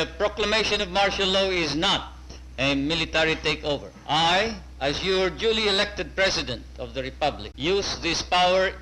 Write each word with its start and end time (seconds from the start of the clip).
uh, 0.00 0.06
proclamation 0.16 0.80
of 0.80 0.90
martial 0.90 1.28
law 1.28 1.48
is 1.50 1.74
not 1.76 2.12
a 2.58 2.74
military 2.74 3.36
takeover. 3.36 3.90
I, 4.08 4.54
as 4.80 5.04
your 5.04 5.30
duly 5.30 5.68
elected 5.68 6.14
President 6.16 6.64
of 6.78 6.94
the 6.94 7.02
Republic, 7.02 7.52
use 7.56 7.98
this 8.00 8.22
power 8.22 8.72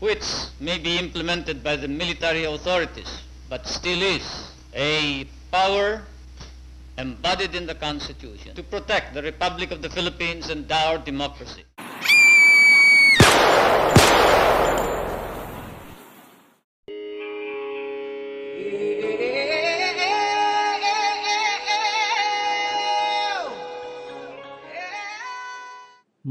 which 0.00 0.24
may 0.60 0.78
be 0.78 0.98
implemented 0.98 1.62
by 1.64 1.76
the 1.76 1.88
military 1.88 2.44
authorities, 2.44 3.22
but 3.48 3.66
still 3.66 4.02
is 4.02 4.50
a 4.74 5.26
power 5.50 6.02
embodied 6.98 7.54
in 7.54 7.66
the 7.66 7.74
Constitution 7.74 8.54
to 8.54 8.62
protect 8.62 9.14
the 9.14 9.22
Republic 9.22 9.70
of 9.70 9.82
the 9.82 9.90
Philippines 9.90 10.50
and 10.50 10.70
our 10.70 10.98
democracy. 10.98 11.64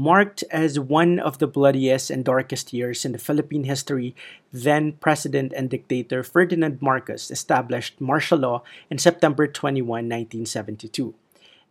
Marked 0.04 0.44
as 0.50 0.78
one 0.78 1.18
of 1.18 1.38
the 1.38 1.46
bloodiest 1.46 2.10
and 2.10 2.26
darkest 2.26 2.74
years 2.74 3.06
in 3.06 3.12
the 3.12 3.18
Philippine 3.18 3.64
history, 3.64 4.14
then 4.52 4.92
President 5.00 5.50
and 5.56 5.70
dictator 5.70 6.22
Ferdinand 6.22 6.82
Marcos 6.82 7.30
established 7.30 7.98
martial 8.02 8.36
law 8.36 8.62
in 8.90 8.98
September 8.98 9.46
21, 9.46 10.04
1972. 10.04 11.14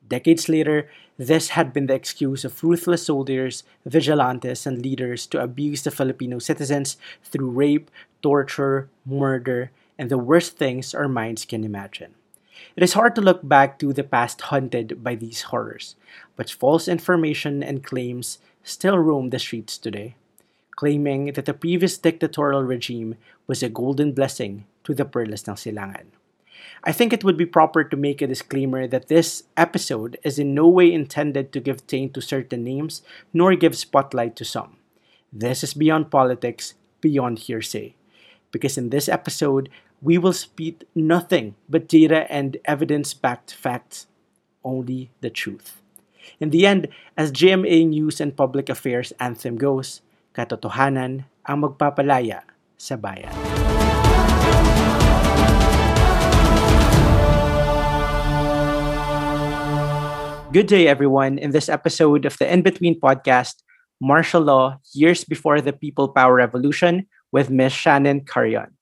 Decades 0.10 0.50
later, 0.50 0.90
this 1.16 1.50
had 1.50 1.74
been 1.74 1.86
the 1.86 1.94
excuse 1.94 2.44
of 2.44 2.64
ruthless 2.64 3.06
soldiers, 3.06 3.62
vigilantes, 3.86 4.66
and 4.66 4.82
leaders 4.82 5.28
to 5.28 5.38
abuse 5.40 5.84
the 5.84 5.92
Filipino 5.92 6.40
citizens 6.40 6.98
through 7.24 7.52
rape, 7.52 7.92
torture, 8.24 8.90
murder, 9.06 9.70
and 10.00 10.10
the 10.10 10.18
worst 10.18 10.58
things 10.58 10.96
our 10.96 11.08
minds 11.08 11.46
can 11.46 11.64
imagine. 11.64 12.16
It 12.76 12.84
is 12.84 12.94
hard 12.94 13.16
to 13.16 13.22
look 13.22 13.42
back 13.48 13.80
to 13.80 13.94
the 13.94 14.04
past 14.04 14.42
haunted 14.42 15.04
by 15.04 15.16
these 15.16 15.54
horrors, 15.54 15.96
but 16.36 16.50
false 16.50 16.88
information 16.88 17.62
and 17.62 17.84
claims 17.84 18.40
still 18.64 18.98
roam 18.98 19.30
the 19.30 19.40
streets 19.40 19.78
today, 19.78 20.16
claiming 20.72 21.34
that 21.34 21.46
the 21.46 21.54
previous 21.54 21.98
dictatorial 21.98 22.64
regime 22.64 23.16
was 23.48 23.62
a 23.62 23.70
golden 23.70 24.14
blessing 24.14 24.66
to 24.84 24.94
the 24.94 25.06
Perlas 25.06 25.48
ng 25.48 25.56
Silangan. 25.56 26.08
I 26.84 26.92
think 26.92 27.14
it 27.14 27.24
would 27.24 27.38
be 27.38 27.46
proper 27.46 27.84
to 27.84 27.96
make 27.96 28.22
a 28.22 28.28
disclaimer 28.28 28.88
that 28.88 29.08
this 29.08 29.44
episode 29.56 30.18
is 30.24 30.40
in 30.40 30.54
no 30.54 30.68
way 30.68 30.92
intended 30.92 31.52
to 31.54 31.60
give 31.60 31.88
taint 31.88 32.14
to 32.14 32.22
certain 32.22 32.64
names 32.64 33.02
nor 33.32 33.56
give 33.56 33.78
spotlight 33.78 34.36
to 34.38 34.46
some. 34.46 34.78
This 35.32 35.64
is 35.64 35.74
beyond 35.74 36.12
politics, 36.12 36.74
beyond 37.02 37.40
hearsay. 37.40 37.96
Because 38.52 38.78
in 38.78 38.90
this 38.90 39.10
episode, 39.10 39.70
we 40.04 40.20
will 40.20 40.36
speak 40.36 40.84
nothing 40.94 41.56
but 41.72 41.88
data 41.88 42.28
and 42.28 42.60
evidence 42.68 43.16
backed 43.16 43.56
facts, 43.56 44.06
only 44.60 45.10
the 45.24 45.32
truth. 45.32 45.80
In 46.44 46.52
the 46.52 46.68
end, 46.68 46.92
as 47.16 47.32
GMA 47.32 47.88
News 47.88 48.20
and 48.20 48.36
Public 48.36 48.68
Affairs 48.68 49.16
anthem 49.16 49.56
goes, 49.56 50.04
katotohanan 50.36 51.24
ang 51.48 51.64
magpapalaya 51.64 52.44
sa 52.76 53.00
bayan. 53.00 53.32
Good 60.52 60.68
day, 60.68 60.92
everyone. 60.92 61.40
In 61.40 61.56
this 61.56 61.72
episode 61.72 62.28
of 62.28 62.36
the 62.38 62.46
In 62.46 62.62
Between 62.62 63.00
podcast, 63.00 63.64
Martial 64.04 64.44
Law 64.44 64.84
Years 64.92 65.24
Before 65.24 65.64
the 65.64 65.74
People 65.74 66.12
Power 66.12 66.36
Revolution 66.36 67.08
with 67.32 67.50
Ms. 67.50 67.72
Shannon 67.72 68.28
Carion. 68.28 68.73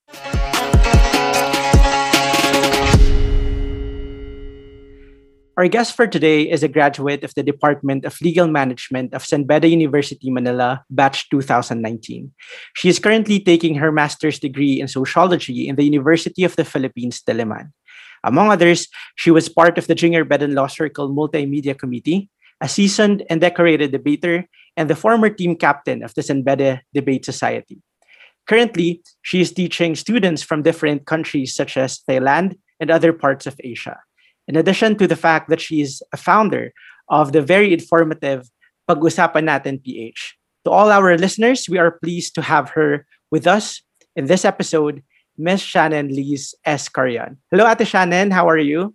Our 5.58 5.68
guest 5.68 5.98
for 5.98 6.08
today 6.08 6.50
is 6.50 6.64
a 6.64 6.72
graduate 6.72 7.26
of 7.26 7.36
the 7.36 7.44
Department 7.44 8.06
of 8.06 8.16
Legal 8.22 8.48
Management 8.48 9.14
of 9.14 9.26
San 9.26 9.44
Beda 9.44 9.68
University, 9.68 10.32
Manila, 10.32 10.86
batch 10.90 11.30
2019. 11.30 12.32
She 12.74 12.88
is 12.88 13.00
currently 13.00 13.38
taking 13.38 13.76
her 13.76 13.92
master's 13.92 14.40
degree 14.40 14.80
in 14.80 14.88
sociology 14.88 15.68
in 15.68 15.76
the 15.76 15.84
University 15.84 16.46
of 16.46 16.56
the 16.56 16.64
Philippines, 16.64 17.22
Diliman. 17.28 17.76
Among 18.24 18.50
others, 18.50 18.88
she 19.18 19.30
was 19.30 19.50
part 19.50 19.78
of 19.78 19.88
the 19.88 19.96
Jinger 19.96 20.24
Beden 20.24 20.56
Law 20.56 20.68
Circle 20.68 21.10
Multimedia 21.10 21.78
Committee, 21.78 22.30
a 22.62 22.70
seasoned 22.70 23.24
and 23.30 23.42
decorated 23.42 23.92
debater, 23.92 24.48
and 24.78 24.90
the 24.90 24.96
former 24.96 25.30
team 25.30 25.58
captain 25.58 26.02
of 26.02 26.14
the 26.14 26.24
San 26.24 26.44
Beda 26.44 26.82
Debate 26.94 27.26
Society. 27.26 27.84
Currently, 28.48 29.04
she 29.22 29.42
is 29.42 29.52
teaching 29.52 29.96
students 29.96 30.44
from 30.44 30.64
different 30.64 31.06
countries 31.06 31.54
such 31.54 31.76
as 31.76 32.00
Thailand 32.08 32.56
and 32.80 32.90
other 32.90 33.12
parts 33.12 33.46
of 33.46 33.60
Asia 33.60 34.00
in 34.48 34.56
addition 34.56 34.98
to 34.98 35.08
the 35.08 35.16
fact 35.16 35.50
that 35.50 35.62
she 35.62 35.82
is 35.82 36.02
a 36.14 36.18
founder 36.18 36.74
of 37.10 37.32
the 37.32 37.42
very 37.42 37.74
informative 37.74 38.50
Pag-usapan 38.88 39.46
Natin 39.46 39.84
PH. 39.84 40.38
To 40.66 40.72
all 40.72 40.92
our 40.92 41.18
listeners, 41.18 41.68
we 41.70 41.78
are 41.78 41.98
pleased 42.04 42.36
to 42.36 42.42
have 42.42 42.70
her 42.72 43.06
with 43.32 43.48
us 43.48 43.82
in 44.16 44.26
this 44.26 44.46
episode, 44.46 45.04
Miss 45.38 45.62
Shannon 45.62 46.10
Lees 46.10 46.54
S. 46.66 46.90
Carion. 46.90 47.38
Hello, 47.50 47.66
Ate 47.66 47.88
Shannon. 47.88 48.32
How 48.32 48.50
are 48.50 48.60
you? 48.60 48.94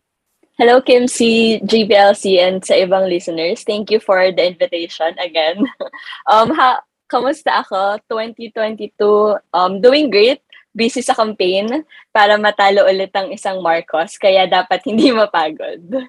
Hello, 0.58 0.80
Kim 0.80 1.08
C, 1.08 1.60
GBLC, 1.64 2.40
and 2.40 2.64
sa 2.64 2.74
ibang 2.80 3.08
listeners. 3.08 3.60
Thank 3.60 3.90
you 3.92 4.00
for 4.00 4.32
the 4.32 4.56
invitation 4.56 5.12
again. 5.20 5.68
um, 6.32 6.48
ha, 6.56 6.80
kamusta 7.12 7.60
ako? 7.60 8.00
2022, 8.08 9.36
um, 9.52 9.80
doing 9.84 10.08
great 10.08 10.40
busy 10.76 11.00
sa 11.00 11.16
campaign 11.16 11.82
para 12.12 12.36
matalo 12.36 12.84
ulit 12.84 13.08
ang 13.16 13.32
isang 13.32 13.64
Marcos, 13.64 14.20
kaya 14.20 14.44
dapat 14.44 14.84
hindi 14.84 15.08
mapagod. 15.16 16.04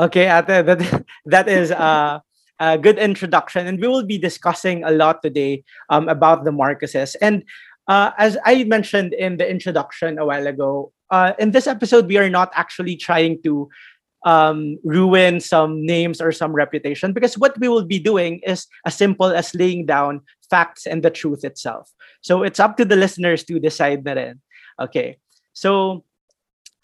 Okay, 0.00 0.24
ate, 0.24 0.64
that, 0.64 0.80
that 1.26 1.46
is 1.46 1.68
uh, 1.70 2.24
a 2.58 2.78
good 2.78 2.96
introduction. 2.96 3.66
And 3.66 3.80
we 3.80 3.88
will 3.88 4.06
be 4.06 4.16
discussing 4.16 4.84
a 4.84 4.90
lot 4.90 5.20
today 5.20 5.64
um, 5.90 6.08
about 6.08 6.44
the 6.44 6.50
Marcoses. 6.50 7.16
And 7.20 7.44
uh, 7.88 8.12
as 8.16 8.38
I 8.46 8.64
mentioned 8.64 9.12
in 9.12 9.36
the 9.36 9.44
introduction 9.44 10.18
a 10.18 10.24
while 10.24 10.46
ago, 10.46 10.92
uh, 11.10 11.32
in 11.38 11.50
this 11.50 11.66
episode, 11.66 12.06
we 12.06 12.16
are 12.18 12.30
not 12.30 12.50
actually 12.54 12.96
trying 12.96 13.42
to 13.42 13.68
um, 14.24 14.78
ruin 14.84 15.40
some 15.40 15.84
names 15.84 16.20
or 16.20 16.30
some 16.30 16.52
reputation 16.52 17.12
because 17.12 17.38
what 17.38 17.58
we 17.58 17.68
will 17.68 17.84
be 17.84 17.98
doing 17.98 18.40
is 18.46 18.66
as 18.86 18.94
simple 18.94 19.26
as 19.26 19.54
laying 19.54 19.86
down 19.86 20.20
facts 20.50 20.86
and 20.86 21.02
the 21.02 21.10
truth 21.10 21.44
itself. 21.44 21.90
So 22.20 22.42
it's 22.42 22.60
up 22.60 22.76
to 22.76 22.84
the 22.84 22.96
listeners 22.96 23.44
to 23.44 23.58
decide 23.58 24.04
rin. 24.04 24.40
Okay. 24.80 25.16
So 25.52 26.04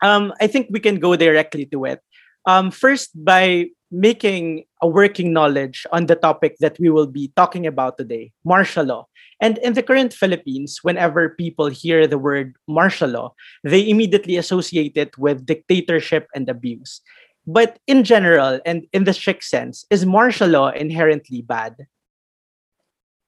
um, 0.02 0.32
I 0.40 0.46
think 0.46 0.68
we 0.70 0.80
can 0.80 0.98
go 0.98 1.16
directly 1.16 1.66
to 1.66 1.84
it. 1.84 2.00
Um, 2.46 2.70
first, 2.70 3.10
by 3.12 3.66
making 3.90 4.64
a 4.82 4.88
working 4.88 5.32
knowledge 5.32 5.86
on 5.92 6.06
the 6.06 6.16
topic 6.16 6.56
that 6.58 6.78
we 6.78 6.90
will 6.90 7.06
be 7.06 7.32
talking 7.36 7.66
about 7.66 7.96
today 7.96 8.32
martial 8.44 8.84
law. 8.84 9.06
And 9.40 9.58
in 9.58 9.74
the 9.74 9.82
current 9.82 10.12
Philippines, 10.12 10.80
whenever 10.82 11.30
people 11.30 11.66
hear 11.66 12.06
the 12.06 12.18
word 12.18 12.56
martial 12.66 13.10
law, 13.10 13.34
they 13.64 13.88
immediately 13.88 14.36
associate 14.36 14.96
it 14.96 15.16
with 15.18 15.46
dictatorship 15.46 16.26
and 16.34 16.48
abuse. 16.48 17.00
But 17.46 17.78
in 17.86 18.02
general 18.02 18.60
and 18.66 18.86
in 18.92 19.04
the 19.04 19.12
strict 19.12 19.44
sense, 19.44 19.84
is 19.90 20.04
martial 20.04 20.48
law 20.48 20.70
inherently 20.70 21.42
bad? 21.42 21.86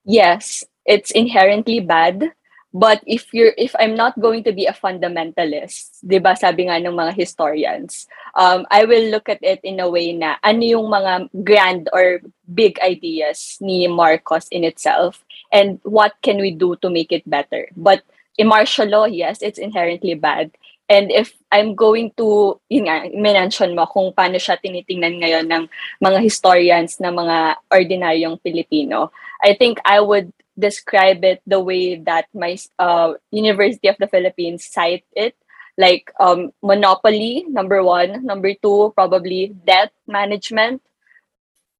Yes, 0.09 0.65
it's 0.85 1.11
inherently 1.11 1.79
bad. 1.79 2.33
But 2.73 3.01
if 3.05 3.33
you're 3.33 3.53
if 3.57 3.75
I'm 3.77 3.93
not 3.93 4.17
going 4.21 4.43
to 4.45 4.53
be 4.53 4.65
a 4.65 4.73
fundamentalist, 4.77 6.01
'di 6.05 6.21
ba 6.21 6.33
sabi 6.37 6.65
nga 6.69 6.81
ng 6.81 6.93
mga 6.97 7.13
historians, 7.17 8.09
um, 8.37 8.65
I 8.73 8.85
will 8.89 9.09
look 9.09 9.29
at 9.29 9.41
it 9.45 9.61
in 9.65 9.81
a 9.81 9.89
way 9.89 10.13
na 10.13 10.37
ano 10.45 10.61
yung 10.65 10.85
mga 10.89 11.33
grand 11.45 11.89
or 11.93 12.21
big 12.45 12.77
ideas 12.85 13.57
ni 13.61 13.89
Marcos 13.89 14.45
in 14.53 14.61
itself 14.65 15.25
and 15.49 15.81
what 15.85 16.13
can 16.25 16.37
we 16.41 16.53
do 16.53 16.77
to 16.85 16.93
make 16.93 17.09
it 17.09 17.25
better. 17.25 17.69
But 17.77 18.05
in 18.37 18.49
martial 18.53 18.85
law, 18.89 19.05
yes, 19.09 19.41
it's 19.41 19.57
inherently 19.61 20.13
bad. 20.13 20.53
And 20.89 21.13
if 21.13 21.37
I'm 21.53 21.77
going 21.77 22.17
to, 22.17 22.57
yun 22.65 22.89
nga, 22.89 23.05
mention 23.13 23.77
mo 23.77 23.85
kung 23.85 24.09
paano 24.09 24.41
siya 24.41 24.57
tinitingnan 24.57 25.21
ngayon 25.21 25.45
ng 25.45 25.63
mga 26.01 26.17
historians 26.17 26.97
na 26.97 27.13
mga 27.13 27.61
ordinaryong 27.69 28.41
Pilipino, 28.41 29.13
I 29.45 29.53
think 29.53 29.77
I 29.85 30.01
would 30.01 30.33
describe 30.57 31.23
it 31.23 31.45
the 31.45 31.61
way 31.61 32.01
that 32.09 32.25
my 32.33 32.57
uh, 32.81 33.13
University 33.29 33.87
of 33.87 34.01
the 34.01 34.09
Philippines 34.09 34.65
cite 34.65 35.05
it, 35.13 35.37
like 35.77 36.11
um, 36.19 36.51
monopoly, 36.65 37.45
number 37.47 37.85
one. 37.85 38.25
Number 38.25 38.57
two, 38.57 38.91
probably 38.97 39.53
debt 39.63 39.93
management. 40.09 40.81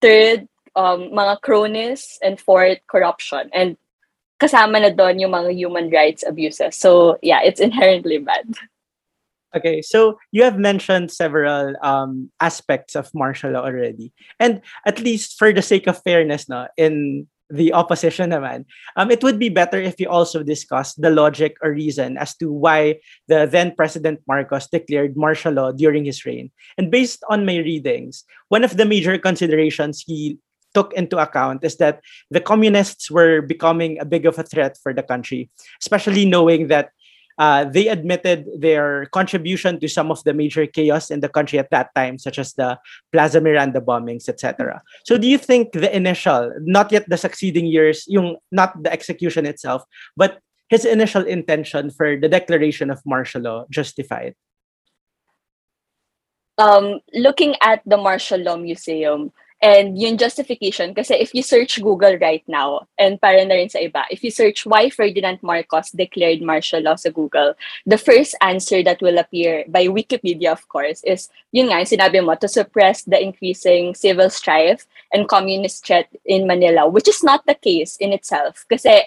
Third, 0.06 0.48
um, 0.78 1.10
mga 1.10 1.42
cronies. 1.42 2.22
And 2.22 2.40
fourth, 2.40 2.80
corruption. 2.86 3.50
And 3.58 3.76
kasama 4.40 4.80
na 4.80 4.94
doon 4.94 5.20
yung 5.20 5.36
mga 5.36 5.52
human 5.52 5.90
rights 5.90 6.24
abuses. 6.24 6.78
So 6.78 7.18
yeah, 7.22 7.42
it's 7.44 7.60
inherently 7.60 8.22
bad. 8.24 8.48
Okay, 9.56 9.82
so 9.82 10.20
you 10.32 10.44
have 10.44 10.60
mentioned 10.60 11.12
several 11.12 11.74
um, 11.82 12.30
aspects 12.40 12.96
of 12.96 13.10
martial 13.16 13.52
law 13.52 13.66
already, 13.66 14.14
and 14.40 14.62
at 14.86 15.00
least 15.00 15.40
for 15.40 15.52
the 15.52 15.62
sake 15.62 15.88
of 15.88 16.02
fairness, 16.04 16.48
no, 16.48 16.68
in 16.78 17.28
the 17.50 17.74
opposition 17.74 18.30
naman, 18.30 18.66
um, 18.96 19.10
it 19.10 19.24
would 19.24 19.40
be 19.40 19.50
better 19.50 19.82
if 19.82 20.00
you 20.00 20.08
also 20.08 20.44
discuss 20.44 20.94
the 20.96 21.10
logic 21.10 21.58
or 21.62 21.74
reason 21.74 22.18
as 22.18 22.36
to 22.38 22.54
why 22.54 23.02
the 23.28 23.50
then 23.50 23.74
President 23.76 24.22
Marcos 24.28 24.68
declared 24.70 25.18
martial 25.18 25.54
law 25.54 25.72
during 25.72 26.06
his 26.06 26.26
reign. 26.26 26.52
And 26.78 26.92
based 26.92 27.24
on 27.30 27.46
my 27.46 27.58
readings, 27.58 28.24
one 28.50 28.64
of 28.64 28.78
the 28.78 28.86
major 28.86 29.18
considerations 29.18 30.04
he 30.06 30.38
took 30.76 30.94
into 30.94 31.18
account 31.18 31.64
is 31.64 31.78
that 31.78 32.02
the 32.30 32.42
communists 32.42 33.10
were 33.10 33.42
becoming 33.42 34.00
a 34.00 34.06
big 34.06 34.26
of 34.26 34.38
a 34.38 34.44
threat 34.44 34.78
for 34.82 34.94
the 34.94 35.02
country, 35.02 35.50
especially 35.82 36.26
knowing 36.26 36.68
that 36.68 36.92
uh, 37.40 37.64
they 37.64 37.88
admitted 37.88 38.46
their 38.60 39.08
contribution 39.16 39.80
to 39.80 39.88
some 39.88 40.12
of 40.12 40.22
the 40.26 40.34
major 40.34 40.68
chaos 40.68 41.10
in 41.10 41.22
the 41.22 41.30
country 41.30 41.58
at 41.58 41.72
that 41.72 41.90
time, 41.96 42.20
such 42.20 42.38
as 42.38 42.54
the 42.54 42.78
Plaza 43.12 43.40
Miranda 43.40 43.80
bombings, 43.80 44.28
etc. 44.28 44.84
So, 45.06 45.18
do 45.18 45.26
you 45.26 45.38
think 45.38 45.72
the 45.72 45.90
initial, 45.96 46.52
not 46.60 46.92
yet 46.92 47.08
the 47.08 47.18
succeeding 47.18 47.66
years, 47.66 48.04
yung 48.08 48.38
not 48.52 48.76
the 48.84 48.92
execution 48.92 49.46
itself, 49.46 49.84
but 50.18 50.40
his 50.68 50.84
initial 50.84 51.24
intention 51.24 51.90
for 51.90 52.20
the 52.20 52.28
declaration 52.28 52.92
of 52.92 53.00
martial 53.06 53.42
law 53.42 53.66
justified? 53.72 54.36
Um, 56.60 57.00
looking 57.14 57.56
at 57.64 57.82
the 57.86 57.96
martial 57.96 58.44
law 58.44 58.58
museum, 58.58 59.32
And 59.62 60.00
yung 60.00 60.16
justification, 60.16 60.96
kasi 60.96 61.20
if 61.20 61.36
you 61.36 61.44
search 61.44 61.84
Google 61.84 62.16
right 62.16 62.44
now, 62.48 62.88
and 62.96 63.20
para 63.20 63.44
na 63.44 63.60
rin 63.60 63.68
sa 63.68 63.84
iba, 63.84 64.08
if 64.08 64.24
you 64.24 64.32
search 64.32 64.66
why 64.66 64.88
Ferdinand 64.88 65.44
Marcos 65.44 65.92
declared 65.92 66.40
martial 66.40 66.80
law 66.80 66.96
sa 66.96 67.12
Google, 67.12 67.60
the 67.84 68.00
first 68.00 68.40
answer 68.40 68.80
that 68.88 69.04
will 69.04 69.20
appear 69.20 69.68
by 69.68 69.92
Wikipedia, 69.92 70.56
of 70.56 70.64
course, 70.72 71.04
is, 71.04 71.28
yun 71.52 71.68
nga, 71.68 71.84
sinabi 71.84 72.24
mo, 72.24 72.40
to 72.40 72.48
suppress 72.48 73.04
the 73.04 73.20
increasing 73.20 73.92
civil 73.96 74.32
strife 74.32 74.88
and 75.12 75.28
communist 75.28 75.84
threat 75.84 76.08
in 76.24 76.48
Manila, 76.48 76.88
which 76.88 77.12
is 77.12 77.20
not 77.20 77.44
the 77.44 77.56
case 77.56 77.98
in 78.00 78.16
itself. 78.16 78.64
Kasi 78.72 79.04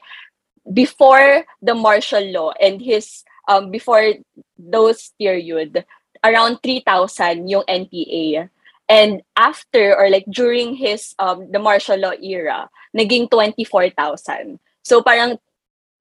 before 0.69 1.49
the 1.65 1.75
martial 1.75 2.29
law 2.29 2.53
and 2.61 2.77
his, 2.85 3.25
um, 3.49 3.71
before 3.71 4.21
those 4.61 5.17
period, 5.17 5.87
around 6.23 6.61
3,000 6.63 7.49
yung 7.49 7.65
NPA 7.65 8.53
And 8.89 9.23
after 9.37 9.97
or 9.97 10.11
like 10.11 10.27
during 10.29 10.75
his 10.77 11.15
um 11.19 11.49
the 11.51 11.59
martial 11.59 11.97
law 11.97 12.17
era, 12.19 12.69
naging 12.97 13.31
24,000. 13.31 14.59
So 14.83 15.01
parang 15.01 15.39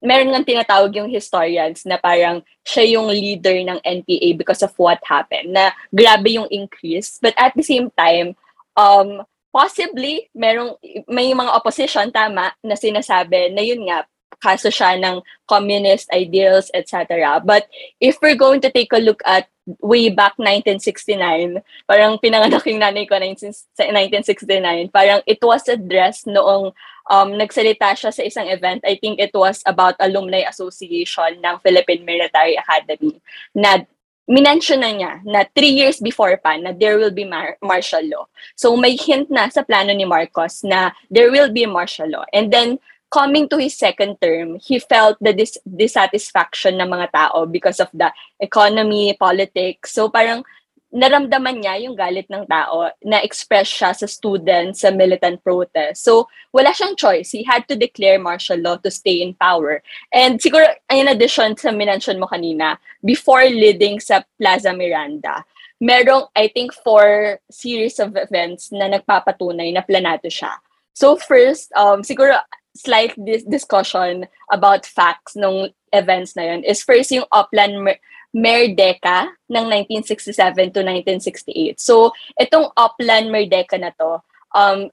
meron 0.02 0.34
nga 0.34 0.42
tinatawag 0.42 0.92
yung 0.98 1.08
historians 1.08 1.86
na 1.86 1.96
parang 1.96 2.42
siya 2.66 2.98
yung 2.98 3.06
leader 3.08 3.54
ng 3.54 3.78
NPA 3.86 4.34
because 4.34 4.60
of 4.66 4.74
what 4.74 4.98
happened, 5.06 5.54
na 5.54 5.70
grabe 5.94 6.34
yung 6.34 6.50
increase. 6.50 7.22
But 7.22 7.38
at 7.38 7.54
the 7.54 7.62
same 7.62 7.88
time, 7.94 8.34
um, 8.74 9.22
possibly, 9.54 10.26
merong, 10.34 10.74
may 11.06 11.30
mga 11.30 11.54
opposition, 11.54 12.10
tama, 12.10 12.50
na 12.64 12.74
sinasabi 12.74 13.54
na 13.54 13.62
yun 13.62 13.86
nga, 13.86 14.02
kaso 14.42 14.68
siya 14.68 14.98
ng 14.98 15.22
communist 15.46 16.10
ideals, 16.10 16.68
etc. 16.74 17.38
But 17.40 17.70
if 18.02 18.18
we're 18.18 18.36
going 18.36 18.60
to 18.66 18.70
take 18.74 18.90
a 18.92 18.98
look 18.98 19.22
at 19.22 19.46
way 19.78 20.10
back 20.10 20.34
1969, 20.42 21.62
parang 21.86 22.18
pinanganak 22.18 22.66
yung 22.66 22.82
nanay 22.82 23.06
ko 23.06 23.14
1969, 23.14 24.90
parang 24.90 25.22
it 25.24 25.38
was 25.38 25.62
addressed 25.70 26.26
noong 26.26 26.74
um, 27.06 27.38
nagsalita 27.38 27.94
siya 27.94 28.10
sa 28.10 28.22
isang 28.26 28.50
event. 28.50 28.82
I 28.82 28.98
think 28.98 29.22
it 29.22 29.30
was 29.30 29.62
about 29.66 29.94
Alumni 30.02 30.42
Association 30.42 31.38
ng 31.38 31.62
Philippine 31.62 32.02
Military 32.02 32.58
Academy 32.58 33.22
na 33.54 33.86
minention 34.26 34.82
na 34.82 34.90
niya 34.90 35.12
na 35.26 35.42
three 35.54 35.74
years 35.74 35.98
before 35.98 36.38
pa 36.38 36.54
na 36.54 36.70
there 36.70 36.98
will 36.98 37.10
be 37.10 37.26
mar- 37.26 37.58
martial 37.62 38.02
law. 38.06 38.26
So 38.54 38.74
may 38.78 38.94
hint 38.94 39.30
na 39.30 39.50
sa 39.50 39.62
plano 39.66 39.90
ni 39.94 40.06
Marcos 40.06 40.62
na 40.62 40.94
there 41.10 41.30
will 41.30 41.50
be 41.50 41.66
martial 41.66 42.06
law. 42.06 42.26
And 42.30 42.50
then 42.50 42.78
coming 43.12 43.46
to 43.52 43.60
his 43.60 43.76
second 43.76 44.16
term, 44.24 44.56
he 44.56 44.80
felt 44.80 45.20
the 45.20 45.36
dis- 45.36 45.60
dissatisfaction 45.68 46.80
ng 46.80 46.88
mga 46.88 47.12
tao 47.12 47.44
because 47.44 47.78
of 47.78 47.92
the 47.92 48.08
economy, 48.40 49.12
politics. 49.20 49.92
So 49.92 50.08
parang 50.08 50.48
naramdaman 50.92 51.60
niya 51.60 51.84
yung 51.84 51.96
galit 51.96 52.28
ng 52.32 52.48
tao 52.48 52.88
na 53.04 53.20
express 53.20 53.68
siya 53.68 53.92
sa 53.92 54.08
students 54.08 54.80
sa 54.80 54.92
militant 54.92 55.44
protest. 55.44 56.04
So 56.04 56.28
wala 56.56 56.72
siyang 56.72 56.96
choice. 56.96 57.32
He 57.32 57.44
had 57.44 57.68
to 57.68 57.76
declare 57.76 58.16
martial 58.16 58.60
law 58.60 58.80
to 58.80 58.90
stay 58.92 59.20
in 59.20 59.36
power. 59.36 59.84
And 60.12 60.40
siguro 60.40 60.68
in 60.88 61.08
addition 61.08 61.56
sa 61.60 61.68
minention 61.72 62.16
mo 62.16 62.28
kanina, 62.28 62.80
before 63.04 63.44
leading 63.44 64.00
sa 64.00 64.24
Plaza 64.40 64.72
Miranda, 64.72 65.44
merong 65.80 66.28
I 66.32 66.48
think 66.48 66.72
four 66.72 67.40
series 67.52 68.00
of 68.00 68.16
events 68.16 68.72
na 68.72 68.88
nagpapatunay 68.88 69.72
na 69.72 69.84
planato 69.84 70.32
siya. 70.32 70.60
So 70.92 71.16
first, 71.16 71.72
um, 71.72 72.04
siguro 72.04 72.36
slight 72.74 73.12
dis- 73.20 73.44
discussion 73.44 74.26
about 74.50 74.86
facts 74.86 75.36
nung 75.36 75.70
events 75.92 76.36
na 76.36 76.48
yun 76.48 76.64
is 76.64 76.82
first 76.82 77.12
yung 77.12 77.28
Upland 77.32 77.84
Mer- 77.84 78.02
Merdeka 78.32 79.28
ng 79.52 79.64
1967 79.68 80.72
to 80.72 80.80
1968. 80.80 81.76
So, 81.76 82.16
itong 82.40 82.72
Upland 82.80 83.28
Merdeka 83.28 83.76
na 83.76 83.92
to, 84.00 84.24
um, 84.56 84.88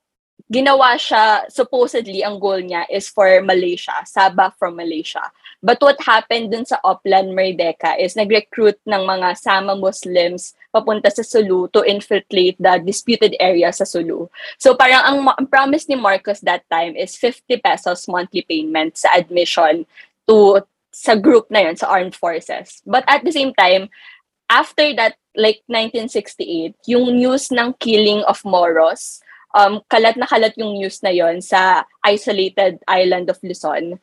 ginawa 0.49 0.97
siya, 0.97 1.45
supposedly, 1.45 2.25
ang 2.25 2.41
goal 2.41 2.57
niya 2.57 2.89
is 2.89 3.05
for 3.05 3.29
Malaysia, 3.45 3.93
Sabah 4.01 4.49
from 4.57 4.81
Malaysia. 4.81 5.21
But 5.61 5.77
what 5.77 6.01
happened 6.01 6.49
dun 6.49 6.65
sa 6.65 6.81
Upland 6.81 7.37
Merdeka 7.37 7.93
is 8.01 8.17
nag-recruit 8.17 8.81
ng 8.89 9.05
mga 9.05 9.37
Sama 9.37 9.77
Muslims 9.77 10.57
papunta 10.73 11.13
sa 11.13 11.21
Sulu 11.21 11.69
to 11.69 11.85
infiltrate 11.85 12.57
the 12.57 12.81
disputed 12.81 13.37
area 13.37 13.69
sa 13.69 13.85
Sulu. 13.85 14.25
So 14.57 14.73
parang 14.73 15.05
ang, 15.05 15.17
ang 15.37 15.47
promise 15.47 15.85
ni 15.85 15.93
Marcos 15.93 16.41
that 16.41 16.65
time 16.73 16.97
is 16.97 17.13
50 17.13 17.61
pesos 17.61 18.09
monthly 18.09 18.41
payment 18.41 18.97
sa 18.97 19.13
admission 19.13 19.85
to 20.25 20.65
sa 20.89 21.13
group 21.13 21.45
na 21.53 21.69
yun, 21.69 21.77
sa 21.77 21.93
armed 21.93 22.17
forces. 22.17 22.81
But 22.89 23.05
at 23.05 23.21
the 23.21 23.31
same 23.31 23.53
time, 23.53 23.93
after 24.49 24.89
that, 24.97 25.21
like 25.37 25.61
1968, 25.69 26.73
yung 26.89 27.21
news 27.21 27.53
ng 27.53 27.77
killing 27.77 28.25
of 28.25 28.41
Moros, 28.41 29.21
um, 29.55 29.81
kalat 29.89 30.15
na 30.17 30.29
kalat 30.29 30.53
yung 30.57 30.77
news 30.77 31.01
na 31.01 31.13
yon 31.13 31.41
sa 31.41 31.85
isolated 32.05 32.81
island 32.85 33.29
of 33.29 33.41
Luzon. 33.41 33.97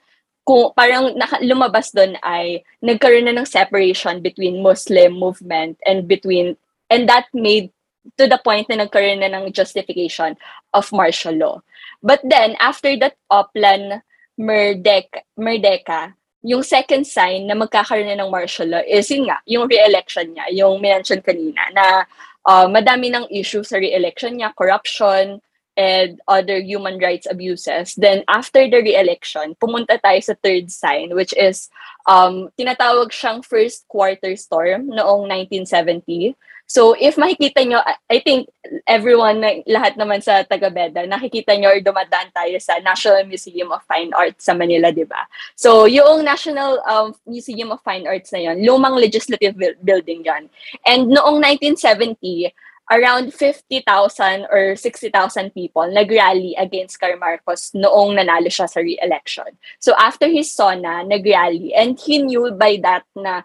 Kung 0.47 0.71
parang 0.79 1.15
naka, 1.19 1.43
lumabas 1.43 1.91
doon 1.91 2.15
ay 2.23 2.63
nagkaroon 2.79 3.27
na 3.27 3.35
ng 3.35 3.49
separation 3.49 4.23
between 4.23 4.63
Muslim 4.63 5.19
movement 5.19 5.79
and 5.83 6.07
between 6.07 6.55
and 6.87 7.11
that 7.11 7.27
made 7.35 7.75
to 8.15 8.31
the 8.31 8.39
point 8.39 8.71
na 8.71 8.87
nagkaroon 8.87 9.19
na 9.19 9.31
ng 9.35 9.51
justification 9.51 10.39
of 10.71 10.87
martial 10.95 11.35
law. 11.35 11.59
But 11.99 12.23
then 12.23 12.55
after 12.63 12.95
that 13.03 13.19
Oplan 13.27 14.07
Merdeka, 14.39 15.27
Merdeka 15.35 16.15
yung 16.47 16.63
second 16.63 17.03
sign 17.03 17.51
na 17.51 17.59
magkakaroon 17.59 18.07
na 18.07 18.23
ng 18.23 18.31
martial 18.31 18.71
law 18.71 18.83
is 18.87 19.11
yun 19.11 19.27
nga, 19.27 19.43
yung 19.51 19.67
re-election 19.67 20.31
niya, 20.31 20.47
yung 20.55 20.79
mention 20.79 21.19
kanina 21.19 21.59
na 21.75 22.07
uh, 22.47 22.71
madami 22.71 23.11
ng 23.11 23.27
issue 23.35 23.67
sa 23.67 23.83
re-election 23.83 24.39
niya, 24.39 24.55
corruption, 24.55 25.43
and 25.77 26.21
other 26.27 26.59
human 26.59 26.99
rights 26.99 27.29
abuses. 27.31 27.95
Then 27.95 28.25
after 28.29 28.65
the 28.65 28.81
re-election, 28.81 29.55
pumunta 29.61 30.01
tayo 30.01 30.21
sa 30.25 30.35
third 30.41 30.73
sign, 30.73 31.15
which 31.15 31.37
is 31.37 31.69
um, 32.09 32.49
tinatawag 32.59 33.13
siyang 33.13 33.45
first 33.45 33.85
quarter 33.87 34.35
storm 34.37 34.89
noong 34.89 35.29
1970. 35.29 36.35
So 36.67 36.99
if 36.99 37.15
makikita 37.15 37.63
nyo, 37.63 37.79
I 38.11 38.19
think 38.19 38.51
everyone, 38.91 39.39
lahat 39.71 39.95
naman 39.95 40.19
sa 40.19 40.43
taga-Beda, 40.43 41.07
nakikita 41.07 41.55
nyo 41.55 41.71
or 41.71 41.79
dumadaan 41.79 42.35
tayo 42.35 42.59
sa 42.59 42.83
National 42.83 43.23
Museum 43.23 43.71
of 43.71 43.87
Fine 43.87 44.11
Arts 44.11 44.51
sa 44.51 44.55
Manila, 44.59 44.91
di 44.91 45.07
ba? 45.07 45.31
So 45.55 45.87
yung 45.87 46.27
National 46.27 46.83
um, 46.83 47.15
Museum 47.23 47.71
of 47.71 47.79
Fine 47.87 48.11
Arts 48.11 48.35
na 48.35 48.51
yon, 48.51 48.67
lumang 48.67 48.99
legislative 48.99 49.55
building 49.79 50.27
yan. 50.27 50.51
And 50.83 51.07
noong 51.15 51.39
1970, 51.39 52.51
around 52.91 53.35
50,000 53.35 54.47
or 54.51 54.77
60,000 54.77 55.11
people 55.51 55.91
nag-rally 55.91 56.55
against 56.55 57.01
Car 57.01 57.17
Marcos 57.19 57.75
noong 57.75 58.15
nanalo 58.15 58.47
siya 58.47 58.71
sa 58.71 58.79
re-election. 58.79 59.59
So 59.83 59.95
after 59.99 60.31
his 60.31 60.55
SONA, 60.55 61.05
nag-rally 61.07 61.75
and 61.75 61.99
he 61.99 62.23
knew 62.23 62.55
by 62.55 62.79
that 62.83 63.03
na 63.19 63.43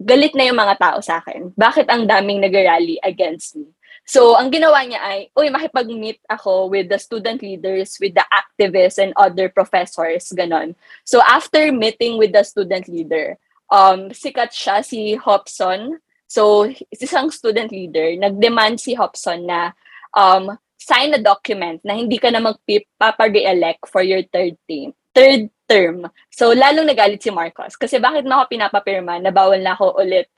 galit 0.00 0.32
na 0.32 0.48
yung 0.48 0.56
mga 0.56 0.78
tao 0.80 0.98
sa 1.04 1.20
akin. 1.20 1.52
Bakit 1.58 1.90
ang 1.92 2.08
daming 2.08 2.40
nag-rally 2.40 2.96
against 3.04 3.56
me? 3.56 3.68
So, 4.08 4.34
ang 4.34 4.50
ginawa 4.50 4.82
niya 4.82 4.98
ay, 4.98 5.30
uy, 5.38 5.54
makipag-meet 5.54 6.18
ako 6.26 6.66
with 6.66 6.90
the 6.90 6.98
student 6.98 7.44
leaders, 7.46 7.94
with 8.00 8.16
the 8.16 8.26
activists, 8.26 8.98
and 8.98 9.14
other 9.14 9.46
professors, 9.46 10.32
ganon. 10.34 10.74
So, 11.06 11.22
after 11.22 11.70
meeting 11.70 12.18
with 12.18 12.34
the 12.34 12.42
student 12.42 12.90
leader, 12.90 13.38
um, 13.70 14.10
sikat 14.10 14.50
siya, 14.50 14.82
si 14.82 15.14
Hobson. 15.14 16.02
So, 16.30 16.70
isang 16.94 17.34
student 17.34 17.74
leader, 17.74 18.14
nag-demand 18.14 18.78
si 18.78 18.94
Hobson 18.94 19.50
na 19.50 19.74
um, 20.14 20.54
sign 20.78 21.10
a 21.10 21.18
document 21.18 21.82
na 21.82 21.98
hindi 21.98 22.22
ka 22.22 22.30
na 22.30 22.38
magpapa-re-elect 22.38 23.90
for 23.90 24.06
your 24.06 24.22
third 24.30 24.54
team, 24.70 24.94
third 25.10 25.50
term. 25.66 26.06
So, 26.30 26.54
lalong 26.54 26.86
nagalit 26.86 27.18
si 27.18 27.34
Marcos. 27.34 27.74
Kasi 27.74 27.98
bakit 27.98 28.22
na 28.22 28.38
ako 28.38 28.44
pinapapirma 28.46 29.18
na 29.18 29.34
bawal 29.34 29.58
na 29.58 29.74
ako 29.74 29.98
ulit 29.98 30.30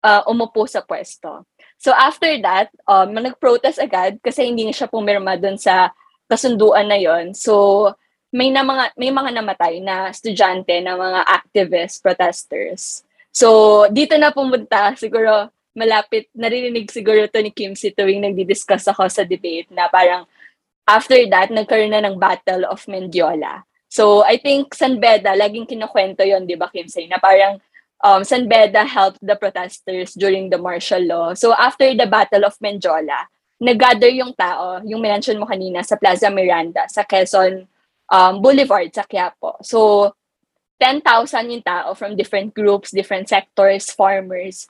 uh, 0.00 0.24
umupo 0.24 0.64
sa 0.64 0.80
pwesto. 0.80 1.44
So, 1.76 1.92
after 1.92 2.32
that, 2.40 2.72
um, 2.88 3.12
nag-protest 3.12 3.84
agad 3.84 4.24
kasi 4.24 4.48
hindi 4.48 4.64
na 4.64 4.72
siya 4.72 4.88
pumirma 4.88 5.36
dun 5.36 5.60
sa 5.60 5.92
kasunduan 6.24 6.88
na 6.88 6.96
yon. 6.96 7.36
So, 7.36 7.92
may 8.32 8.48
na 8.48 8.64
mga 8.64 8.96
may 8.96 9.12
mga 9.12 9.30
namatay 9.40 9.80
na 9.84 10.08
estudyante 10.08 10.72
na 10.80 10.96
mga 10.96 11.20
activists, 11.24 12.00
protesters. 12.00 13.07
So, 13.38 13.86
dito 13.94 14.18
na 14.18 14.34
pumunta 14.34 14.98
siguro 14.98 15.46
malapit 15.78 16.26
naririnig 16.34 16.90
siguro 16.90 17.30
to 17.30 17.38
ni 17.38 17.54
Kim 17.54 17.78
si 17.78 17.94
tuwing 17.94 18.18
nagdi-discuss 18.26 18.90
ako 18.90 19.06
sa 19.06 19.22
debate 19.22 19.70
na 19.70 19.86
parang 19.86 20.26
after 20.90 21.22
that 21.30 21.54
nagkaroon 21.54 21.94
na 21.94 22.02
ng 22.02 22.18
Battle 22.18 22.66
of 22.66 22.82
Mendiola. 22.90 23.62
So, 23.86 24.26
I 24.26 24.42
think 24.42 24.74
San 24.74 24.98
Beda, 24.98 25.38
laging 25.38 25.70
kinukwento 25.70 26.26
yon 26.26 26.50
di 26.50 26.58
ba, 26.58 26.68
Kim 26.68 26.90
Say, 26.90 27.06
na 27.06 27.16
parang 27.22 27.62
um, 28.02 28.20
San 28.26 28.50
Beda 28.50 28.84
helped 28.84 29.22
the 29.22 29.38
protesters 29.38 30.12
during 30.18 30.50
the 30.50 30.58
martial 30.58 31.00
law. 31.00 31.32
So, 31.32 31.54
after 31.54 31.88
the 31.94 32.04
Battle 32.04 32.44
of 32.44 32.58
Mendiola, 32.60 33.30
nag-gather 33.62 34.12
yung 34.12 34.36
tao, 34.36 34.84
yung 34.84 35.00
mention 35.00 35.40
mo 35.40 35.46
kanina, 35.48 35.80
sa 35.86 35.96
Plaza 35.96 36.28
Miranda, 36.28 36.84
sa 36.90 37.06
Quezon 37.06 37.64
um, 38.12 38.34
Boulevard, 38.44 38.92
sa 38.92 39.08
Quiapo. 39.08 39.56
So, 39.64 40.12
10,000 40.78 41.02
yung 41.50 41.64
tao 41.66 41.94
from 41.94 42.14
different 42.14 42.54
groups, 42.54 42.94
different 42.94 43.28
sectors, 43.28 43.90
farmers. 43.90 44.66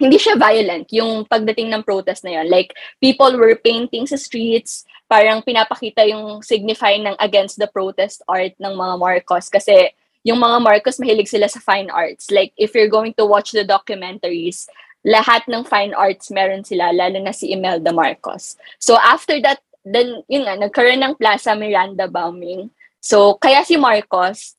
Hindi 0.00 0.18
siya 0.18 0.34
violent, 0.34 0.90
yung 0.90 1.22
pagdating 1.22 1.70
ng 1.70 1.86
protest 1.86 2.26
na 2.26 2.40
yun. 2.40 2.50
Like, 2.50 2.74
people 2.98 3.30
were 3.38 3.54
painting 3.54 4.10
sa 4.10 4.18
streets, 4.18 4.82
parang 5.06 5.44
pinapakita 5.44 6.02
yung 6.08 6.42
signifying 6.42 7.06
ng 7.06 7.16
against 7.20 7.60
the 7.60 7.68
protest 7.70 8.24
art 8.26 8.56
ng 8.58 8.74
mga 8.74 8.94
Marcos 8.98 9.46
kasi 9.46 9.94
yung 10.24 10.40
mga 10.40 10.58
Marcos 10.64 10.98
mahilig 10.98 11.28
sila 11.28 11.46
sa 11.46 11.60
fine 11.60 11.92
arts. 11.92 12.32
Like 12.32 12.56
if 12.56 12.72
you're 12.72 12.90
going 12.90 13.12
to 13.20 13.28
watch 13.28 13.52
the 13.52 13.62
documentaries, 13.62 14.66
lahat 15.04 15.44
ng 15.46 15.68
fine 15.68 15.92
arts 15.92 16.32
meron 16.32 16.64
sila, 16.64 16.90
lalo 16.90 17.20
na 17.20 17.36
si 17.36 17.52
Imelda 17.52 17.92
Marcos. 17.92 18.56
So 18.80 18.96
after 18.96 19.36
that, 19.44 19.60
then 19.84 20.24
yun 20.32 20.48
nga, 20.48 20.56
nagkaroon 20.56 21.04
ng 21.04 21.20
Plaza 21.20 21.52
Miranda 21.52 22.08
bombing. 22.08 22.72
So 23.04 23.36
kaya 23.36 23.60
si 23.68 23.76
Marcos, 23.76 24.56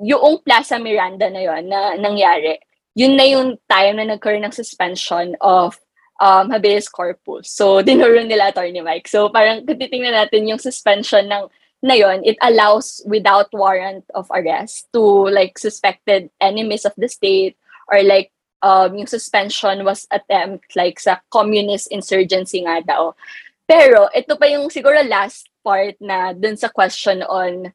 yung 0.00 0.40
Plaza 0.40 0.80
Miranda 0.80 1.28
na 1.28 1.44
yon 1.44 1.68
na 1.68 1.94
nangyari, 1.94 2.56
yun 2.96 3.14
na 3.14 3.26
yung 3.28 3.60
time 3.68 4.00
na 4.00 4.16
nagkaroon 4.16 4.44
ng 4.48 4.56
suspension 4.56 5.36
of 5.40 5.76
um, 6.20 6.50
habeas 6.50 6.88
corpus. 6.88 7.52
So, 7.52 7.80
dinuro 7.86 8.24
nila 8.24 8.50
Attorney 8.50 8.80
Mike. 8.80 9.08
So, 9.08 9.28
parang 9.28 9.68
titingnan 9.68 10.16
natin 10.16 10.48
yung 10.48 10.58
suspension 10.58 11.28
ng 11.28 11.48
na 11.80 11.96
yon, 11.96 12.20
it 12.28 12.36
allows 12.44 13.00
without 13.08 13.48
warrant 13.56 14.04
of 14.12 14.28
arrest 14.36 14.92
to 14.92 15.00
like 15.32 15.56
suspected 15.56 16.28
enemies 16.36 16.84
of 16.84 16.92
the 17.00 17.08
state 17.08 17.56
or 17.88 18.04
like 18.04 18.28
um, 18.60 18.92
yung 18.96 19.08
suspension 19.08 19.84
was 19.84 20.04
attempt 20.12 20.76
like 20.76 21.00
sa 21.00 21.24
communist 21.32 21.88
insurgency 21.88 22.60
nga 22.64 22.84
daw. 22.84 23.16
Pero 23.64 24.12
ito 24.12 24.36
pa 24.36 24.44
yung 24.52 24.68
siguro 24.68 25.00
last 25.08 25.48
part 25.64 25.96
na 26.04 26.36
dun 26.36 26.56
sa 26.60 26.68
question 26.68 27.24
on 27.24 27.72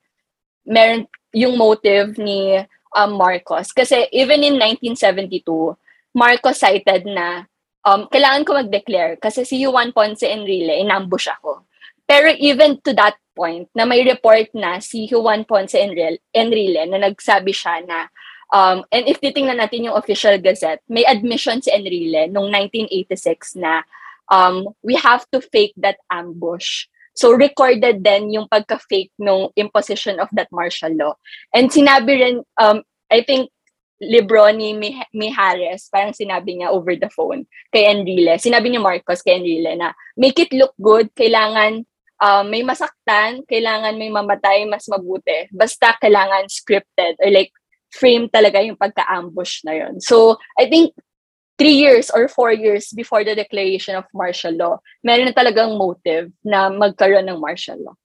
meron 0.65 1.09
yung 1.35 1.59
motive 1.59 2.15
ni 2.15 2.63
um, 2.95 3.11
Marcos. 3.19 3.75
Kasi 3.75 4.07
even 4.15 4.39
in 4.41 4.55
1972, 4.55 5.43
Marcos 6.15 6.63
cited 6.63 7.03
na 7.03 7.43
um, 7.83 8.07
kailangan 8.07 8.47
ko 8.47 8.55
mag-declare 8.55 9.19
kasi 9.19 9.43
si 9.43 9.59
Juan 9.67 9.91
Ponce 9.91 10.23
Enrile, 10.23 10.79
inambush 10.79 11.27
ako. 11.27 11.67
Pero 12.07 12.31
even 12.39 12.79
to 12.81 12.95
that 12.95 13.19
point, 13.35 13.67
na 13.75 13.83
may 13.83 14.07
report 14.07 14.47
na 14.55 14.79
si 14.79 15.11
Juan 15.11 15.43
Ponce 15.43 15.75
Enrile, 15.75 16.23
Enrile 16.31 16.87
na 16.87 17.11
nagsabi 17.11 17.51
siya 17.51 17.83
na 17.83 18.07
um, 18.55 18.87
and 18.95 19.05
if 19.11 19.19
titingnan 19.19 19.59
natin 19.59 19.91
yung 19.91 19.99
official 19.99 20.39
gazette, 20.39 20.79
may 20.87 21.03
admission 21.03 21.59
si 21.59 21.69
Enrile 21.69 22.31
noong 22.31 22.47
1986 22.71 23.59
na 23.59 23.83
um, 24.31 24.71
we 24.81 24.95
have 24.95 25.27
to 25.35 25.43
fake 25.43 25.75
that 25.75 25.99
ambush. 26.07 26.87
So 27.15 27.31
recorded 27.31 28.03
then 28.03 28.29
yung 28.29 28.51
pagka-fake 28.51 29.15
nung 29.17 29.49
imposition 29.55 30.19
of 30.19 30.27
that 30.35 30.51
martial 30.51 30.91
law. 30.93 31.15
And 31.55 31.71
sinabi 31.71 32.11
rin, 32.19 32.35
um, 32.59 32.83
I 33.07 33.23
think 33.23 33.49
libro 34.03 34.51
ni 34.51 34.75
Mijares, 35.15 35.87
parang 35.87 36.11
sinabi 36.11 36.59
niya 36.59 36.75
over 36.75 36.99
the 36.99 37.07
phone 37.07 37.47
kay 37.71 37.87
Enrile. 37.87 38.35
Sinabi 38.35 38.67
ni 38.67 38.79
Marcos 38.79 39.23
kay 39.23 39.39
Enrile 39.39 39.79
na 39.79 39.95
make 40.19 40.35
it 40.37 40.51
look 40.51 40.75
good, 40.75 41.07
kailangan 41.15 41.87
uh, 42.19 42.43
may 42.43 42.63
masaktan, 42.63 43.47
kailangan 43.47 43.95
may 43.95 44.11
mamatay, 44.11 44.67
mas 44.67 44.87
mabuti. 44.91 45.47
Basta 45.51 45.95
kailangan 45.99 46.51
scripted 46.51 47.15
or 47.23 47.31
like 47.31 47.51
frame 47.95 48.27
talaga 48.27 48.59
yung 48.59 48.75
pagka-ambush 48.75 49.63
na 49.63 49.73
yon. 49.79 50.03
So, 50.03 50.35
I 50.59 50.67
think 50.67 50.91
three 51.57 51.75
years 51.75 52.11
or 52.11 52.27
four 52.27 52.51
years 52.51 52.91
before 52.91 53.23
the 53.23 53.35
declaration 53.35 53.95
of 53.95 54.05
martial 54.13 54.53
law, 54.55 54.79
meron 55.03 55.31
na 55.31 55.35
talagang 55.35 55.77
motive 55.77 56.31
na 56.43 56.69
magkaroon 56.69 57.27
ng 57.27 57.39
martial 57.39 57.79
law. 57.79 57.95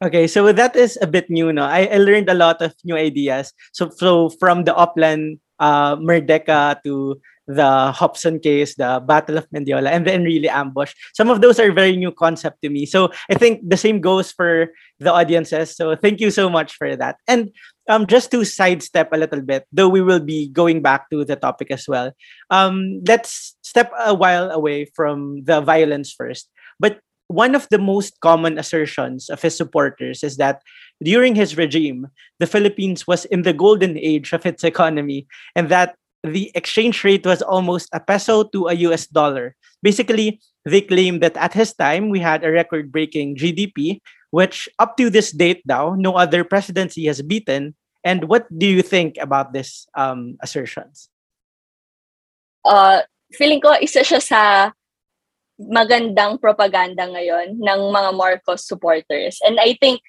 Okay, 0.00 0.26
so 0.26 0.48
that 0.52 0.76
is 0.76 0.96
a 1.02 1.06
bit 1.06 1.28
new, 1.28 1.52
no? 1.52 1.62
I, 1.62 1.84
I 1.92 1.98
learned 2.00 2.30
a 2.30 2.34
lot 2.34 2.62
of 2.62 2.72
new 2.84 2.96
ideas. 2.96 3.52
So, 3.72 3.90
so 3.92 4.30
from 4.40 4.64
the 4.64 4.72
Upland 4.72 5.40
uh, 5.60 5.96
Merdeka 5.96 6.82
to 6.84 7.20
the 7.46 7.92
Hobson 7.92 8.38
case, 8.38 8.76
the 8.76 9.02
Battle 9.06 9.38
of 9.38 9.48
Mendiola, 9.50 9.90
and 9.90 10.06
then 10.06 10.24
really 10.24 10.48
ambush. 10.48 10.94
Some 11.14 11.30
of 11.30 11.40
those 11.40 11.58
are 11.58 11.72
very 11.72 11.96
new 11.96 12.12
concept 12.12 12.62
to 12.62 12.70
me. 12.70 12.86
So 12.86 13.10
I 13.30 13.34
think 13.34 13.60
the 13.68 13.76
same 13.76 14.00
goes 14.00 14.30
for 14.32 14.68
the 14.98 15.12
audiences. 15.12 15.74
So 15.76 15.96
thank 15.96 16.20
you 16.20 16.30
so 16.30 16.48
much 16.48 16.74
for 16.74 16.94
that. 16.96 17.16
And 17.26 17.50
um, 17.88 18.06
just 18.06 18.30
to 18.30 18.44
sidestep 18.44 19.10
a 19.12 19.18
little 19.18 19.40
bit, 19.40 19.66
though 19.72 19.88
we 19.88 20.02
will 20.02 20.20
be 20.20 20.48
going 20.48 20.82
back 20.82 21.10
to 21.10 21.24
the 21.24 21.36
topic 21.36 21.70
as 21.70 21.86
well. 21.88 22.12
Um, 22.50 23.02
let's 23.06 23.56
step 23.62 23.90
a 23.98 24.14
while 24.14 24.50
away 24.50 24.86
from 24.94 25.42
the 25.44 25.60
violence 25.60 26.12
first. 26.12 26.48
But 26.78 27.00
one 27.26 27.54
of 27.54 27.68
the 27.70 27.78
most 27.78 28.18
common 28.20 28.58
assertions 28.58 29.30
of 29.30 29.40
his 29.40 29.56
supporters 29.56 30.24
is 30.24 30.36
that 30.36 30.62
during 31.02 31.34
his 31.34 31.56
regime, 31.56 32.08
the 32.38 32.46
Philippines 32.46 33.06
was 33.06 33.24
in 33.26 33.42
the 33.42 33.52
golden 33.52 33.96
age 33.96 34.32
of 34.32 34.44
its 34.44 34.64
economy 34.64 35.26
and 35.54 35.68
that 35.68 35.94
the 36.22 36.50
exchange 36.54 37.02
rate 37.04 37.24
was 37.24 37.42
almost 37.42 37.88
a 37.92 38.00
peso 38.00 38.44
to 38.44 38.68
a 38.68 38.74
US 38.88 39.06
dollar. 39.06 39.56
Basically, 39.82 40.40
they 40.64 40.80
claim 40.80 41.20
that 41.20 41.36
at 41.36 41.54
his 41.54 41.72
time, 41.72 42.10
we 42.10 42.20
had 42.20 42.44
a 42.44 42.50
record 42.50 42.92
breaking 42.92 43.36
GDP, 43.36 44.00
which 44.30 44.68
up 44.78 44.96
to 44.96 45.10
this 45.10 45.32
date 45.32 45.62
now, 45.64 45.94
no 45.96 46.14
other 46.14 46.44
presidency 46.44 47.06
has 47.06 47.22
beaten. 47.22 47.74
And 48.04 48.28
what 48.28 48.46
do 48.52 48.66
you 48.66 48.82
think 48.82 49.16
about 49.20 49.52
this 49.52 49.86
um, 49.96 50.36
assertions? 50.42 51.08
Uh, 52.64 53.02
feeling 53.32 53.60
ko 53.60 53.76
isa 53.80 54.00
siya 54.00 54.20
sa 54.20 54.40
magandang 55.60 56.40
propaganda 56.40 57.04
ngayon 57.04 57.60
ng 57.60 57.80
mga 57.92 58.10
Marcos 58.16 58.64
supporters. 58.64 59.40
And 59.44 59.60
I 59.60 59.76
think 59.76 60.00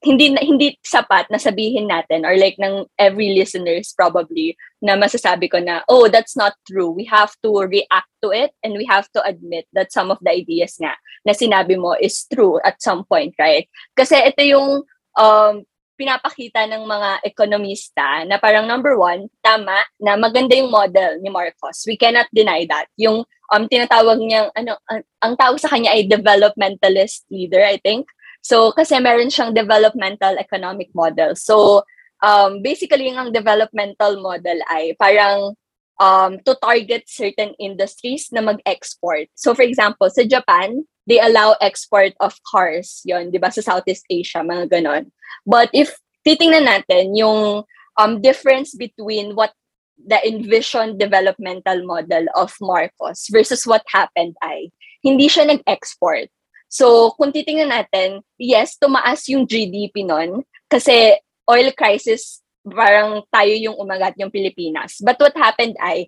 hindi 0.00 0.32
hindi 0.40 0.80
sapat 0.80 1.28
na 1.28 1.36
sabihin 1.36 1.92
natin 1.92 2.24
or 2.24 2.32
like 2.40 2.56
ng 2.56 2.88
every 2.96 3.36
listeners 3.36 3.92
probably 3.92 4.56
na 4.80 4.96
masasabi 4.96 5.44
ko 5.44 5.60
na 5.60 5.84
oh 5.92 6.08
that's 6.08 6.32
not 6.40 6.56
true 6.64 6.88
we 6.88 7.04
have 7.04 7.36
to 7.44 7.52
react 7.68 8.08
to 8.24 8.32
it 8.32 8.56
and 8.64 8.72
we 8.80 8.88
have 8.88 9.04
to 9.12 9.20
admit 9.28 9.68
that 9.76 9.92
some 9.92 10.08
of 10.08 10.16
the 10.24 10.32
ideas 10.32 10.80
nga 10.80 10.96
na 11.28 11.36
sinabi 11.36 11.76
mo 11.76 11.92
is 12.00 12.24
true 12.32 12.56
at 12.64 12.80
some 12.80 13.04
point 13.12 13.36
right 13.36 13.68
kasi 13.92 14.16
ito 14.24 14.40
yung 14.40 14.80
um, 15.20 15.54
pinapakita 16.00 16.64
ng 16.64 16.88
mga 16.88 17.10
ekonomista 17.28 18.24
na 18.24 18.40
parang 18.40 18.64
number 18.64 18.96
one, 18.96 19.28
tama, 19.44 19.84
na 20.00 20.16
maganda 20.16 20.56
yung 20.56 20.72
model 20.72 21.20
ni 21.20 21.28
Marcos. 21.28 21.84
We 21.84 22.00
cannot 22.00 22.24
deny 22.32 22.64
that. 22.72 22.88
Yung 22.96 23.28
um, 23.52 23.64
tinatawag 23.68 24.16
niyang, 24.16 24.48
ano, 24.56 24.80
ang, 24.88 25.04
ang 25.20 25.36
tawag 25.36 25.60
sa 25.60 25.68
kanya 25.68 25.92
ay 25.92 26.08
developmentalist 26.08 27.28
leader, 27.28 27.60
I 27.60 27.76
think. 27.84 28.08
So, 28.40 28.72
kasi 28.72 28.96
meron 28.98 29.28
siyang 29.28 29.52
developmental 29.52 30.40
economic 30.40 30.88
model. 30.96 31.36
So, 31.36 31.84
um, 32.24 32.64
basically, 32.64 33.08
yung 33.08 33.20
ang 33.20 33.30
developmental 33.32 34.20
model 34.20 34.58
ay 34.72 34.96
parang 34.96 35.54
um, 36.00 36.40
to 36.48 36.56
target 36.58 37.04
certain 37.06 37.52
industries 37.60 38.32
na 38.32 38.40
mag-export. 38.40 39.28
So, 39.36 39.52
for 39.52 39.62
example, 39.62 40.08
sa 40.08 40.24
Japan, 40.24 40.88
they 41.04 41.20
allow 41.20 41.54
export 41.60 42.16
of 42.18 42.34
cars, 42.48 43.04
yon, 43.04 43.30
di 43.30 43.38
ba, 43.38 43.52
sa 43.52 43.60
Southeast 43.60 44.08
Asia, 44.08 44.40
mga 44.40 44.72
ganon. 44.72 45.12
But 45.44 45.68
if 45.76 45.92
titingnan 46.24 46.64
natin 46.64 47.16
yung 47.16 47.64
um, 48.00 48.12
difference 48.20 48.72
between 48.74 49.36
what 49.36 49.52
the 50.00 50.16
envisioned 50.24 50.96
developmental 50.96 51.84
model 51.84 52.24
of 52.32 52.56
Marcos 52.60 53.28
versus 53.28 53.68
what 53.68 53.84
happened 53.92 54.32
ay, 54.40 54.72
hindi 55.04 55.28
siya 55.28 55.48
nag-export. 55.48 56.32
So, 56.70 57.10
kung 57.18 57.34
titingnan 57.34 57.74
natin, 57.74 58.22
yes, 58.38 58.78
tumaas 58.78 59.26
yung 59.26 59.42
GDP 59.42 60.06
nun 60.06 60.46
kasi 60.70 61.18
oil 61.50 61.74
crisis, 61.74 62.46
parang 62.62 63.26
tayo 63.26 63.50
yung 63.58 63.74
umagat 63.74 64.14
yung 64.22 64.30
Pilipinas. 64.30 65.02
But 65.02 65.18
what 65.18 65.34
happened 65.34 65.74
ay, 65.82 66.06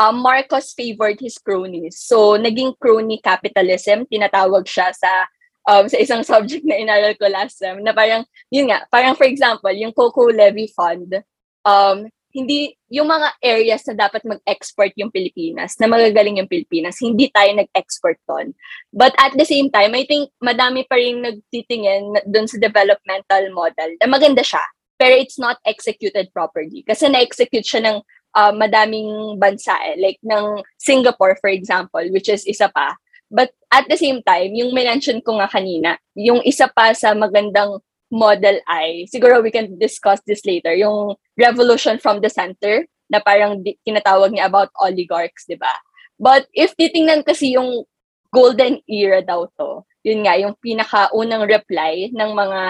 uh, 0.00 0.14
Marcos 0.16 0.72
favored 0.72 1.20
his 1.20 1.36
cronies. 1.36 2.00
So, 2.00 2.40
naging 2.40 2.80
crony 2.80 3.20
capitalism, 3.20 4.08
tinatawag 4.08 4.64
siya 4.64 4.96
sa 4.96 5.28
um, 5.68 5.84
sa 5.84 6.00
isang 6.00 6.24
subject 6.24 6.64
na 6.64 6.80
inaral 6.80 7.12
ko 7.20 7.28
last 7.28 7.60
time, 7.60 7.84
na 7.84 7.92
parang, 7.92 8.24
yun 8.48 8.72
nga, 8.72 8.88
parang 8.88 9.12
for 9.12 9.28
example, 9.28 9.74
yung 9.76 9.92
Coco 9.92 10.32
Levy 10.32 10.72
Fund, 10.72 11.20
um, 11.68 12.08
hindi 12.32 12.76
yung 12.92 13.08
mga 13.08 13.40
areas 13.40 13.84
na 13.88 14.08
dapat 14.08 14.24
mag-export 14.24 14.92
yung 15.00 15.08
Pilipinas, 15.08 15.76
na 15.80 15.88
magagaling 15.88 16.40
yung 16.40 16.50
Pilipinas, 16.50 17.00
hindi 17.00 17.32
tayo 17.32 17.48
nag-export 17.56 18.20
doon. 18.28 18.52
But 18.92 19.16
at 19.16 19.36
the 19.36 19.48
same 19.48 19.72
time, 19.72 19.96
I 19.96 20.04
think 20.04 20.28
madami 20.44 20.84
pa 20.84 21.00
rin 21.00 21.24
nagtitingin 21.24 22.28
doon 22.28 22.46
sa 22.48 22.60
developmental 22.60 23.48
model 23.52 23.96
na 24.00 24.06
maganda 24.08 24.44
siya, 24.44 24.60
pero 25.00 25.16
it's 25.16 25.40
not 25.40 25.56
executed 25.64 26.28
properly. 26.36 26.84
Kasi 26.84 27.08
na-execute 27.08 27.64
siya 27.64 27.80
ng 27.84 27.96
uh, 28.36 28.52
madaming 28.52 29.40
bansa 29.40 29.72
eh, 29.88 29.96
like 29.96 30.20
ng 30.20 30.60
Singapore 30.76 31.36
for 31.40 31.48
example, 31.48 32.04
which 32.12 32.28
is 32.28 32.44
isa 32.44 32.68
pa. 32.68 32.92
But 33.28 33.52
at 33.68 33.84
the 33.88 33.96
same 34.00 34.24
time, 34.24 34.56
yung 34.56 34.72
mention 34.72 35.20
ko 35.20 35.36
nga 35.36 35.48
kanina, 35.52 36.00
yung 36.16 36.40
isa 36.48 36.68
pa 36.72 36.96
sa 36.96 37.12
magandang 37.12 37.80
model 38.08 38.60
ay, 38.68 39.04
siguro 39.08 39.40
we 39.44 39.52
can 39.52 39.76
discuss 39.76 40.20
this 40.24 40.44
later, 40.44 40.72
yung 40.72 41.16
revolution 41.36 42.00
from 42.00 42.20
the 42.24 42.32
center 42.32 42.84
na 43.08 43.20
parang 43.20 43.60
di, 43.64 43.76
tinatawag 43.84 44.32
niya 44.32 44.48
about 44.48 44.72
oligarchs, 44.80 45.48
di 45.48 45.56
ba? 45.56 45.72
But 46.18 46.48
if 46.52 46.74
titingnan 46.74 47.24
kasi 47.24 47.56
yung 47.56 47.84
golden 48.32 48.80
era 48.88 49.24
daw 49.24 49.48
to, 49.56 49.84
yun 50.04 50.24
nga, 50.24 50.36
yung 50.36 50.56
pinakaunang 50.60 51.48
reply 51.48 52.12
ng 52.12 52.30
mga 52.32 52.62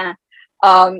um, 0.62 0.92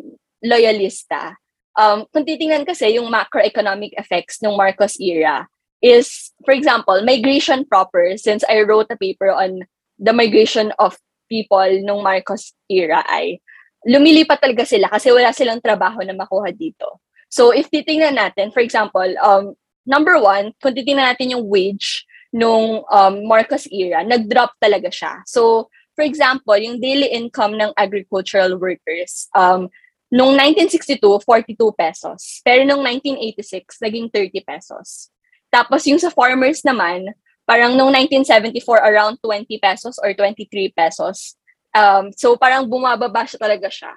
loyalista. 0.42 1.34
Um, 1.78 2.06
kung 2.10 2.26
titingnan 2.26 2.66
kasi 2.66 2.98
yung 2.98 3.06
macroeconomic 3.10 3.94
effects 3.94 4.42
ng 4.42 4.54
Marcos 4.58 4.98
era 4.98 5.46
is, 5.78 6.34
for 6.42 6.50
example, 6.54 6.98
migration 7.06 7.62
proper, 7.62 8.18
since 8.18 8.42
I 8.50 8.66
wrote 8.66 8.90
a 8.90 8.98
paper 8.98 9.30
on 9.30 9.62
the 9.98 10.10
migration 10.10 10.74
of 10.78 10.98
people 11.30 11.68
nung 11.84 12.02
Marcos 12.02 12.56
era 12.66 13.04
ay 13.06 13.38
lumilipat 13.86 14.42
talaga 14.42 14.66
sila 14.66 14.90
kasi 14.90 15.12
wala 15.14 15.30
silang 15.30 15.62
trabaho 15.62 16.02
na 16.02 16.16
makuha 16.16 16.50
dito. 16.50 16.98
So 17.28 17.52
if 17.52 17.68
titingnan 17.68 18.16
natin, 18.16 18.50
for 18.50 18.64
example, 18.64 19.06
um, 19.20 19.54
number 19.84 20.16
one, 20.18 20.56
kung 20.58 20.74
titingnan 20.74 21.14
natin 21.14 21.36
yung 21.36 21.44
wage 21.46 22.08
nung 22.32 22.82
um, 22.88 23.14
Marcos 23.24 23.68
era, 23.70 24.02
nag-drop 24.02 24.56
talaga 24.58 24.88
siya. 24.88 25.22
So 25.28 25.68
for 25.98 26.06
example, 26.06 26.56
yung 26.56 26.78
daily 26.78 27.10
income 27.10 27.58
ng 27.58 27.74
agricultural 27.74 28.54
workers, 28.56 29.26
um, 29.34 29.66
nung 30.08 30.32
1962, 30.36 31.02
42 31.26 31.58
pesos. 31.76 32.40
Pero 32.40 32.64
nung 32.64 32.80
1986, 32.80 33.82
naging 33.84 34.08
30 34.08 34.40
pesos. 34.44 35.12
Tapos 35.52 35.84
yung 35.84 36.00
sa 36.00 36.12
farmers 36.12 36.64
naman, 36.64 37.12
parang 37.44 37.76
nung 37.76 37.92
1974, 37.92 38.84
around 38.84 39.16
20 39.20 39.48
pesos 39.60 39.96
or 40.00 40.12
23 40.12 40.72
pesos. 40.72 41.36
Um, 41.74 42.10
so 42.16 42.36
parang 42.36 42.66
bumababa 42.66 43.28
siya 43.28 43.38
talaga 43.40 43.68
siya. 43.68 43.92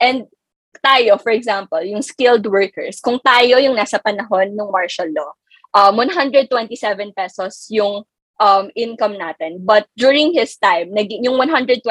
And 0.00 0.28
tayo, 0.82 1.16
for 1.20 1.30
example, 1.30 1.80
yung 1.80 2.02
skilled 2.02 2.44
workers, 2.46 2.98
kung 2.98 3.20
tayo 3.22 3.58
yung 3.62 3.78
nasa 3.78 4.00
panahon 4.02 4.52
ng 4.52 4.68
martial 4.70 5.08
law, 5.14 5.32
um, 5.74 5.96
127 5.96 6.50
pesos 7.14 7.68
yung 7.70 8.02
um, 8.40 8.66
income 8.74 9.14
natin. 9.14 9.62
But 9.62 9.86
during 9.94 10.34
his 10.34 10.56
time, 10.58 10.90
naging, 10.94 11.26
yung 11.26 11.38
127 11.38 11.82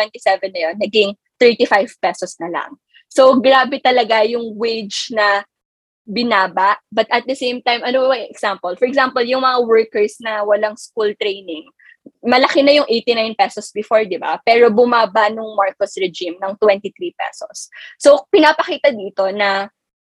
na 0.51 0.59
yun, 0.71 0.75
naging 0.79 1.11
35 1.39 1.95
pesos 1.99 2.35
na 2.39 2.49
lang. 2.51 2.71
So, 3.11 3.37
grabe 3.37 3.77
talaga 3.77 4.25
yung 4.25 4.57
wage 4.57 5.13
na 5.13 5.45
binaba. 6.03 6.79
But 6.91 7.07
at 7.11 7.23
the 7.27 7.35
same 7.35 7.61
time, 7.61 7.83
ano 7.83 8.09
ba 8.09 8.17
example? 8.19 8.75
For 8.75 8.87
example, 8.87 9.23
yung 9.23 9.43
mga 9.43 9.59
workers 9.63 10.17
na 10.19 10.43
walang 10.43 10.75
school 10.75 11.13
training, 11.15 11.69
malaki 12.23 12.63
na 12.63 12.71
yung 12.75 12.87
89 12.87 13.35
pesos 13.35 13.71
before, 13.71 14.03
di 14.07 14.19
ba? 14.19 14.39
Pero 14.43 14.71
bumaba 14.71 15.27
nung 15.27 15.55
Marcos 15.55 15.95
regime 15.99 16.39
ng 16.39 16.55
23 16.59 16.91
pesos. 17.15 17.67
So, 17.99 18.27
pinapakita 18.31 18.91
dito 18.95 19.27
na 19.31 19.67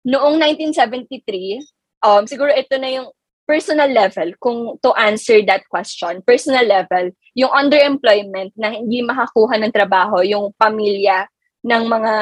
noong 0.06 0.38
1973, 0.38 1.62
um, 2.06 2.24
siguro 2.30 2.54
ito 2.54 2.78
na 2.78 2.90
yung 2.90 3.10
personal 3.46 3.90
level, 3.94 4.34
kung 4.42 4.78
to 4.82 4.94
answer 4.98 5.42
that 5.46 5.66
question, 5.70 6.22
personal 6.26 6.66
level, 6.66 7.14
yung 7.38 7.54
underemployment 7.54 8.54
na 8.58 8.74
hindi 8.74 9.06
makakuha 9.06 9.62
ng 9.62 9.74
trabaho, 9.74 10.26
yung 10.26 10.50
pamilya 10.58 11.30
ng 11.62 11.84
mga, 11.86 12.14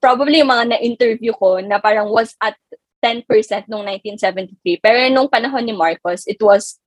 probably 0.00 0.44
yung 0.44 0.52
mga 0.52 0.76
na-interview 0.76 1.32
ko 1.36 1.60
na 1.64 1.80
parang 1.80 2.12
was 2.12 2.36
at 2.40 2.56
10% 3.04 3.24
noong 3.68 3.84
1973. 4.00 4.80
Pero 4.80 4.96
nung 5.12 5.28
panahon 5.28 5.64
ni 5.64 5.76
Marcos, 5.76 6.24
it 6.24 6.40
was 6.40 6.80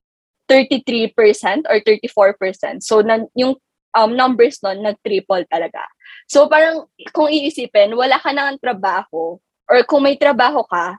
33% 0.48 1.68
or 1.68 1.78
34%. 1.84 2.80
So, 2.80 3.04
nan, 3.04 3.28
yung 3.36 3.54
um, 3.92 4.10
numbers 4.16 4.58
nun, 4.64 4.80
nag-triple 4.80 5.44
talaga. 5.46 5.84
So, 6.24 6.48
parang 6.48 6.88
kung 7.12 7.28
iisipin, 7.28 7.92
wala 7.92 8.16
ka 8.16 8.32
nang 8.32 8.56
trabaho 8.56 9.36
or 9.68 9.78
kung 9.84 10.08
may 10.08 10.16
trabaho 10.16 10.64
ka, 10.64 10.96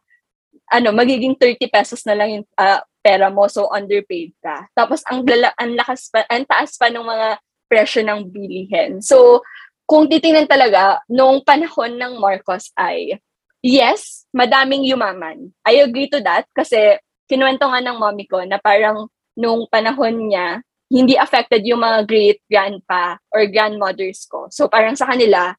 ano, 0.69 0.93
magiging 0.93 1.33
30 1.33 1.65
pesos 1.73 2.05
na 2.05 2.13
lang 2.13 2.29
yung 2.29 2.45
uh, 2.53 2.79
pera 3.01 3.33
mo, 3.33 3.49
so 3.49 3.65
underpaid 3.73 4.37
ka. 4.37 4.69
Tapos, 4.77 5.01
ang, 5.09 5.25
lala, 5.25 5.49
ang 5.57 5.73
lakas 5.73 6.13
pa, 6.13 6.21
ang 6.29 6.45
taas 6.45 6.77
pa 6.77 6.93
ng 6.93 7.01
mga 7.01 7.27
presyo 7.65 8.05
ng 8.05 8.29
bilihin. 8.29 9.01
So, 9.01 9.41
kung 9.89 10.05
titingnan 10.05 10.45
talaga, 10.45 11.01
noong 11.09 11.41
panahon 11.41 11.97
ng 11.97 12.21
Marcos 12.21 12.69
ay, 12.77 13.17
yes, 13.65 14.29
madaming 14.29 14.85
yumaman. 14.85 15.49
I 15.65 15.81
agree 15.81 16.05
to 16.13 16.21
that 16.21 16.45
kasi 16.53 17.01
kinuwento 17.25 17.65
nga 17.65 17.81
ng 17.81 17.97
mommy 17.97 18.29
ko 18.29 18.41
na 18.45 18.61
parang 18.61 19.09
nung 19.39 19.63
panahon 19.71 20.27
niya, 20.27 20.59
hindi 20.91 21.15
affected 21.15 21.63
yung 21.63 21.79
mga 21.79 22.03
great-grandpa 22.03 23.23
or 23.31 23.47
grandmothers 23.47 24.27
ko. 24.27 24.51
So 24.51 24.67
parang 24.67 24.99
sa 24.99 25.07
kanila, 25.07 25.55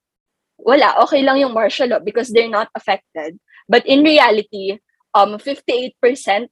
wala, 0.61 1.01
okay 1.01 1.25
lang 1.25 1.41
yung 1.41 1.57
martial 1.57 1.89
law 1.89 2.03
because 2.05 2.29
they're 2.29 2.53
not 2.53 2.69
affected. 2.77 3.41
But 3.65 3.89
in 3.89 4.05
reality, 4.05 4.77
um, 5.17 5.41
58% 5.41 5.97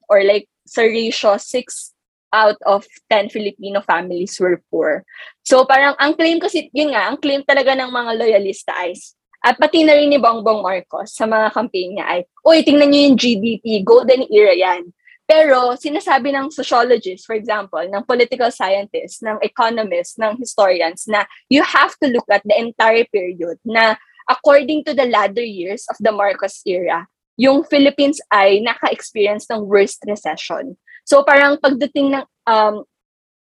or 0.09 0.25
like 0.25 0.49
sa 0.65 0.81
ratio, 0.81 1.37
6 1.37 1.93
out 2.33 2.57
of 2.65 2.85
10 3.09 3.29
Filipino 3.29 3.81
families 3.81 4.37
were 4.41 4.61
poor. 4.73 5.05
So 5.45 5.65
parang 5.65 5.93
ang 6.01 6.17
claim 6.17 6.41
kasi, 6.41 6.73
yun 6.73 6.93
nga, 6.95 7.13
ang 7.13 7.17
claim 7.21 7.45
talaga 7.45 7.77
ng 7.77 7.91
mga 7.93 8.11
loyalista 8.17 8.73
ay, 8.73 8.97
at 9.39 9.55
pati 9.55 9.87
na 9.87 9.95
rin 9.95 10.11
ni 10.11 10.19
Bongbong 10.19 10.59
Marcos 10.59 11.15
sa 11.15 11.23
mga 11.23 11.51
campaign 11.55 11.95
niya 11.95 12.05
ay, 12.05 12.19
uy, 12.43 12.59
tingnan 12.63 12.91
niyo 12.91 13.01
yung 13.11 13.17
GDP, 13.17 13.65
golden 13.83 14.27
era 14.27 14.51
yan. 14.55 14.91
Pero 15.29 15.77
sinasabi 15.77 16.33
ng 16.33 16.49
sociologists, 16.49 17.29
for 17.29 17.37
example, 17.37 17.85
ng 17.85 18.01
political 18.09 18.49
scientists, 18.49 19.21
ng 19.21 19.37
economists, 19.45 20.17
ng 20.17 20.33
historians 20.41 21.05
na 21.05 21.29
you 21.53 21.61
have 21.61 21.93
to 22.01 22.09
look 22.09 22.25
at 22.33 22.41
the 22.49 22.57
entire 22.57 23.05
period 23.13 23.61
na 23.61 23.93
according 24.25 24.81
to 24.81 24.97
the 24.97 25.05
latter 25.05 25.45
years 25.45 25.85
of 25.93 26.01
the 26.01 26.09
Marcos 26.09 26.65
era, 26.65 27.05
yung 27.37 27.61
Philippines 27.61 28.17
ay 28.33 28.57
naka-experience 28.65 29.45
ng 29.53 29.69
worst 29.69 30.01
recession. 30.09 30.73
So 31.05 31.21
parang 31.21 31.61
pagdating 31.61 32.17
ng 32.17 32.25
um, 32.49 32.81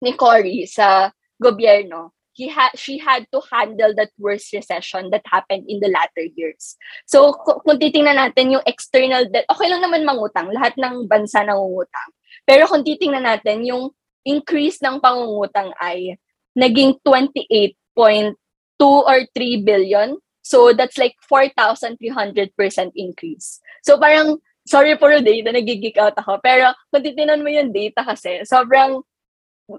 ni 0.03 0.11
Cory 0.11 0.67
sa 0.67 1.15
gobyerno, 1.39 2.11
he 2.37 2.45
had 2.45 2.69
she 2.77 3.01
had 3.01 3.25
to 3.33 3.41
handle 3.49 3.97
that 3.97 4.13
worst 4.21 4.53
recession 4.53 5.09
that 5.09 5.25
happened 5.25 5.65
in 5.65 5.81
the 5.81 5.89
latter 5.89 6.29
years. 6.37 6.77
So 7.09 7.33
kung 7.33 7.81
titingnan 7.81 8.21
natin 8.21 8.53
yung 8.53 8.65
external 8.69 9.25
debt, 9.25 9.49
okay 9.49 9.65
lang 9.65 9.81
naman 9.81 10.05
mangutang, 10.05 10.53
lahat 10.53 10.77
ng 10.77 11.09
bansa 11.09 11.41
nangungutang. 11.41 12.09
Pero 12.45 12.69
kung 12.69 12.85
titingnan 12.85 13.25
natin 13.25 13.65
yung 13.65 13.89
increase 14.21 14.77
ng 14.85 15.01
pangungutang 15.01 15.73
ay 15.81 16.21
naging 16.53 17.01
28.2 17.01 17.73
or 18.85 19.17
3 19.33 19.65
billion. 19.65 20.21
So 20.45 20.71
that's 20.71 20.95
like 21.01 21.17
4,300% 21.25 21.99
increase. 22.95 23.59
So 23.83 23.97
parang 23.97 24.39
sorry 24.67 24.95
for 24.99 25.15
the 25.15 25.23
data, 25.23 25.51
nagigig 25.55 25.97
out 25.97 26.15
ako. 26.19 26.43
Pero 26.43 26.75
kung 26.93 27.01
titingnan 27.01 27.41
mo 27.41 27.49
yung 27.49 27.71
data 27.71 28.03
kasi, 28.03 28.43
sobrang 28.43 29.01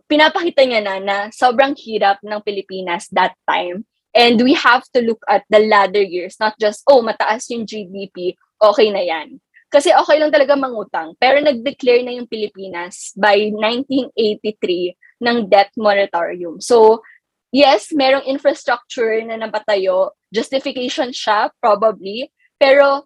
pinapakita 0.09 0.63
niya 0.69 0.85
na 0.85 0.95
na 1.01 1.17
sobrang 1.33 1.73
hirap 1.77 2.21
ng 2.21 2.41
Pilipinas 2.45 3.09
that 3.13 3.33
time. 3.49 3.89
And 4.13 4.41
we 4.41 4.57
have 4.57 4.85
to 4.97 5.05
look 5.05 5.21
at 5.29 5.45
the 5.53 5.65
latter 5.69 6.03
years, 6.03 6.37
not 6.41 6.57
just, 6.57 6.83
oh, 6.89 7.05
mataas 7.05 7.49
yung 7.53 7.69
GDP, 7.69 8.35
okay 8.61 8.89
na 8.91 9.05
yan. 9.05 9.41
Kasi 9.69 9.93
okay 9.93 10.17
lang 10.17 10.33
talaga 10.33 10.57
mangutang. 10.57 11.13
Pero 11.21 11.45
nag-declare 11.45 12.01
na 12.01 12.17
yung 12.17 12.29
Pilipinas 12.29 13.13
by 13.15 13.53
1983 13.53 14.97
ng 15.25 15.37
debt 15.47 15.69
moratorium. 15.77 16.57
So, 16.57 17.05
yes, 17.53 17.93
merong 17.93 18.25
infrastructure 18.25 19.21
na 19.29 19.37
napatayo. 19.37 20.17
Justification 20.33 21.13
siya, 21.13 21.53
probably. 21.61 22.33
Pero 22.57 23.05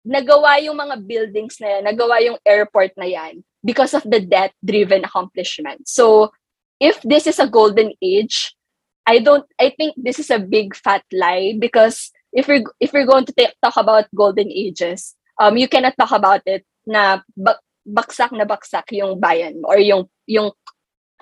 nagawa 0.00 0.56
yung 0.64 0.80
mga 0.80 0.96
buildings 1.04 1.60
na 1.60 1.76
yan, 1.76 1.82
nagawa 1.92 2.24
yung 2.24 2.40
airport 2.40 2.96
na 2.96 3.04
yan 3.04 3.44
because 3.68 3.92
of 3.92 4.00
the 4.08 4.24
debt-driven 4.24 5.04
accomplishment. 5.04 5.84
So 5.84 6.32
if 6.80 6.96
this 7.04 7.28
is 7.28 7.36
a 7.36 7.44
golden 7.44 7.92
age, 8.00 8.56
I 9.04 9.20
don't. 9.20 9.44
I 9.60 9.76
think 9.76 10.00
this 10.00 10.16
is 10.16 10.32
a 10.32 10.40
big 10.40 10.72
fat 10.72 11.04
lie 11.12 11.56
because 11.60 12.12
if 12.32 12.48
we're 12.48 12.64
if 12.80 12.92
we're 12.96 13.08
going 13.08 13.28
to 13.28 13.36
take, 13.36 13.52
talk 13.60 13.76
about 13.76 14.08
golden 14.16 14.48
ages, 14.48 15.16
um, 15.36 15.56
you 15.60 15.68
cannot 15.68 15.96
talk 16.00 16.12
about 16.12 16.40
it 16.44 16.64
na 16.88 17.20
bak, 17.36 17.60
baksak 17.84 18.32
na 18.32 18.44
baksak 18.44 18.88
yung 18.92 19.20
bayan 19.20 19.64
or 19.64 19.80
yung 19.80 20.08
yung 20.28 20.52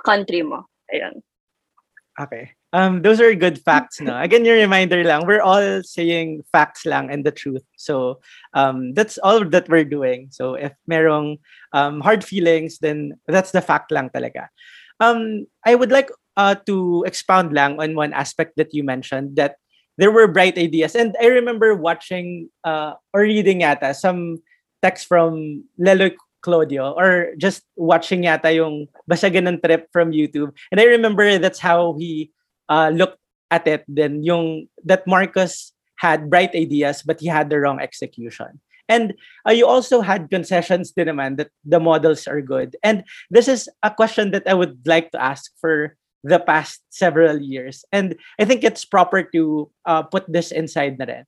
country 0.03 0.43
mo. 0.43 0.67
Ayun. 0.91 1.23
Okay. 2.19 2.56
Um, 2.73 3.03
those 3.03 3.21
are 3.21 3.35
good 3.35 3.59
facts, 3.63 4.01
no? 4.01 4.19
Again, 4.21 4.45
your 4.45 4.57
reminder 4.57 5.03
lang, 5.05 5.27
we're 5.27 5.43
all 5.43 5.83
saying 5.83 6.43
facts 6.53 6.85
lang 6.85 7.11
and 7.11 7.25
the 7.25 7.31
truth. 7.31 7.65
So, 7.77 8.21
um, 8.55 8.93
that's 8.95 9.19
all 9.19 9.45
that 9.45 9.69
we're 9.69 9.85
doing. 9.85 10.29
So, 10.31 10.55
if 10.55 10.73
merong 10.91 11.39
um, 11.73 12.01
hard 12.01 12.25
feelings, 12.25 12.79
then 12.79 13.19
that's 13.27 13.53
the 13.53 13.63
fact 13.63 13.93
lang 13.93 14.11
talaga. 14.11 14.49
Um, 15.01 15.47
I 15.65 15.75
would 15.75 15.93
like 15.93 16.11
uh, 16.37 16.57
to 16.67 17.05
expound 17.07 17.53
lang 17.53 17.81
on 17.81 17.95
one 17.95 18.13
aspect 18.13 18.57
that 18.57 18.75
you 18.75 18.85
mentioned 18.85 19.37
that 19.37 19.57
there 19.99 20.11
were 20.11 20.29
bright 20.29 20.59
ideas. 20.59 20.95
And 20.95 21.17
I 21.21 21.27
remember 21.27 21.75
watching 21.75 22.51
uh, 22.65 22.95
or 23.13 23.23
reading 23.23 23.61
yata 23.61 23.95
some 23.95 24.43
text 24.83 25.09
from 25.09 25.65
Lelo 25.81 26.13
Claudio 26.43 26.93
or 26.93 27.33
just 27.39 27.65
watching 27.77 28.23
yata 28.23 28.55
yung 28.55 28.89
basta 29.09 29.31
ganun 29.31 29.63
trip 29.63 29.89
from 29.93 30.13
YouTube. 30.13 30.53
And 30.71 30.81
I 30.81 30.85
remember 30.85 31.39
that's 31.39 31.59
how 31.59 31.97
he 31.99 32.31
uh, 32.69 32.91
looked 32.93 33.19
at 33.51 33.67
it 33.67 33.85
then 33.89 34.23
yung 34.23 34.69
that 34.85 35.07
Marcus 35.07 35.73
had 35.97 36.29
bright 36.31 36.55
ideas 36.55 37.03
but 37.03 37.21
he 37.21 37.27
had 37.27 37.51
the 37.51 37.61
wrong 37.61 37.81
execution. 37.81 38.61
And 38.89 39.15
uh, 39.47 39.53
you 39.53 39.67
also 39.67 40.01
had 40.01 40.31
concessions 40.31 40.93
din 40.93 41.11
naman 41.11 41.39
that 41.39 41.51
the 41.67 41.81
models 41.81 42.27
are 42.27 42.41
good. 42.41 42.77
And 42.83 43.03
this 43.31 43.49
is 43.49 43.69
a 43.83 43.91
question 43.91 44.31
that 44.31 44.47
I 44.47 44.55
would 44.55 44.87
like 44.87 45.11
to 45.11 45.23
ask 45.23 45.51
for 45.59 45.97
the 46.23 46.39
past 46.39 46.83
several 46.91 47.39
years. 47.41 47.85
And 47.91 48.15
I 48.39 48.45
think 48.45 48.65
it's 48.65 48.85
proper 48.85 49.23
to 49.23 49.71
uh, 49.87 50.03
put 50.03 50.27
this 50.31 50.51
inside 50.51 50.99
na 50.99 51.07
rin. 51.07 51.25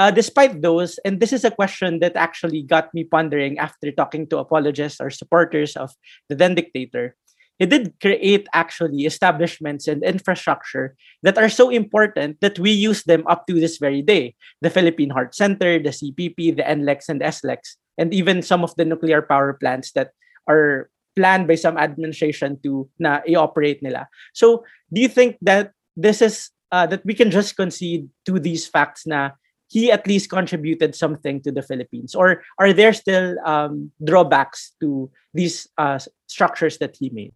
Uh, 0.00 0.10
despite 0.10 0.60
those, 0.60 0.98
and 1.04 1.20
this 1.20 1.32
is 1.32 1.44
a 1.44 1.54
question 1.54 2.00
that 2.00 2.16
actually 2.16 2.62
got 2.62 2.92
me 2.92 3.04
pondering 3.04 3.58
after 3.58 3.92
talking 3.92 4.26
to 4.26 4.38
apologists 4.38 5.00
or 5.00 5.08
supporters 5.08 5.76
of 5.76 5.94
the 6.28 6.34
then 6.34 6.54
dictator, 6.54 7.14
he 7.58 7.66
did 7.66 7.94
create 8.00 8.48
actually 8.52 9.06
establishments 9.06 9.86
and 9.86 10.02
infrastructure 10.02 10.96
that 11.22 11.38
are 11.38 11.48
so 11.48 11.70
important 11.70 12.40
that 12.40 12.58
we 12.58 12.70
use 12.70 13.04
them 13.04 13.22
up 13.26 13.46
to 13.46 13.54
this 13.54 13.78
very 13.78 14.02
day. 14.02 14.34
The 14.60 14.70
Philippine 14.70 15.10
Heart 15.10 15.34
Center, 15.34 15.78
the 15.78 15.90
CPP, 15.90 16.56
the 16.56 16.66
NLEX 16.66 17.08
and 17.08 17.20
SLEX, 17.20 17.78
and 17.96 18.12
even 18.12 18.42
some 18.42 18.64
of 18.64 18.74
the 18.74 18.84
nuclear 18.84 19.22
power 19.22 19.54
plants 19.54 19.92
that 19.92 20.10
are 20.48 20.90
planned 21.14 21.46
by 21.46 21.54
some 21.54 21.78
administration 21.78 22.58
to 22.64 22.90
na 22.98 23.20
i-operate 23.28 23.82
nila. 23.82 24.08
So, 24.34 24.64
do 24.92 25.00
you 25.00 25.08
think 25.08 25.38
that 25.42 25.70
this 25.96 26.20
is 26.20 26.50
uh, 26.72 26.86
that 26.86 27.06
we 27.06 27.14
can 27.14 27.30
just 27.30 27.56
concede 27.56 28.08
to 28.26 28.40
these 28.40 28.66
facts 28.66 29.06
na 29.06 29.30
he 29.68 29.90
at 29.90 30.06
least 30.06 30.28
contributed 30.28 30.94
something 30.94 31.40
to 31.42 31.52
the 31.52 31.62
Philippines? 31.62 32.14
Or 32.14 32.42
are 32.58 32.72
there 32.72 32.92
still 32.92 33.38
um, 33.46 33.92
drawbacks 34.02 34.74
to 34.80 35.10
these 35.32 35.68
uh, 35.78 35.98
structures 36.26 36.78
that 36.78 36.96
he 36.98 37.10
made? 37.10 37.32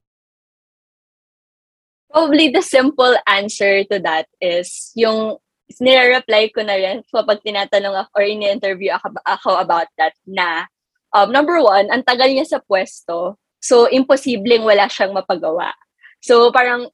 Probably 2.09 2.49
the 2.49 2.65
simple 2.65 3.17
answer 3.29 3.85
to 3.93 4.01
that 4.01 4.27
is 4.41 4.93
yung 4.97 5.37
nire-reply 5.77 6.49
ko 6.57 6.65
na 6.65 6.81
rin 6.81 7.05
kapag 7.13 7.45
tinatanong 7.45 7.93
ako 7.93 8.11
or 8.17 8.25
in-interview 8.25 8.97
ako, 8.97 9.13
ako 9.29 9.51
about 9.61 9.89
that 10.01 10.17
na 10.25 10.65
um, 11.13 11.29
number 11.29 11.61
one, 11.61 11.93
ang 11.93 12.05
tagal 12.05 12.29
niya 12.33 12.49
sa 12.49 12.61
pwesto, 12.65 13.37
so 13.61 13.85
imposibleng 13.93 14.65
wala 14.65 14.89
siyang 14.89 15.13
mapagawa. 15.13 15.77
So 16.25 16.49
parang 16.49 16.89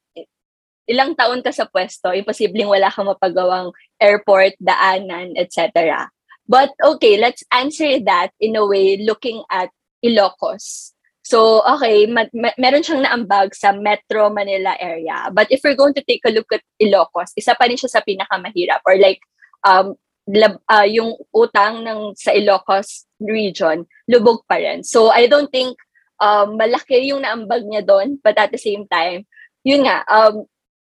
ilang 0.90 1.16
taon 1.16 1.40
ka 1.40 1.54
sa 1.54 1.70
pwesto, 1.70 2.12
imposibleng 2.12 2.68
wala 2.68 2.90
kang 2.92 3.08
mapagawang 3.08 3.72
airport, 4.02 4.58
daanan, 4.60 5.38
etc. 5.38 6.10
But 6.44 6.76
okay, 6.82 7.16
let's 7.16 7.46
answer 7.48 8.02
that 8.04 8.36
in 8.36 8.56
a 8.56 8.66
way 8.66 9.00
looking 9.00 9.46
at 9.48 9.72
Ilocos. 10.04 10.92
So, 11.24 11.64
okay, 11.64 12.04
ma- 12.04 12.28
ma- 12.36 12.56
meron 12.60 12.84
siyang 12.84 13.08
naambag 13.08 13.56
sa 13.56 13.72
Metro 13.72 14.28
Manila 14.28 14.76
area. 14.76 15.32
But 15.32 15.48
if 15.48 15.64
we're 15.64 15.78
going 15.78 15.96
to 15.96 16.04
take 16.04 16.20
a 16.28 16.34
look 16.36 16.52
at 16.52 16.60
Ilocos, 16.76 17.32
isa 17.32 17.56
pa 17.56 17.64
rin 17.64 17.80
siya 17.80 17.88
sa 17.88 18.04
pinakamahirap 18.04 18.84
or 18.84 19.00
like 19.00 19.24
um 19.64 19.96
lab, 20.28 20.60
uh, 20.68 20.84
yung 20.84 21.16
utang 21.32 21.80
ng 21.80 22.12
sa 22.12 22.32
Ilocos 22.36 23.08
region, 23.20 23.88
lubog 24.04 24.44
pa 24.44 24.60
rin. 24.60 24.84
So, 24.84 25.08
I 25.08 25.24
don't 25.24 25.48
think 25.48 25.76
um, 26.20 26.60
malaki 26.60 27.08
yung 27.08 27.24
naambag 27.24 27.64
niya 27.64 27.84
doon, 27.84 28.20
but 28.20 28.36
at 28.36 28.52
the 28.52 28.60
same 28.60 28.84
time, 28.88 29.24
yun 29.64 29.88
nga, 29.88 30.04
um, 30.08 30.44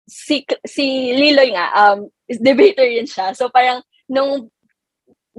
si, 0.06 0.46
si 0.66 1.14
Liloy 1.14 1.54
nga, 1.54 1.74
um, 1.74 2.10
is 2.30 2.42
debater 2.42 2.86
rin 2.86 3.10
siya. 3.10 3.34
So, 3.34 3.50
parang 3.50 3.82
nung 4.10 4.50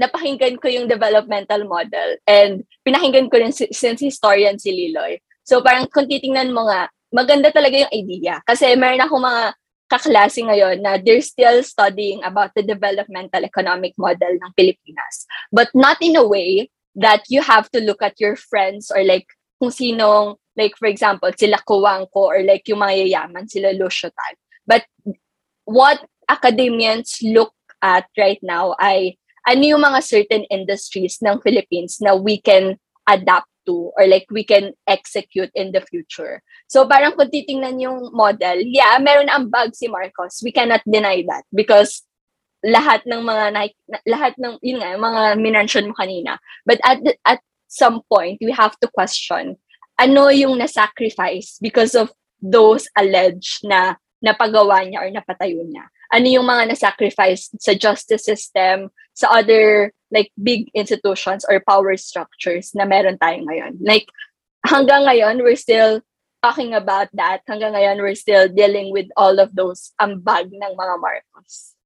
napakinggan 0.00 0.56
ko 0.56 0.72
yung 0.72 0.88
developmental 0.88 1.68
model 1.68 2.16
and 2.24 2.64
pinakinggan 2.80 3.28
ko 3.28 3.36
rin 3.36 3.52
since 3.52 4.00
historian 4.00 4.56
si 4.56 4.72
Liloy. 4.72 5.20
So 5.44 5.60
parang 5.60 5.92
kung 5.92 6.08
titingnan 6.08 6.56
mo 6.56 6.64
nga, 6.64 6.88
maganda 7.12 7.52
talaga 7.52 7.84
yung 7.84 7.92
idea. 7.92 8.40
Kasi 8.48 8.72
meron 8.80 9.04
akong 9.04 9.20
mga 9.20 9.44
kaklase 9.90 10.40
ngayon 10.46 10.80
na 10.80 10.96
they're 10.96 11.20
still 11.20 11.60
studying 11.60 12.22
about 12.24 12.54
the 12.56 12.64
developmental 12.64 13.44
economic 13.44 13.92
model 14.00 14.32
ng 14.40 14.50
Pilipinas. 14.56 15.28
But 15.52 15.68
not 15.76 16.00
in 16.00 16.16
a 16.16 16.24
way 16.24 16.72
that 16.96 17.26
you 17.28 17.42
have 17.44 17.68
to 17.76 17.84
look 17.84 18.00
at 18.00 18.16
your 18.16 18.38
friends 18.40 18.88
or 18.88 19.04
like 19.04 19.26
kung 19.60 19.74
sinong, 19.74 20.40
like 20.56 20.72
for 20.80 20.88
example, 20.88 21.28
sila 21.36 21.60
Kuwangko 21.66 22.32
or 22.32 22.40
like 22.46 22.64
yung 22.70 22.80
mga 22.80 23.04
yayaman, 23.04 23.50
sila 23.50 23.76
Lucio 23.76 24.08
Tal. 24.08 24.34
But 24.64 24.86
what 25.66 26.00
academians 26.30 27.18
look 27.20 27.52
at 27.82 28.06
right 28.16 28.40
now 28.40 28.78
ay 28.78 29.19
ano 29.50 29.62
yung 29.66 29.82
mga 29.82 30.00
certain 30.06 30.46
industries 30.46 31.18
ng 31.18 31.42
Philippines 31.42 31.98
na 31.98 32.14
we 32.14 32.38
can 32.38 32.78
adapt 33.10 33.50
to 33.66 33.90
or 33.98 34.06
like 34.06 34.30
we 34.30 34.46
can 34.46 34.70
execute 34.86 35.50
in 35.58 35.74
the 35.74 35.82
future. 35.82 36.38
So 36.70 36.86
parang 36.86 37.18
kung 37.18 37.34
titingnan 37.34 37.82
yung 37.82 38.14
model, 38.14 38.62
yeah, 38.62 38.94
meron 39.02 39.26
ang 39.26 39.50
bug 39.50 39.74
si 39.74 39.90
Marcos. 39.90 40.38
We 40.46 40.54
cannot 40.54 40.86
deny 40.86 41.26
that 41.26 41.50
because 41.50 42.06
lahat 42.62 43.02
ng 43.10 43.26
mga 43.26 43.74
lahat 44.06 44.38
ng 44.38 44.62
yun 44.62 44.78
nga 44.78 44.94
mga 44.94 45.22
minention 45.42 45.90
mo 45.90 45.94
kanina. 45.98 46.38
But 46.62 46.78
at 46.86 47.02
at 47.26 47.42
some 47.66 48.06
point 48.06 48.38
we 48.38 48.54
have 48.54 48.78
to 48.78 48.88
question 48.94 49.58
ano 50.00 50.32
yung 50.32 50.56
na-sacrifice 50.56 51.60
because 51.60 51.92
of 51.92 52.08
those 52.40 52.88
alleged 52.96 53.60
na 53.68 54.00
napagawa 54.24 54.80
niya 54.88 55.04
or 55.04 55.08
napatayo 55.12 55.60
niya 55.68 55.92
ano 56.10 56.26
yung 56.26 56.46
mga 56.46 56.74
na-sacrifice 56.74 57.54
sa 57.62 57.72
justice 57.72 58.26
system, 58.26 58.90
sa 59.20 59.28
other 59.28 59.92
like 60.08 60.32
big 60.40 60.72
institutions 60.72 61.44
or 61.44 61.60
power 61.68 61.92
structures 62.00 62.72
na 62.72 62.88
meron 62.88 63.20
tayo 63.20 63.44
ngayon. 63.44 63.76
Like 63.84 64.08
hanggang 64.64 65.04
ngayon 65.04 65.44
we're 65.44 65.60
still 65.60 66.00
talking 66.40 66.72
about 66.72 67.12
that. 67.12 67.44
Hanggang 67.44 67.76
ngayon 67.76 68.00
we're 68.00 68.16
still 68.16 68.48
dealing 68.48 68.88
with 68.96 69.12
all 69.20 69.36
of 69.36 69.52
those 69.52 69.92
ambag 70.00 70.48
ng 70.48 70.72
mga 70.72 70.94
Marcos. 70.96 71.76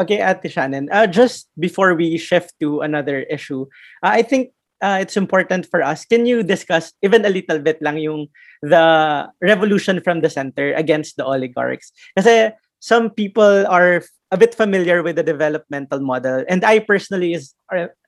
Okay, 0.00 0.24
Ate 0.24 0.48
Shannon. 0.48 0.88
Uh, 0.88 1.04
just 1.04 1.52
before 1.60 1.92
we 1.92 2.16
shift 2.16 2.56
to 2.56 2.80
another 2.80 3.28
issue, 3.28 3.68
uh, 4.00 4.16
I 4.16 4.24
think 4.24 4.56
uh, 4.80 4.96
it's 4.96 5.20
important 5.20 5.68
for 5.68 5.84
us. 5.84 6.08
Can 6.08 6.24
you 6.24 6.42
discuss 6.42 6.96
even 7.04 7.28
a 7.28 7.28
little 7.28 7.60
bit 7.60 7.84
lang 7.84 8.00
yung 8.00 8.32
the 8.64 9.28
revolution 9.44 10.00
from 10.00 10.24
the 10.24 10.32
center 10.32 10.72
against 10.72 11.20
the 11.20 11.24
oligarchs? 11.28 11.92
Kasi 12.16 12.48
some 12.80 13.10
people 13.10 13.66
are 13.66 14.02
a 14.30 14.36
bit 14.36 14.54
familiar 14.54 15.02
with 15.02 15.16
the 15.16 15.22
developmental 15.22 16.00
model, 16.00 16.44
and 16.48 16.64
I 16.64 16.80
personally 16.80 17.34
is 17.34 17.54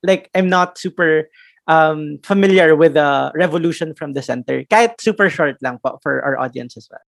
like 0.02 0.30
I'm 0.34 0.48
not 0.48 0.78
super 0.78 1.28
um, 1.68 2.18
familiar 2.24 2.74
with 2.74 2.94
the 2.94 3.30
revolution 3.34 3.94
from 3.94 4.14
the 4.14 4.22
center. 4.22 4.64
Kahit 4.64 5.00
super 5.00 5.30
short 5.30 5.56
lang 5.62 5.78
po 5.78 5.98
for 6.02 6.24
our 6.24 6.38
audience 6.38 6.76
as 6.76 6.88
well. 6.90 7.04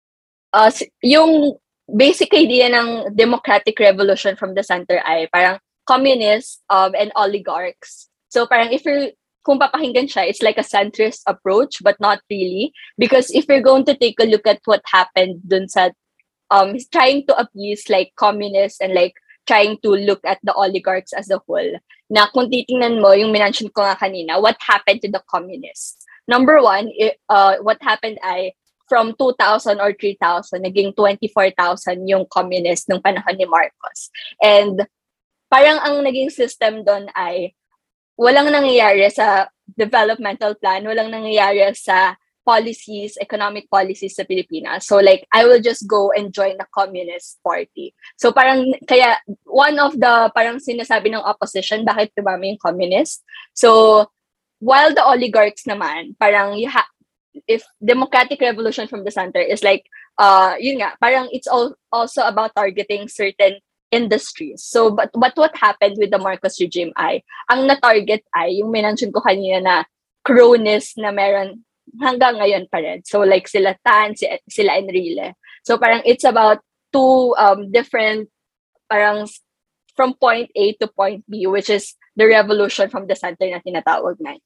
Uh, 0.53 0.71
yung 1.01 1.57
basic 1.97 2.33
idea 2.33 2.69
ng 2.69 3.15
democratic 3.15 3.79
revolution 3.79 4.35
from 4.35 4.53
the 4.53 4.63
center 4.63 5.01
ay 5.03 5.27
parang 5.33 5.57
communists 5.85 6.61
um, 6.69 6.93
and 6.95 7.11
oligarchs. 7.15 8.07
So 8.29 8.45
parang 8.45 8.71
if 8.71 8.85
you're 8.85 9.11
kung 9.43 9.59
papakinggan 9.59 10.07
siya, 10.07 10.29
it's 10.29 10.41
like 10.41 10.57
a 10.57 10.63
centrist 10.63 11.19
approach, 11.27 11.83
but 11.83 11.99
not 11.99 12.23
really. 12.31 12.71
Because 12.97 13.29
if 13.31 13.45
you're 13.47 13.65
going 13.65 13.83
to 13.85 13.95
take 13.95 14.15
a 14.19 14.25
look 14.25 14.47
at 14.47 14.63
what 14.65 14.81
happened 14.87 15.43
dun 15.45 15.67
sa, 15.67 15.91
um, 16.51 16.75
trying 16.91 17.25
to 17.27 17.33
appease 17.37 17.89
like 17.89 18.11
communists 18.15 18.81
and 18.81 18.93
like 18.93 19.13
trying 19.45 19.77
to 19.83 19.91
look 19.91 20.23
at 20.23 20.39
the 20.43 20.53
oligarchs 20.53 21.13
as 21.13 21.29
a 21.29 21.39
whole. 21.43 21.79
Na 22.09 22.27
kung 22.31 22.47
titingnan 22.47 23.01
mo, 23.01 23.11
yung 23.11 23.33
minention 23.33 23.71
ko 23.71 23.83
nga 23.83 23.99
kanina, 23.99 24.39
what 24.39 24.57
happened 24.59 25.01
to 25.03 25.11
the 25.11 25.21
communists? 25.27 26.03
Number 26.27 26.63
one, 26.63 26.91
uh, 27.27 27.59
what 27.59 27.81
happened 27.83 28.19
ay 28.23 28.55
from 28.87 29.15
2,000 29.17 29.79
or 29.79 29.91
3,000, 29.95 30.63
naging 30.63 30.95
24,000 30.95 32.07
yung 32.07 32.25
communist 32.29 32.87
nung 32.87 33.01
panahon 33.01 33.35
ni 33.35 33.47
Marcos. 33.47 34.11
And 34.39 34.85
parang 35.49 35.79
ang 35.81 36.03
naging 36.03 36.31
system 36.31 36.85
doon 36.85 37.09
ay 37.15 37.55
walang 38.19 38.53
nangyayari 38.53 39.09
sa 39.09 39.49
developmental 39.65 40.55
plan, 40.59 40.85
walang 40.85 41.09
nangyayari 41.09 41.73
sa 41.73 42.15
policies, 42.43 43.17
economic 43.19 43.67
policies 43.71 44.15
sa 44.15 44.27
Pilipinas. 44.27 44.85
So 44.85 44.99
like, 44.99 45.25
I 45.33 45.47
will 45.47 45.59
just 45.59 45.87
go 45.87 46.11
and 46.11 46.31
join 46.31 46.59
the 46.59 46.67
Communist 46.69 47.39
Party. 47.43 47.95
So 48.19 48.31
parang, 48.31 48.75
kaya 48.87 49.17
one 49.47 49.79
of 49.79 49.95
the 49.95 50.31
parang 50.35 50.59
sinasabi 50.59 51.11
ng 51.11 51.23
opposition, 51.23 51.87
bakit 51.87 52.11
dumami 52.13 52.55
yung 52.55 52.61
communist? 52.61 53.23
So, 53.53 54.07
while 54.63 54.95
the 54.95 55.03
oligarchs 55.03 55.67
naman, 55.67 56.15
parang 56.15 56.55
you 56.55 56.69
ha- 56.71 56.87
if 57.47 57.65
democratic 57.83 58.39
revolution 58.39 58.87
from 58.87 59.03
the 59.03 59.11
center 59.11 59.41
is 59.41 59.63
like 59.63 59.83
uh, 60.17 60.55
yun 60.59 60.79
nga, 60.79 60.95
parang 61.01 61.27
it's 61.31 61.47
all 61.47 61.75
also 61.91 62.23
about 62.23 62.55
targeting 62.55 63.07
certain 63.09 63.59
industries. 63.93 64.65
So, 64.65 64.89
but, 64.89 65.11
but 65.13 65.37
what 65.37 65.55
happened 65.55 65.97
with 65.99 66.09
the 66.09 66.17
Marcos 66.17 66.59
regime 66.59 66.91
ay, 66.97 67.21
ang 67.49 67.67
na-target 67.69 68.25
ay, 68.33 68.57
yung 68.57 68.73
minantion 68.73 69.13
ko 69.13 69.21
kanina 69.21 69.61
na 69.61 69.75
cronies 70.25 70.97
na 70.97 71.13
meron 71.13 71.61
hanggang 72.01 72.39
ngayon 72.39 72.69
pa 72.69 72.81
rin. 72.81 73.03
So, 73.05 73.21
like 73.21 73.47
sila 73.47 73.75
Tan, 73.85 74.15
si, 74.15 74.29
sila 74.49 74.79
Enrile. 74.79 75.33
So, 75.63 75.77
parang 75.77 76.01
it's 76.05 76.23
about 76.23 76.59
two 76.91 77.35
um, 77.37 77.71
different, 77.71 78.29
parang 78.89 79.27
from 79.95 80.13
point 80.15 80.49
A 80.55 80.73
to 80.81 80.87
point 80.87 81.23
B, 81.29 81.45
which 81.47 81.69
is 81.69 81.95
the 82.15 82.25
revolution 82.27 82.89
from 82.89 83.07
the 83.07 83.15
center 83.15 83.49
na 83.49 83.61
tinatawag 83.61 84.17
na. 84.19 84.37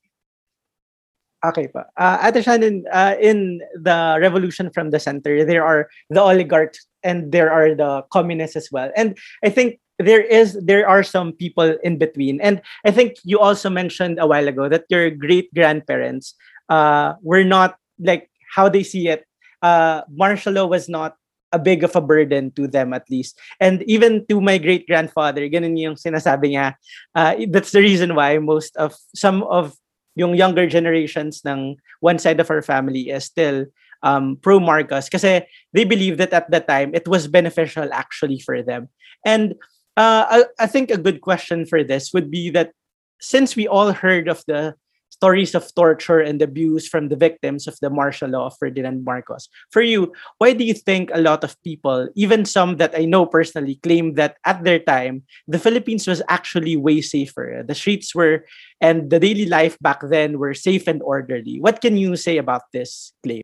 Okay 1.46 1.70
pa. 1.70 1.86
Uh, 1.96 2.18
Ate 2.26 2.42
Shannon, 2.42 2.84
uh, 2.92 3.14
in 3.22 3.62
the 3.78 4.18
revolution 4.20 4.74
from 4.74 4.90
the 4.90 5.00
center, 5.00 5.46
there 5.46 5.64
are 5.64 5.88
the 6.10 6.22
oligarchs 6.22 6.88
and 7.04 7.32
there 7.32 7.54
are 7.54 7.76
the 7.76 8.02
communists 8.12 8.56
as 8.58 8.70
well. 8.72 8.90
And 8.98 9.16
I 9.46 9.50
think 9.50 9.78
there 10.00 10.22
is 10.22 10.58
there 10.66 10.90
are 10.90 11.04
some 11.04 11.34
people 11.34 11.78
in 11.84 11.98
between. 11.98 12.42
And 12.42 12.62
I 12.86 12.92
think 12.92 13.22
you 13.24 13.40
also 13.40 13.70
mentioned 13.70 14.18
a 14.18 14.26
while 14.26 14.48
ago 14.48 14.68
that 14.70 14.90
your 14.90 15.10
great 15.14 15.54
grandparents 15.54 16.34
uh, 16.70 17.16
were 17.22 17.44
not 17.44 17.78
like 18.00 18.30
how 18.54 18.70
they 18.70 18.84
see 18.84 19.08
it. 19.08 19.26
Uh, 19.62 20.02
martial 20.10 20.54
law 20.54 20.66
was 20.66 20.88
not 20.88 21.16
a 21.52 21.60
big 21.60 21.84
of 21.84 21.96
a 21.96 22.02
burden 22.02 22.52
to 22.52 22.68
them 22.68 22.94
at 22.94 23.10
least. 23.10 23.40
And 23.60 23.84
even 23.84 24.26
to 24.28 24.42
my 24.42 24.58
great 24.58 24.88
grandfather, 24.88 25.48
ganun 25.48 25.80
yung 25.80 25.96
sinasabi 25.96 26.54
niya. 26.54 26.76
Uh, 27.16 27.36
that's 27.50 27.72
the 27.72 27.80
reason 27.80 28.16
why 28.16 28.38
most 28.38 28.76
of 28.76 28.96
some 29.16 29.44
of 29.44 29.76
yung 30.16 30.36
younger 30.36 30.68
generations 30.68 31.42
ng 31.46 31.78
one 32.02 32.20
side 32.20 32.40
of 32.40 32.50
our 32.52 32.62
family 32.62 33.10
is 33.10 33.26
still 33.26 33.66
um, 34.04 34.38
pro 34.42 34.60
Marcos 34.60 35.10
kasi 35.10 35.46
they 35.74 35.86
believe 35.86 36.18
that 36.18 36.34
at 36.34 36.50
the 36.52 36.60
time 36.60 36.94
it 36.94 37.08
was 37.08 37.28
beneficial 37.28 37.88
actually 37.94 38.40
for 38.40 38.62
them. 38.62 38.90
And 39.26 39.56
uh, 39.96 40.26
I, 40.30 40.66
I 40.66 40.68
think 40.68 40.92
a 40.92 40.98
good 40.98 41.22
question 41.22 41.66
for 41.66 41.84
this 41.84 42.14
would 42.14 42.30
be 42.30 42.50
that 42.52 42.74
since 43.22 43.56
we 43.56 43.68
all 43.68 43.94
heard 43.94 44.28
of 44.28 44.44
the 44.46 44.76
stories 45.10 45.56
of 45.56 45.74
torture 45.74 46.20
and 46.20 46.42
abuse 46.42 46.88
from 46.88 47.10
the 47.10 47.16
victims 47.16 47.68
of 47.68 47.78
the 47.82 47.90
martial 47.90 48.30
law 48.30 48.48
of 48.48 48.58
Ferdinand 48.60 49.04
Marcos. 49.04 49.50
For 49.72 49.82
you, 49.82 50.14
why 50.38 50.54
do 50.54 50.64
you 50.64 50.74
think 50.74 51.10
a 51.14 51.22
lot 51.22 51.44
of 51.44 51.58
people, 51.64 52.10
even 52.16 52.46
some 52.46 52.78
that 52.78 52.94
I 52.96 53.06
know 53.06 53.26
personally, 53.26 53.82
claim 53.82 54.14
that 54.14 54.38
at 54.46 54.64
their 54.64 54.80
time, 54.80 55.24
the 55.48 55.60
Philippines 55.60 56.06
was 56.06 56.22
actually 56.30 56.78
way 56.78 57.02
safer? 57.02 57.64
The 57.66 57.76
streets 57.76 58.14
were, 58.14 58.46
and 58.80 59.10
the 59.10 59.20
daily 59.20 59.48
life 59.48 59.78
back 59.82 60.02
then 60.04 60.38
were 60.38 60.54
safe 60.54 60.88
and 60.88 61.02
orderly. 61.02 61.60
What 61.60 61.82
can 61.82 61.98
you 61.98 62.16
say 62.16 62.38
about 62.38 62.70
this 62.72 63.14
claim? 63.24 63.42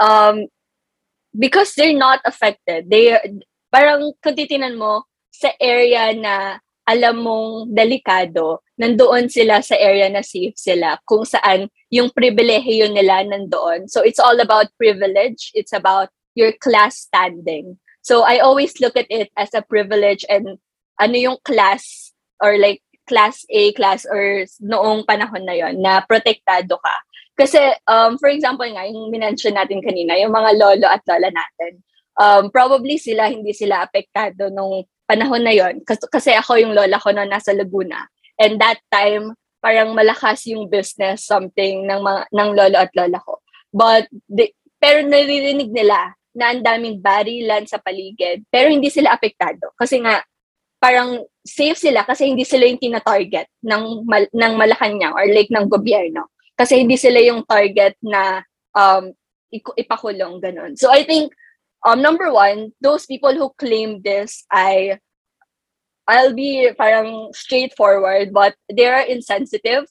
um, 0.00 0.46
because 1.36 1.74
they're 1.74 1.96
not 1.96 2.20
affected. 2.24 2.90
They, 2.90 3.18
parang 3.70 4.14
kung 4.22 4.34
titinan 4.34 4.78
mo, 4.78 5.04
sa 5.30 5.50
area 5.60 6.14
na 6.14 6.58
alam 6.88 7.20
mong 7.20 7.76
delikado, 7.76 8.64
nandoon 8.80 9.28
sila 9.28 9.60
sa 9.60 9.76
area 9.76 10.08
na 10.08 10.24
safe 10.24 10.56
sila, 10.56 10.96
kung 11.04 11.28
saan 11.28 11.68
yung 11.92 12.08
pribilehiyo 12.08 12.88
nila 12.88 13.20
nandoon. 13.28 13.92
So 13.92 14.00
it's 14.00 14.18
all 14.18 14.40
about 14.40 14.72
privilege. 14.80 15.52
It's 15.52 15.76
about 15.76 16.08
your 16.32 16.56
class 16.56 17.04
standing. 17.04 17.76
So 18.00 18.24
I 18.24 18.40
always 18.40 18.80
look 18.80 18.96
at 18.96 19.10
it 19.12 19.28
as 19.36 19.52
a 19.52 19.60
privilege 19.60 20.24
and 20.32 20.56
ano 20.96 21.16
yung 21.20 21.38
class 21.44 22.16
or 22.40 22.56
like 22.56 22.80
class 23.04 23.44
A, 23.52 23.72
class 23.76 24.08
or 24.08 24.48
noong 24.64 25.04
panahon 25.04 25.44
na 25.44 25.56
yon 25.56 25.80
na 25.80 26.00
protektado 26.04 26.80
ka. 26.80 26.96
Kasi, 27.38 27.60
um, 27.86 28.18
for 28.18 28.28
example 28.28 28.66
nga, 28.66 28.84
yung 28.88 29.12
minention 29.12 29.54
natin 29.54 29.80
kanina, 29.80 30.18
yung 30.18 30.34
mga 30.34 30.56
lolo 30.58 30.86
at 30.90 31.04
lola 31.06 31.30
natin, 31.30 31.72
um, 32.18 32.50
probably 32.50 32.98
sila, 32.98 33.30
hindi 33.30 33.54
sila 33.54 33.86
apektado 33.86 34.50
nung 34.50 34.84
panahon 35.08 35.40
na 35.40 35.56
yon 35.56 35.80
kasi, 35.88 36.36
ako 36.36 36.60
yung 36.60 36.76
lola 36.76 37.00
ko 37.00 37.08
na 37.10 37.24
nasa 37.24 37.56
Laguna. 37.56 38.04
And 38.36 38.60
that 38.60 38.78
time, 38.92 39.32
parang 39.58 39.96
malakas 39.96 40.46
yung 40.46 40.70
business 40.70 41.26
something 41.26 41.88
ng 41.88 42.00
mga 42.04 42.20
ng 42.30 42.50
lolo 42.54 42.76
at 42.78 42.92
lola 42.94 43.18
ko. 43.18 43.42
But 43.74 44.06
they, 44.30 44.54
pero 44.78 45.02
naririnig 45.02 45.74
nila 45.74 46.14
na 46.36 46.54
ang 46.54 46.62
daming 46.62 47.02
barilan 47.02 47.66
sa 47.66 47.82
paligid, 47.82 48.46
pero 48.52 48.70
hindi 48.70 48.92
sila 48.92 49.16
apektado 49.16 49.74
kasi 49.74 49.98
nga 49.98 50.22
parang 50.78 51.26
safe 51.42 51.74
sila 51.74 52.06
kasi 52.06 52.30
hindi 52.30 52.46
sila 52.46 52.70
yung 52.70 52.78
tina-target 52.78 53.50
ng 53.66 54.06
mal- 54.06 54.30
ng 54.30 54.52
Malacanang 54.54 55.16
or 55.18 55.26
like 55.26 55.50
ng 55.50 55.66
gobyerno. 55.66 56.30
Kasi 56.54 56.82
hindi 56.82 56.94
sila 56.94 57.18
yung 57.18 57.42
target 57.42 57.98
na 58.02 58.42
um, 58.74 59.10
ipakulong, 59.50 60.38
ganun. 60.38 60.78
So 60.78 60.90
I 60.90 61.02
think, 61.02 61.34
um, 61.86 62.02
number 62.02 62.32
one, 62.32 62.72
those 62.80 63.06
people 63.06 63.34
who 63.34 63.50
claim 63.58 64.02
this 64.02 64.44
ay, 64.50 64.98
I'll 66.08 66.32
be 66.32 66.72
parang 66.72 67.30
straightforward, 67.36 68.32
but 68.32 68.56
they 68.72 68.88
are 68.88 69.04
insensitive. 69.04 69.84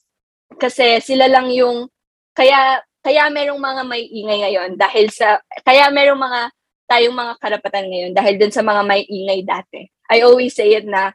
Kasi 0.58 0.98
sila 0.98 1.30
lang 1.30 1.54
yung, 1.54 1.86
kaya, 2.34 2.82
kaya 3.04 3.30
merong 3.30 3.62
mga 3.62 3.82
may 3.86 4.02
ingay 4.10 4.38
ngayon 4.42 4.74
dahil 4.74 5.06
sa, 5.14 5.38
kaya 5.62 5.86
merong 5.94 6.18
mga, 6.18 6.40
tayong 6.88 7.12
mga 7.12 7.34
karapatan 7.36 7.86
ngayon 7.92 8.12
dahil 8.16 8.34
dun 8.40 8.48
sa 8.48 8.64
mga 8.64 8.82
may 8.88 9.04
ingay 9.04 9.44
dati. 9.44 9.92
I 10.08 10.24
always 10.24 10.56
say 10.56 10.72
it 10.72 10.88
na, 10.88 11.12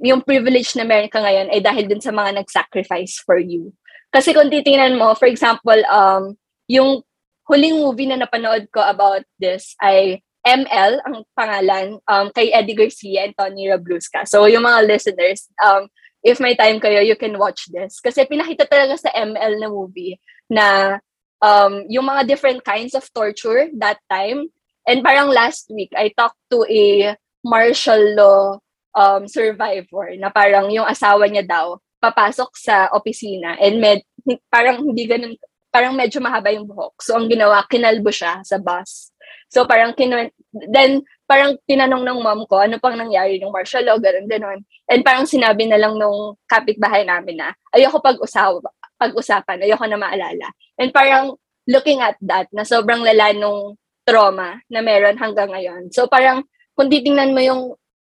yung 0.00 0.24
privilege 0.24 0.74
na 0.74 0.88
meron 0.88 1.12
ka 1.12 1.20
ngayon 1.20 1.52
ay 1.52 1.60
dahil 1.60 1.84
dun 1.86 2.02
sa 2.02 2.10
mga 2.10 2.42
nag-sacrifice 2.42 3.20
for 3.22 3.38
you. 3.38 3.70
Kasi 4.10 4.34
kung 4.34 4.50
titingnan 4.50 4.98
mo, 4.98 5.14
for 5.14 5.28
example, 5.28 5.76
um, 5.86 6.34
yung 6.66 7.04
huling 7.52 7.84
movie 7.84 8.08
na 8.08 8.16
napanood 8.16 8.64
ko 8.72 8.80
about 8.80 9.20
this 9.36 9.76
ay 9.84 10.24
ML, 10.42 10.98
ang 11.06 11.22
pangalan, 11.38 12.02
um, 12.08 12.26
kay 12.34 12.50
Eddie 12.50 12.74
Garcia 12.74 13.28
and 13.28 13.36
Tony 13.38 13.70
Robluska. 13.70 14.26
So, 14.26 14.50
yung 14.50 14.66
mga 14.66 14.90
listeners, 14.90 15.46
um, 15.62 15.86
if 16.24 16.42
may 16.42 16.58
time 16.58 16.82
kayo, 16.82 16.98
you 16.98 17.14
can 17.14 17.38
watch 17.38 17.70
this. 17.70 18.02
Kasi 18.02 18.26
pinakita 18.26 18.66
talaga 18.66 18.98
sa 18.98 19.14
ML 19.14 19.62
na 19.62 19.68
movie 19.70 20.18
na 20.50 20.98
um, 21.38 21.86
yung 21.86 22.10
mga 22.10 22.26
different 22.26 22.66
kinds 22.66 22.98
of 22.98 23.06
torture 23.14 23.70
that 23.78 24.02
time. 24.10 24.50
And 24.82 25.06
parang 25.06 25.30
last 25.30 25.70
week, 25.70 25.94
I 25.94 26.10
talked 26.10 26.42
to 26.50 26.66
a 26.66 27.14
martial 27.46 28.02
law 28.18 28.58
um, 28.98 29.30
survivor 29.30 30.10
na 30.18 30.30
parang 30.34 30.74
yung 30.74 30.90
asawa 30.90 31.30
niya 31.30 31.46
daw, 31.46 31.78
papasok 32.02 32.50
sa 32.58 32.90
opisina 32.90 33.54
and 33.62 33.78
med, 33.78 34.02
parang 34.50 34.82
hindi 34.82 35.06
ganun, 35.06 35.38
parang 35.72 35.96
medyo 35.96 36.20
mahaba 36.20 36.52
yung 36.52 36.68
buhok. 36.68 37.00
So, 37.00 37.16
ang 37.16 37.32
ginawa, 37.32 37.64
kinalbo 37.64 38.12
siya 38.12 38.44
sa 38.44 38.60
bus. 38.60 39.08
So, 39.48 39.64
parang 39.64 39.96
kinu- 39.96 40.28
then, 40.68 41.00
parang 41.24 41.56
tinanong 41.64 42.04
ng 42.04 42.20
mom 42.20 42.44
ko, 42.44 42.60
ano 42.60 42.76
pang 42.76 42.92
nangyari 42.92 43.40
ng 43.40 43.48
martial 43.48 43.88
law, 43.88 43.96
ganun, 43.96 44.28
ganun. 44.28 44.60
And 44.84 45.00
parang 45.00 45.24
sinabi 45.24 45.64
na 45.64 45.80
lang 45.80 45.96
nung 45.96 46.36
kapitbahay 46.44 47.08
namin 47.08 47.40
na, 47.40 47.56
ayoko 47.72 48.04
pag-usawa, 48.04 48.68
pag-usapan, 49.00 49.64
ayoko 49.64 49.88
na 49.88 49.96
maalala. 49.96 50.52
And 50.76 50.92
parang 50.92 51.40
looking 51.64 52.04
at 52.04 52.20
that, 52.20 52.52
na 52.52 52.68
sobrang 52.68 53.00
lala 53.00 53.32
nung 53.32 53.80
trauma 54.04 54.60
na 54.68 54.84
meron 54.84 55.16
hanggang 55.16 55.48
ngayon. 55.48 55.88
So, 55.88 56.04
parang 56.04 56.44
kung 56.76 56.92
titingnan 56.92 57.32
mo 57.32 57.40
yung 57.40 57.62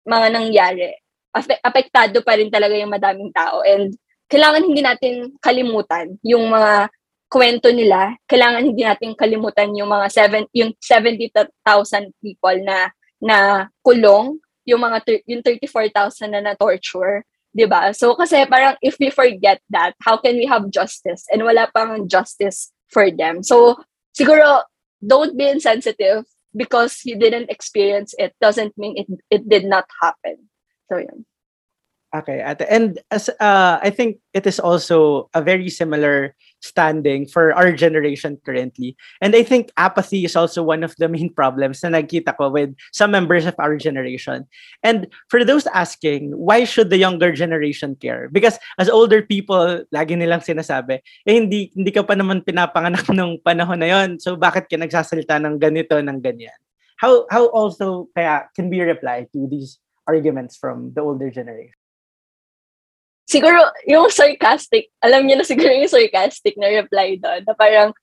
mga 0.09 0.27
nangyari, 0.33 0.89
apektado 1.61 2.25
pa 2.25 2.33
rin 2.33 2.49
talaga 2.49 2.73
yung 2.73 2.89
madaming 2.89 3.29
tao. 3.29 3.61
And 3.61 3.93
kailangan 4.29 4.65
hindi 4.65 4.81
natin 4.81 5.13
kalimutan 5.41 6.17
yung 6.25 6.49
mga 6.49 6.89
kwento 7.29 7.69
nila. 7.69 8.17
Kailangan 8.25 8.65
hindi 8.65 8.83
natin 8.83 9.13
kalimutan 9.13 9.71
yung 9.77 9.93
mga 9.93 10.07
seven, 10.09 10.43
yung 10.51 10.73
70,000 10.81 11.53
people 12.19 12.57
na 12.65 12.89
na 13.21 13.67
kulong, 13.85 14.41
yung 14.65 14.81
mga 14.81 15.23
yung 15.29 15.45
34,000 15.45 16.33
na 16.33 16.41
na 16.41 16.53
torture, 16.57 17.23
'di 17.53 17.69
ba? 17.69 17.93
So 17.93 18.17
kasi 18.17 18.43
parang 18.49 18.75
if 18.81 18.97
we 18.97 19.13
forget 19.13 19.61
that, 19.69 19.93
how 20.01 20.17
can 20.17 20.35
we 20.35 20.49
have 20.49 20.73
justice? 20.73 21.29
And 21.29 21.45
wala 21.45 21.69
pang 21.69 22.09
justice 22.09 22.73
for 22.89 23.07
them. 23.13 23.45
So 23.45 23.77
siguro 24.17 24.65
don't 24.99 25.37
be 25.37 25.47
insensitive 25.47 26.25
because 26.55 27.05
you 27.05 27.15
didn't 27.15 27.53
experience 27.53 28.17
it 28.17 28.33
doesn't 28.41 28.73
mean 28.77 28.97
it 28.97 29.07
it 29.29 29.45
did 29.45 29.65
not 29.69 29.85
happen. 30.01 30.49
So, 30.89 30.97
yun. 30.97 31.25
Okay, 32.09 32.41
ate. 32.41 32.65
And 32.65 32.97
as 33.13 33.29
uh, 33.29 33.77
I 33.77 33.93
think 33.93 34.17
it 34.33 34.49
is 34.49 34.57
also 34.57 35.29
a 35.33 35.45
very 35.45 35.69
similar 35.69 36.33
standing 36.61 37.25
for 37.25 37.55
our 37.55 37.71
generation 37.71 38.37
currently. 38.45 38.95
And 39.21 39.35
I 39.35 39.43
think 39.43 39.71
apathy 39.77 40.25
is 40.25 40.35
also 40.35 40.63
one 40.63 40.83
of 40.83 40.95
the 40.99 41.07
main 41.07 41.31
problems 41.31 41.83
na 41.83 41.89
nagkita 41.89 42.35
ko 42.35 42.51
with 42.51 42.75
some 42.91 43.11
members 43.11 43.45
of 43.45 43.55
our 43.59 43.77
generation. 43.79 44.45
And 44.83 45.07
for 45.31 45.43
those 45.43 45.67
asking, 45.71 46.35
why 46.35 46.63
should 46.63 46.89
the 46.89 46.99
younger 46.99 47.31
generation 47.31 47.95
care? 47.95 48.29
Because 48.31 48.59
as 48.77 48.91
older 48.91 49.23
people, 49.23 49.87
lagi 49.93 50.19
nilang 50.19 50.43
sinasabi, 50.43 50.99
eh 51.25 51.33
hindi, 51.33 51.71
hindi 51.71 51.91
ka 51.91 52.03
pa 52.03 52.13
naman 52.13 52.43
pinapanganak 52.43 53.07
nung 53.15 53.39
panahon 53.39 53.79
na 53.79 53.89
yon. 53.89 54.19
So 54.19 54.35
bakit 54.35 54.67
ka 54.67 54.75
nagsasalita 54.75 55.39
ng 55.39 55.57
ganito, 55.57 55.95
ng 55.95 56.19
ganyan? 56.19 56.55
How, 56.99 57.23
how 57.31 57.47
also 57.55 58.11
kaya 58.11 58.51
can 58.51 58.67
we 58.67 58.83
reply 58.83 59.23
to 59.31 59.47
these 59.47 59.79
arguments 60.03 60.59
from 60.59 60.91
the 60.91 60.99
older 60.99 61.31
generation? 61.31 61.78
Siguro, 63.29 63.61
yung 63.85 64.09
sarcastic, 64.09 64.89
alam 65.05 65.29
niyo 65.29 65.37
na 65.37 65.45
siguro 65.45 65.69
yung 65.69 65.85
sarcastic 65.85 66.57
na 66.57 66.65
reply 66.81 67.21
doon, 67.21 67.45
na 67.45 67.53
parang, 67.53 67.93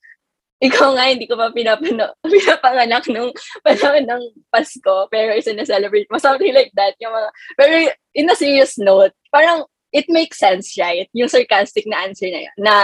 ikaw 0.63 0.95
nga, 0.95 1.11
hindi 1.11 1.27
ko 1.27 1.35
pa 1.35 1.51
pinapano, 1.51 2.15
pinapanganak 2.23 3.05
nung 3.11 3.35
panahon 3.67 4.07
ng 4.07 4.23
Pasko, 4.55 5.11
pero 5.11 5.35
celebrate 5.43 6.07
mo. 6.09 6.23
Something 6.23 6.55
like 6.55 6.71
that. 6.79 6.95
Yung 7.03 7.11
mga, 7.11 7.29
pero 7.59 7.75
in 8.15 8.31
a 8.31 8.39
serious 8.39 8.79
note, 8.79 9.13
parang 9.35 9.67
it 9.91 10.07
makes 10.09 10.39
sense, 10.39 10.79
right? 10.79 11.11
Yung 11.13 11.29
sarcastic 11.29 11.85
na 11.91 12.07
answer 12.07 12.31
na 12.31 12.47
yun. 12.47 12.57
Na 12.63 12.75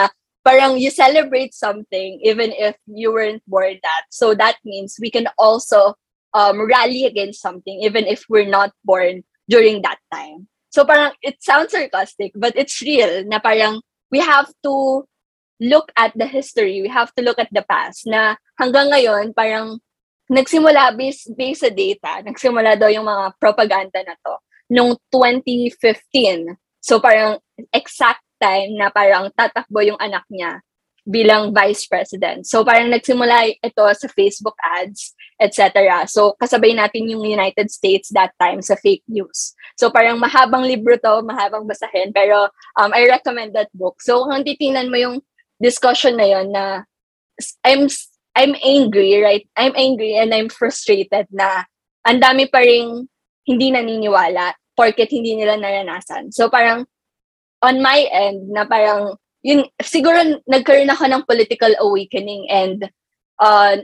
parang 0.42 0.76
you 0.76 0.90
celebrate 0.90 1.54
something 1.54 2.18
even 2.22 2.50
if 2.52 2.74
you 2.90 3.12
weren't 3.14 3.42
born 3.46 3.78
that. 3.82 4.04
So 4.10 4.34
that 4.34 4.58
means 4.66 4.98
we 5.00 5.10
can 5.10 5.28
also 5.38 5.94
um, 6.34 6.66
rally 6.66 7.06
against 7.06 7.40
something 7.40 7.80
even 7.80 8.04
if 8.04 8.26
we're 8.28 8.48
not 8.48 8.72
born 8.84 9.22
during 9.48 9.82
that 9.82 9.98
time. 10.12 10.48
So 10.72 10.88
parang 10.88 11.12
it 11.20 11.44
sounds 11.44 11.76
sarcastic, 11.76 12.32
but 12.32 12.56
it's 12.56 12.80
real 12.80 13.28
na 13.28 13.38
parang 13.38 13.84
we 14.08 14.24
have 14.24 14.48
to 14.64 15.04
look 15.60 15.92
at 15.94 16.16
the 16.16 16.24
history, 16.24 16.80
we 16.80 16.88
have 16.88 17.12
to 17.14 17.22
look 17.22 17.38
at 17.38 17.52
the 17.52 17.62
past 17.62 18.08
na 18.08 18.40
hanggang 18.56 18.88
ngayon 18.88 19.36
parang 19.36 19.78
nagsimula 20.32 20.96
based, 20.96 21.28
based 21.36 21.60
sa 21.60 21.68
data, 21.68 22.24
nagsimula 22.24 22.80
daw 22.80 22.88
yung 22.88 23.04
mga 23.04 23.36
propaganda 23.36 24.00
na 24.00 24.16
to 24.16 24.34
nung 24.72 24.96
2015. 25.12 26.56
So 26.80 26.98
parang 26.98 27.36
exact 27.70 28.24
time 28.40 28.74
na 28.74 28.88
parang 28.88 29.28
tatakbo 29.36 29.84
yung 29.84 30.00
anak 30.00 30.24
niya 30.32 30.64
bilang 31.02 31.50
vice 31.50 31.86
president. 31.90 32.46
So 32.46 32.62
parang 32.62 32.94
nagsimula 32.94 33.58
ito 33.58 33.84
sa 33.90 34.06
Facebook 34.14 34.54
ads, 34.62 35.14
etc. 35.42 36.06
So 36.06 36.38
kasabay 36.38 36.78
natin 36.78 37.10
yung 37.10 37.26
United 37.26 37.74
States 37.74 38.14
that 38.14 38.30
time 38.38 38.62
sa 38.62 38.78
fake 38.78 39.02
news. 39.10 39.54
So 39.74 39.90
parang 39.90 40.22
mahabang 40.22 40.62
libro 40.62 40.94
to, 40.94 41.26
mahabang 41.26 41.66
basahin, 41.66 42.14
pero 42.14 42.46
um, 42.78 42.94
I 42.94 43.10
recommend 43.10 43.54
that 43.58 43.70
book. 43.74 43.98
So 43.98 44.30
kung 44.30 44.46
titingnan 44.46 44.94
mo 44.94 44.98
yung 44.98 45.16
discussion 45.58 46.18
na 46.18 46.26
yon 46.30 46.54
na 46.54 46.86
I'm 47.66 47.90
I'm 48.38 48.54
angry, 48.62 49.18
right? 49.18 49.44
I'm 49.58 49.74
angry 49.74 50.14
and 50.14 50.30
I'm 50.30 50.48
frustrated 50.48 51.26
na 51.34 51.66
ang 52.06 52.22
dami 52.22 52.46
pa 52.46 52.62
ring 52.62 53.10
hindi 53.42 53.74
naniniwala 53.74 54.54
porket 54.78 55.10
hindi 55.10 55.34
nila 55.34 55.58
naranasan. 55.58 56.30
So 56.30 56.46
parang 56.48 56.86
on 57.62 57.82
my 57.82 58.06
end 58.10 58.50
na 58.50 58.64
parang 58.66 59.18
yun 59.42 59.66
siguro 59.82 60.18
nagkaroon 60.46 60.90
ako 60.90 61.04
ng 61.10 61.26
political 61.26 61.72
awakening 61.82 62.46
and 62.48 62.86
uh, 63.42 63.74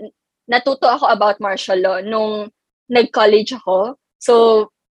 natuto 0.47 0.87
ako 0.87 1.11
about 1.11 1.42
martial 1.42 1.77
law 1.79 1.99
nung 2.01 2.49
nag-college 2.88 3.53
ako. 3.59 3.99
So 4.23 4.35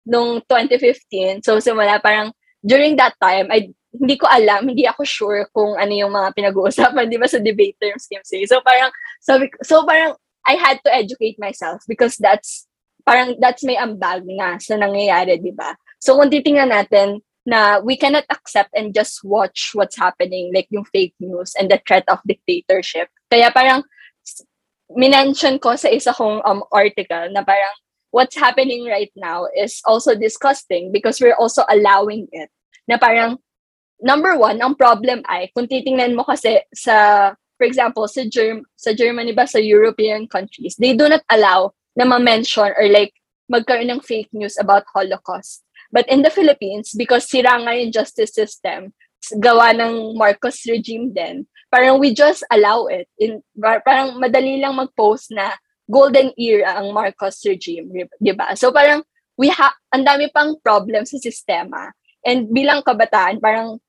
nung 0.04 0.44
2015, 0.46 1.42
so 1.42 1.58
simula 1.58 1.98
parang 1.98 2.30
during 2.62 2.94
that 2.96 3.16
time 3.20 3.48
I 3.50 3.72
hindi 3.88 4.20
ko 4.20 4.28
alam, 4.28 4.68
hindi 4.68 4.84
ako 4.84 5.02
sure 5.04 5.40
kung 5.50 5.80
ano 5.80 5.92
yung 5.92 6.12
mga 6.12 6.36
pinag-uusapan, 6.36 7.08
di 7.10 7.16
ba, 7.16 7.24
sa 7.24 7.40
debate 7.40 7.76
terms, 7.80 8.04
Kim 8.04 8.20
say. 8.20 8.44
So 8.44 8.60
parang, 8.60 8.92
sabi, 9.24 9.48
so 9.64 9.82
parang, 9.88 10.12
I 10.44 10.60
had 10.60 10.80
to 10.84 10.90
educate 10.92 11.40
myself 11.40 11.82
because 11.88 12.16
that's, 12.20 12.68
parang, 13.08 13.40
that's 13.40 13.64
may 13.64 13.80
ambag 13.80 14.28
na 14.28 14.60
sa 14.60 14.76
nangyayari, 14.76 15.40
di 15.40 15.52
ba? 15.56 15.72
So 16.00 16.20
kung 16.20 16.28
titingnan 16.28 16.68
natin, 16.68 17.24
na 17.48 17.80
we 17.80 17.96
cannot 17.96 18.28
accept 18.28 18.68
and 18.76 18.92
just 18.92 19.24
watch 19.24 19.72
what's 19.72 19.96
happening, 19.96 20.52
like 20.52 20.68
yung 20.68 20.84
fake 20.92 21.16
news 21.16 21.56
and 21.56 21.72
the 21.72 21.80
threat 21.88 22.04
of 22.12 22.20
dictatorship. 22.28 23.08
Kaya 23.32 23.48
parang, 23.48 23.88
minention 24.92 25.56
ko 25.56 25.72
sa 25.72 25.88
isa 25.88 26.12
kong 26.12 26.44
um, 26.44 26.60
article 26.68 27.32
na 27.32 27.40
parang, 27.40 27.72
what's 28.12 28.36
happening 28.36 28.84
right 28.84 29.12
now 29.16 29.48
is 29.56 29.80
also 29.88 30.12
disgusting 30.12 30.92
because 30.92 31.20
we're 31.24 31.40
also 31.40 31.64
allowing 31.72 32.28
it. 32.36 32.52
Na 32.84 33.00
parang, 33.00 33.40
number 34.04 34.36
one, 34.36 34.60
ang 34.60 34.76
problem 34.76 35.24
ay, 35.24 35.48
kung 35.56 35.64
titingnan 35.64 36.12
mo 36.12 36.28
kasi 36.28 36.60
sa, 36.76 37.32
for 37.56 37.64
example, 37.64 38.04
sa, 38.08 38.28
Germ 38.28 38.68
sa 38.76 38.92
Germany 38.92 39.32
ba, 39.32 39.48
sa 39.48 39.58
European 39.58 40.28
countries, 40.28 40.76
they 40.76 40.92
do 40.92 41.08
not 41.08 41.24
allow 41.32 41.72
na 41.96 42.04
ma-mention 42.04 42.76
or 42.76 42.92
like 42.92 43.16
magkaroon 43.48 43.88
ng 43.88 44.04
fake 44.04 44.28
news 44.36 44.60
about 44.60 44.84
Holocaust. 44.92 45.64
But 45.92 46.08
in 46.08 46.22
the 46.22 46.30
Philippines, 46.30 46.92
because 46.92 47.28
sira 47.28 47.56
nga 47.60 47.72
yung 47.72 47.92
justice 47.92 48.34
system, 48.34 48.92
gawa 49.40 49.72
ng 49.72 50.14
Marcos 50.14 50.62
regime 50.68 51.10
din, 51.12 51.48
parang 51.72 51.98
we 51.98 52.12
just 52.12 52.44
allow 52.52 52.86
it. 52.86 53.08
In, 53.18 53.40
parang 53.58 54.20
madali 54.20 54.60
lang 54.60 54.76
mag-post 54.76 55.32
na 55.32 55.56
golden 55.88 56.32
era 56.36 56.78
ang 56.80 56.92
Marcos 56.92 57.40
regime, 57.48 58.08
di 58.20 58.32
ba? 58.36 58.52
So 58.52 58.68
parang 58.70 59.02
we 59.40 59.48
have, 59.48 59.74
ang 59.92 60.04
dami 60.04 60.28
pang 60.28 60.60
problem 60.60 61.08
sa 61.08 61.16
sistema. 61.16 61.92
And 62.20 62.52
bilang 62.52 62.84
kabataan, 62.84 63.40
parang 63.40 63.80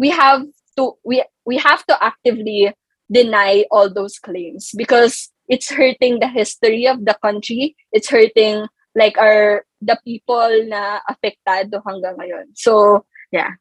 we 0.00 0.08
have 0.08 0.44
to 0.80 0.96
we 1.04 1.22
we 1.44 1.60
have 1.60 1.84
to 1.86 1.94
actively 2.02 2.72
deny 3.12 3.68
all 3.70 3.92
those 3.92 4.18
claims 4.18 4.72
because 4.74 5.28
it's 5.46 5.68
hurting 5.68 6.18
the 6.24 6.30
history 6.30 6.88
of 6.88 7.04
the 7.04 7.16
country 7.20 7.76
it's 7.92 8.08
hurting 8.08 8.64
like 8.94 9.18
our 9.18 9.64
the 9.80 9.98
people 10.04 10.50
na 10.68 11.00
apektado 11.08 11.82
hanggang 11.86 12.16
ngayon 12.18 12.46
so 12.54 13.04
yeah 13.30 13.54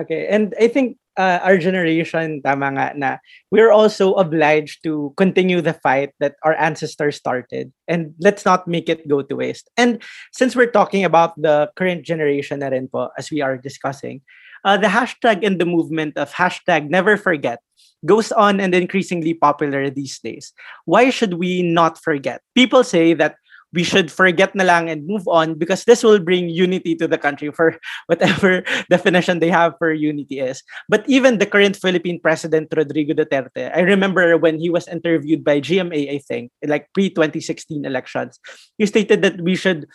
okay 0.00 0.28
and 0.28 0.54
i 0.60 0.68
think 0.68 0.96
uh, 1.18 1.42
our 1.42 1.58
generation 1.58 2.38
tama 2.44 2.70
nga 2.76 2.86
na 2.94 3.10
we're 3.50 3.72
also 3.74 4.14
obliged 4.14 4.84
to 4.84 5.10
continue 5.18 5.58
the 5.58 5.74
fight 5.74 6.14
that 6.20 6.38
our 6.44 6.54
ancestors 6.60 7.16
started 7.16 7.72
and 7.88 8.14
let's 8.20 8.44
not 8.44 8.68
make 8.68 8.86
it 8.88 9.08
go 9.08 9.24
to 9.24 9.34
waste 9.34 9.66
and 9.76 9.98
since 10.30 10.54
we're 10.54 10.70
talking 10.70 11.02
about 11.02 11.34
the 11.40 11.66
current 11.74 12.04
generation 12.04 12.60
na 12.60 12.70
rin 12.70 12.86
po 12.86 13.10
as 13.18 13.32
we 13.32 13.40
are 13.42 13.58
discussing 13.58 14.20
uh, 14.64 14.76
the 14.76 14.90
hashtag 14.90 15.46
and 15.46 15.58
the 15.58 15.66
movement 15.66 16.14
of 16.16 16.30
hashtag 16.34 16.90
never 16.90 17.16
forget 17.16 17.58
goes 18.06 18.30
on 18.32 18.60
and 18.60 18.74
increasingly 18.74 19.34
popular 19.34 19.90
these 19.90 20.18
days. 20.20 20.52
Why 20.84 21.10
should 21.10 21.34
we 21.34 21.62
not 21.62 21.98
forget? 21.98 22.42
People 22.54 22.84
say 22.84 23.14
that 23.14 23.36
we 23.72 23.84
should 23.84 24.10
forget 24.10 24.54
na 24.54 24.64
lang 24.64 24.88
and 24.88 25.06
move 25.06 25.28
on 25.28 25.54
because 25.54 25.84
this 25.84 26.02
will 26.02 26.18
bring 26.18 26.48
unity 26.48 26.94
to 26.96 27.06
the 27.06 27.18
country 27.18 27.50
for 27.52 27.76
whatever 28.06 28.62
definition 28.90 29.38
they 29.38 29.50
have 29.50 29.74
for 29.78 29.92
unity 29.92 30.40
is. 30.40 30.62
But 30.88 31.04
even 31.08 31.38
the 31.38 31.46
current 31.46 31.76
Philippine 31.76 32.20
President 32.20 32.68
Rodrigo 32.74 33.14
Duterte, 33.14 33.70
I 33.74 33.80
remember 33.80 34.36
when 34.36 34.58
he 34.58 34.70
was 34.70 34.88
interviewed 34.88 35.44
by 35.44 35.60
GMA, 35.60 36.14
I 36.14 36.18
think, 36.18 36.50
like 36.64 36.88
pre 36.94 37.10
2016 37.10 37.84
elections, 37.84 38.40
he 38.78 38.86
stated 38.86 39.22
that 39.22 39.40
we 39.40 39.54
should 39.54 39.86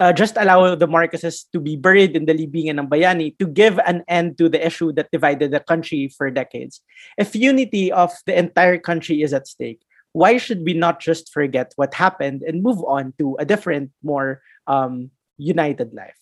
uh, 0.00 0.12
just 0.12 0.36
allow 0.40 0.74
the 0.74 0.88
Marcoses 0.88 1.44
to 1.52 1.60
be 1.60 1.76
buried 1.76 2.16
in 2.16 2.24
the 2.24 2.32
libingan 2.32 2.80
ng 2.80 2.88
bayani 2.88 3.36
to 3.38 3.46
give 3.46 3.78
an 3.86 4.02
end 4.08 4.38
to 4.38 4.48
the 4.48 4.58
issue 4.58 4.90
that 4.96 5.12
divided 5.12 5.52
the 5.52 5.60
country 5.60 6.08
for 6.16 6.30
decades. 6.30 6.80
If 7.18 7.36
unity 7.36 7.92
of 7.92 8.10
the 8.26 8.36
entire 8.36 8.78
country 8.78 9.22
is 9.22 9.32
at 9.36 9.46
stake, 9.46 9.84
why 10.12 10.36
should 10.36 10.62
we 10.64 10.74
not 10.74 11.00
just 11.00 11.30
forget 11.32 11.72
what 11.76 11.94
happened 11.94 12.42
and 12.42 12.62
move 12.62 12.82
on 12.84 13.14
to 13.18 13.36
a 13.38 13.44
different, 13.44 13.90
more 14.02 14.42
um, 14.66 15.10
united 15.38 15.94
life? 15.94 16.18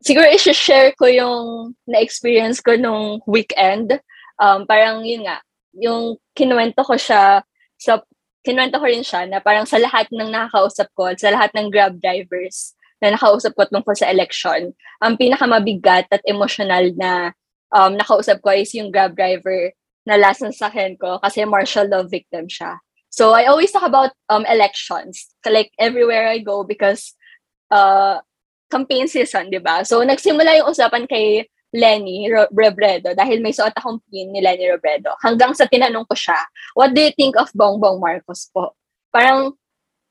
Siguro 0.00 0.26
i-share 0.32 0.96
ko 0.96 1.06
yung 1.06 1.76
na-experience 1.86 2.64
ko 2.64 2.74
nung 2.74 3.20
weekend. 3.28 4.00
Um, 4.40 4.64
parang 4.64 5.04
yun 5.04 5.28
nga, 5.28 5.44
yung 5.76 6.16
kinuwento 6.32 6.80
ko 6.80 6.96
siya 6.96 7.44
sa 7.76 8.00
kinuwento 8.40 8.80
ko 8.80 8.88
rin 8.88 9.04
siya 9.04 9.28
na 9.28 9.38
parang 9.44 9.68
sa 9.68 9.76
lahat 9.76 10.08
ng 10.08 10.32
nakakausap 10.32 10.88
ko, 10.96 11.12
sa 11.12 11.28
lahat 11.28 11.52
ng 11.52 11.68
Grab 11.68 12.00
drivers 12.00 12.72
na 13.00 13.12
nakausap 13.12 13.52
ko 13.52 13.68
tungkol 13.68 13.92
sa 13.96 14.08
election, 14.08 14.72
ang 15.00 15.16
pinakamabigat 15.20 16.08
at 16.08 16.24
emotional 16.24 16.92
na 16.96 17.36
um, 17.72 17.96
nakausap 17.96 18.40
ko 18.40 18.52
is 18.56 18.72
yung 18.72 18.88
Grab 18.88 19.12
driver 19.12 19.72
na 20.08 20.16
last 20.16 20.40
na 20.40 20.52
sakyan 20.52 20.96
ko 20.96 21.20
kasi 21.20 21.44
martial 21.44 21.88
law 21.88 22.04
victim 22.04 22.48
siya. 22.48 22.80
So 23.10 23.34
I 23.34 23.50
always 23.50 23.74
talk 23.74 23.82
about 23.82 24.14
um, 24.30 24.46
elections, 24.46 25.34
like 25.42 25.74
everywhere 25.78 26.30
I 26.30 26.38
go 26.38 26.62
because 26.62 27.12
uh, 27.70 28.22
campaign 28.70 29.10
season, 29.10 29.50
di 29.50 29.58
ba? 29.58 29.82
So 29.82 30.00
nagsimula 30.06 30.62
yung 30.62 30.70
usapan 30.70 31.10
kay 31.10 31.50
Lenny 31.70 32.26
Robredo 32.30 33.14
dahil 33.14 33.38
may 33.38 33.54
suot 33.54 33.74
akong 33.78 34.02
pin 34.10 34.30
ni 34.30 34.42
Lenny 34.42 34.66
Robredo. 34.70 35.14
Hanggang 35.22 35.54
sa 35.54 35.66
tinanong 35.66 36.06
ko 36.06 36.14
siya, 36.14 36.38
what 36.74 36.94
do 36.94 37.02
you 37.02 37.14
think 37.14 37.38
of 37.38 37.50
Bongbong 37.54 38.02
Marcos 38.02 38.50
po? 38.50 38.74
Parang, 39.14 39.54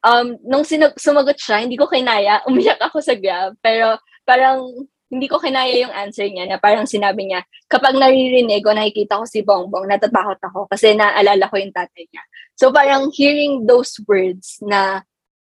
um, 0.04 0.28
nung 0.43 0.63
sinag- 0.63 0.99
sumagot 0.99 1.39
siya, 1.39 1.63
hindi 1.63 1.75
ko 1.75 1.88
kinaya, 1.88 2.43
umiyak 2.52 2.80
ako 2.80 3.04
sa 3.04 3.15
grab, 3.15 3.56
pero 3.60 3.99
parang 4.23 4.88
hindi 5.10 5.26
ko 5.26 5.41
kinaya 5.41 5.74
yung 5.82 5.93
answer 5.93 6.30
niya 6.30 6.45
na 6.45 6.62
parang 6.62 6.86
sinabi 6.86 7.26
niya, 7.26 7.41
kapag 7.65 7.98
naririnig 7.98 8.62
o 8.62 8.74
nakikita 8.74 9.17
ko 9.17 9.26
si 9.26 9.41
Bongbong, 9.41 9.89
natatakot 9.89 10.38
ako 10.38 10.69
kasi 10.69 10.93
naalala 10.93 11.50
ko 11.50 11.58
yung 11.58 11.74
tatay 11.74 12.06
niya. 12.06 12.24
So 12.54 12.69
parang 12.69 13.10
hearing 13.10 13.65
those 13.65 13.98
words 14.06 14.62
na 14.62 15.02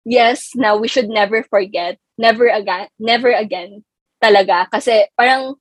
yes, 0.08 0.56
na 0.56 0.74
we 0.74 0.88
should 0.88 1.12
never 1.12 1.44
forget, 1.46 2.00
never 2.16 2.48
again, 2.48 2.88
never 2.96 3.30
again 3.30 3.84
talaga. 4.18 4.66
Kasi 4.72 5.06
parang 5.12 5.60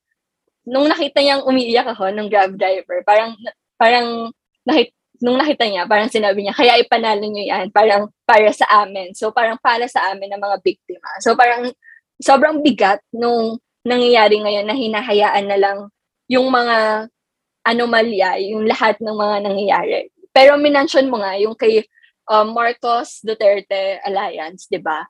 nung 0.66 0.88
nakita 0.88 1.20
niyang 1.22 1.46
umiiyak 1.46 1.90
ako 1.90 2.10
ng 2.14 2.30
grab 2.30 2.54
driver, 2.56 3.02
parang, 3.04 3.34
parang, 3.76 4.30
nakita, 4.64 4.94
nung 5.22 5.38
nakita 5.38 5.66
niya, 5.70 5.84
parang 5.86 6.10
sinabi 6.10 6.42
niya, 6.42 6.54
kaya 6.54 6.82
ipanalo 6.82 7.26
niyo 7.26 7.46
yan, 7.50 7.70
parang 7.70 8.10
para 8.26 8.50
sa 8.54 8.66
amin. 8.86 9.14
So, 9.14 9.30
parang 9.30 9.58
para 9.62 9.86
sa 9.86 10.14
amin 10.14 10.34
ng 10.34 10.42
mga 10.42 10.58
biktima. 10.66 11.10
So, 11.22 11.38
parang 11.38 11.70
sobrang 12.22 12.62
bigat 12.62 13.02
nung 13.14 13.58
nangyayari 13.86 14.38
ngayon 14.42 14.66
na 14.70 14.78
hinahayaan 14.78 15.46
na 15.50 15.58
lang 15.58 15.78
yung 16.30 16.48
mga 16.48 17.10
anomalya 17.62 18.42
yung 18.42 18.66
lahat 18.66 18.98
ng 19.02 19.14
mga 19.14 19.38
nangyayari. 19.46 20.10
Pero 20.34 20.58
minention 20.58 21.12
mo 21.12 21.22
nga 21.22 21.38
yung 21.38 21.54
kay 21.54 21.86
um, 22.32 22.56
Marcos 22.56 23.22
Duterte 23.22 24.00
Alliance, 24.08 24.66
di 24.72 24.80
ba? 24.82 25.06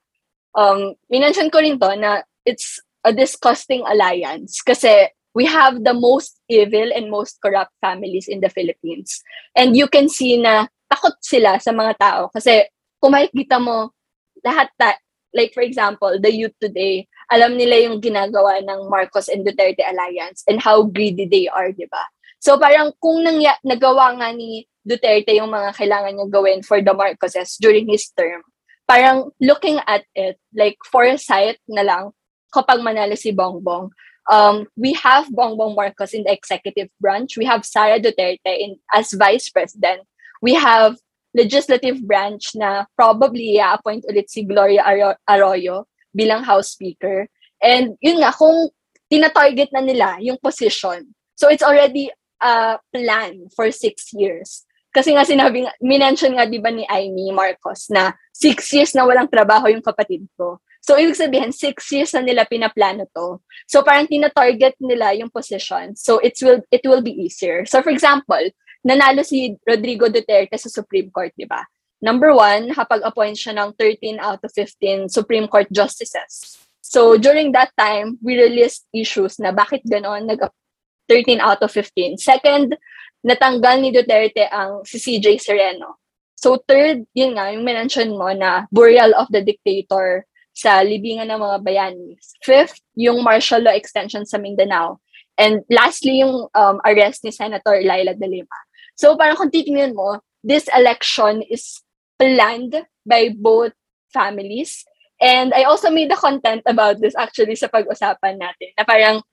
Um, 0.51 0.97
minention 1.07 1.47
ko 1.47 1.63
rin 1.63 1.79
to 1.79 1.95
na 1.95 2.25
it's 2.43 2.81
a 3.05 3.13
disgusting 3.13 3.81
alliance 3.87 4.59
kasi 4.61 5.09
we 5.31 5.47
have 5.47 5.79
the 5.87 5.95
most 5.95 6.43
evil 6.51 6.91
and 6.91 7.07
most 7.07 7.39
corrupt 7.39 7.71
families 7.79 8.27
in 8.27 8.43
the 8.43 8.51
Philippines. 8.51 9.23
And 9.55 9.77
you 9.77 9.87
can 9.87 10.11
see 10.11 10.35
na 10.35 10.67
takot 10.91 11.15
sila 11.23 11.55
sa 11.63 11.71
mga 11.71 11.95
tao 11.95 12.21
kasi 12.33 12.67
kung 12.99 13.15
makikita 13.15 13.63
mo 13.63 13.95
lahat 14.43 14.67
ta- 14.75 14.99
like 15.33 15.51
for 15.53 15.63
example, 15.63 16.11
the 16.19 16.31
youth 16.31 16.55
today, 16.59 17.07
alam 17.31 17.55
nila 17.55 17.87
yung 17.87 18.03
ginagawa 18.03 18.59
ng 18.63 18.91
Marcos 18.91 19.31
and 19.31 19.47
Duterte 19.47 19.83
Alliance 19.83 20.43
and 20.47 20.59
how 20.59 20.83
greedy 20.83 21.27
they 21.27 21.47
are, 21.47 21.71
di 21.71 21.87
ba? 21.87 22.03
So 22.41 22.57
parang 22.59 22.91
kung 22.99 23.23
nangya- 23.23 23.61
nagawa 23.63 24.17
nga 24.19 24.33
ni 24.35 24.67
Duterte 24.81 25.31
yung 25.37 25.53
mga 25.53 25.77
kailangan 25.77 26.13
niya 26.17 26.27
gawin 26.27 26.59
for 26.65 26.81
the 26.81 26.91
Marcoses 26.91 27.55
during 27.61 27.85
his 27.85 28.09
term, 28.17 28.41
parang 28.89 29.29
looking 29.39 29.79
at 29.85 30.03
it, 30.17 30.41
like 30.51 30.75
foresight 30.89 31.61
na 31.69 31.85
lang, 31.85 32.11
kapag 32.51 32.83
manalo 32.83 33.15
si 33.15 33.31
Bongbong, 33.31 33.93
um, 34.27 34.65
we 34.75 34.93
have 34.93 35.29
Bongbong 35.29 35.75
Marcos 35.75 36.13
in 36.13 36.23
the 36.23 36.33
executive 36.33 36.89
branch. 36.99 37.37
We 37.37 37.45
have 37.45 37.63
Sara 37.63 37.99
Duterte 37.99 38.51
in 38.51 38.75
as 38.93 39.13
vice 39.13 39.49
president. 39.49 40.03
We 40.41 40.53
have 40.55 40.97
legislative 41.31 42.03
branch 42.03 42.55
na 42.55 42.85
probably 42.95 43.57
i-appoint 43.57 44.03
ulit 44.07 44.27
si 44.27 44.43
Gloria 44.43 44.83
Arroyo 45.27 45.87
bilang 46.11 46.43
House 46.43 46.75
Speaker. 46.75 47.27
And 47.63 47.95
yun 48.03 48.19
nga, 48.19 48.35
kung 48.35 48.69
tina-target 49.07 49.71
na 49.71 49.83
nila 49.83 50.19
yung 50.19 50.39
position, 50.39 51.15
so 51.35 51.47
it's 51.47 51.63
already 51.63 52.11
a 52.41 52.79
plan 52.91 53.47
for 53.55 53.71
six 53.71 54.11
years. 54.11 54.65
Kasi 54.91 55.15
nga 55.15 55.23
sinabi, 55.23 55.63
minention 55.79 56.35
nga 56.35 56.43
di 56.43 56.59
ba 56.59 56.67
ni 56.67 56.83
Amy 56.91 57.31
Marcos 57.31 57.87
na 57.87 58.11
six 58.35 58.67
years 58.75 58.91
na 58.91 59.07
walang 59.07 59.31
trabaho 59.31 59.71
yung 59.71 59.83
kapatid 59.83 60.27
ko. 60.35 60.59
So, 60.81 60.97
ibig 60.97 61.13
sabihin, 61.13 61.53
six 61.53 61.93
years 61.93 62.11
na 62.17 62.25
nila 62.25 62.43
pinaplano 62.49 63.05
to. 63.13 63.37
So, 63.69 63.85
parang 63.85 64.09
tina-target 64.09 64.81
nila 64.81 65.13
yung 65.13 65.29
position. 65.29 65.93
So, 65.93 66.17
it 66.19 66.33
will, 66.41 66.65
it 66.73 66.81
will 66.83 67.05
be 67.05 67.13
easier. 67.13 67.69
So, 67.69 67.85
for 67.85 67.93
example, 67.93 68.41
nanalo 68.85 69.21
si 69.25 69.55
Rodrigo 69.65 70.09
Duterte 70.09 70.57
sa 70.57 70.69
Supreme 70.69 71.09
Court, 71.09 71.33
di 71.37 71.45
ba? 71.45 71.61
Number 72.01 72.33
one, 72.33 72.73
nakapag-appoint 72.73 73.37
siya 73.37 73.53
ng 73.61 73.77
13 73.77 74.17
out 74.17 74.41
of 74.41 74.49
15 74.57 75.05
Supreme 75.05 75.45
Court 75.45 75.69
justices. 75.69 76.57
So, 76.81 77.15
during 77.15 77.53
that 77.53 77.69
time, 77.77 78.17
we 78.25 78.35
released 78.35 78.89
issues 78.89 79.37
na 79.37 79.53
bakit 79.53 79.85
ganon, 79.85 80.25
nag 80.25 80.41
13 81.05 81.37
out 81.37 81.61
of 81.61 81.69
15. 81.69 82.17
Second, 82.17 82.73
natanggal 83.21 83.77
ni 83.79 83.93
Duterte 83.93 84.49
ang 84.49 84.81
si 84.81 84.97
CJ 84.97 85.37
Sereno. 85.37 86.01
So, 86.41 86.57
third, 86.57 87.05
yun 87.13 87.37
nga, 87.37 87.53
yung 87.53 87.61
mention 87.61 88.17
mo 88.17 88.33
na 88.33 88.65
burial 88.73 89.13
of 89.13 89.29
the 89.29 89.45
dictator 89.45 90.25
sa 90.57 90.81
libingan 90.81 91.29
ng 91.29 91.37
mga 91.37 91.57
bayani. 91.61 92.17
Fifth, 92.41 92.81
yung 92.97 93.21
martial 93.21 93.61
law 93.61 93.77
extension 93.77 94.25
sa 94.25 94.41
Mindanao. 94.41 94.97
And 95.37 95.61
lastly, 95.69 96.25
yung 96.25 96.49
um, 96.49 96.77
arrest 96.81 97.23
ni 97.23 97.31
Senator 97.31 97.77
Laila 97.85 98.17
de 98.17 98.27
Lima. 98.27 98.57
So 99.01 99.17
parang 99.17 99.33
kung 99.33 99.49
titingnan 99.49 99.97
mo, 99.97 100.21
this 100.45 100.69
election 100.69 101.41
is 101.49 101.81
planned 102.21 102.77
by 103.01 103.33
both 103.33 103.73
families. 104.13 104.85
And 105.17 105.57
I 105.57 105.65
also 105.65 105.89
made 105.89 106.13
the 106.13 106.21
content 106.21 106.61
about 106.69 107.01
this 107.01 107.17
actually 107.17 107.57
sa 107.57 107.65
pag-usapan 107.65 108.37
natin 108.37 108.77
na 108.77 108.85
parang 108.85 109.25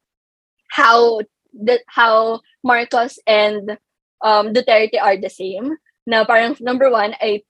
how 0.72 1.20
the, 1.52 1.84
how 1.84 2.40
Marcos 2.64 3.20
and 3.28 3.76
um, 4.24 4.56
Duterte 4.56 4.96
are 4.96 5.20
the 5.20 5.28
same. 5.28 5.76
Na 6.08 6.24
parang 6.24 6.56
number 6.64 6.88
one 6.88 7.12
ay 7.20 7.44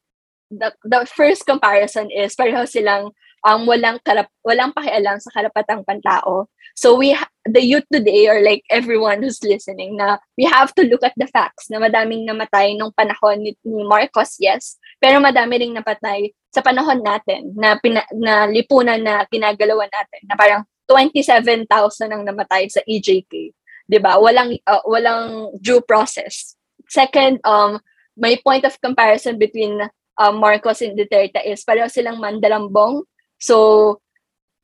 the, 0.51 0.75
the 0.83 1.07
first 1.07 1.47
comparison 1.47 2.11
is 2.11 2.35
pareho 2.35 2.67
silang 2.67 3.15
um, 3.47 3.63
walang 3.63 4.03
karap 4.03 4.27
walang 4.43 4.75
pakialam 4.75 5.23
sa 5.23 5.31
karapatang 5.31 5.87
pantao. 5.87 6.51
So 6.75 6.99
we 6.99 7.15
the 7.49 7.65
youth 7.65 7.89
today 7.89 8.29
or 8.29 8.45
like 8.45 8.63
everyone 8.69 9.25
who's 9.25 9.41
listening 9.43 9.97
na 9.97 10.21
we 10.37 10.45
have 10.45 10.75
to 10.77 10.85
look 10.87 11.03
at 11.03 11.17
the 11.17 11.27
facts 11.29 11.73
na 11.73 11.81
madaming 11.81 12.29
namatay 12.29 12.77
nung 12.77 12.93
panahon 12.93 13.41
ni, 13.43 13.57
ni 13.65 13.83
Marcos, 13.85 14.37
yes, 14.39 14.77
pero 15.01 15.19
madami 15.19 15.59
ring 15.65 15.75
napatay 15.75 16.33
sa 16.53 16.61
panahon 16.61 17.01
natin 17.01 17.53
na 17.57 17.77
pina, 17.81 18.05
na 18.17 18.49
lipunan 18.49 19.01
na 19.01 19.25
ginagalawan 19.29 19.91
natin 19.91 20.21
na 20.29 20.37
parang 20.37 20.63
27,000 20.89 21.69
ang 22.09 22.23
namatay 22.25 22.69
sa 22.73 22.81
EJK. 22.85 23.53
'Di 23.89 23.99
ba? 24.01 24.21
Walang 24.21 24.57
uh, 24.69 24.85
walang 24.85 25.53
due 25.61 25.81
process. 25.85 26.57
Second, 26.89 27.41
um 27.45 27.81
my 28.19 28.37
point 28.41 28.65
of 28.65 28.77
comparison 28.81 29.39
between 29.39 29.79
um, 30.19 30.43
Marcos 30.43 30.83
and 30.83 30.99
Duterte 30.99 31.39
is 31.47 31.63
pareho 31.63 31.87
silang 31.87 32.19
mandalambong. 32.19 33.07
So, 33.39 34.03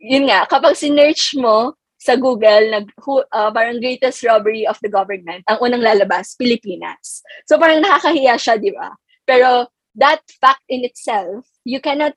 yun 0.02 0.26
nga, 0.26 0.44
kapag 0.50 0.74
sinerch 0.74 1.38
mo 1.38 1.78
sa 2.04 2.20
Google, 2.20 2.68
nag, 2.68 2.92
uh, 3.00 3.48
parang 3.48 3.80
greatest 3.80 4.20
robbery 4.28 4.68
of 4.68 4.76
the 4.84 4.92
government, 4.92 5.40
ang 5.48 5.56
unang 5.64 5.80
lalabas, 5.80 6.36
Pilipinas. 6.36 7.24
So 7.48 7.56
parang 7.56 7.80
nakakahiya 7.80 8.36
siya, 8.36 8.60
di 8.60 8.68
ba? 8.76 8.92
Pero 9.24 9.72
that 9.96 10.20
fact 10.36 10.60
in 10.68 10.84
itself, 10.84 11.48
you 11.64 11.80
cannot 11.80 12.12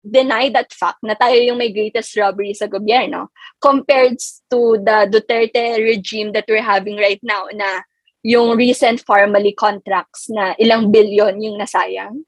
deny 0.00 0.48
that 0.54 0.72
fact 0.72 1.04
na 1.04 1.12
tayo 1.18 1.36
yung 1.36 1.60
may 1.60 1.68
greatest 1.68 2.16
robbery 2.16 2.56
sa 2.56 2.64
gobyerno 2.64 3.28
compared 3.60 4.16
to 4.48 4.80
the 4.80 5.10
Duterte 5.12 5.84
regime 5.84 6.32
that 6.32 6.48
we're 6.48 6.64
having 6.64 6.96
right 6.96 7.20
now 7.20 7.44
na 7.52 7.84
yung 8.24 8.56
recent 8.56 9.04
formally 9.04 9.52
contracts 9.52 10.32
na 10.32 10.56
ilang 10.56 10.88
billion 10.88 11.36
yung 11.44 11.60
nasayang. 11.60 12.24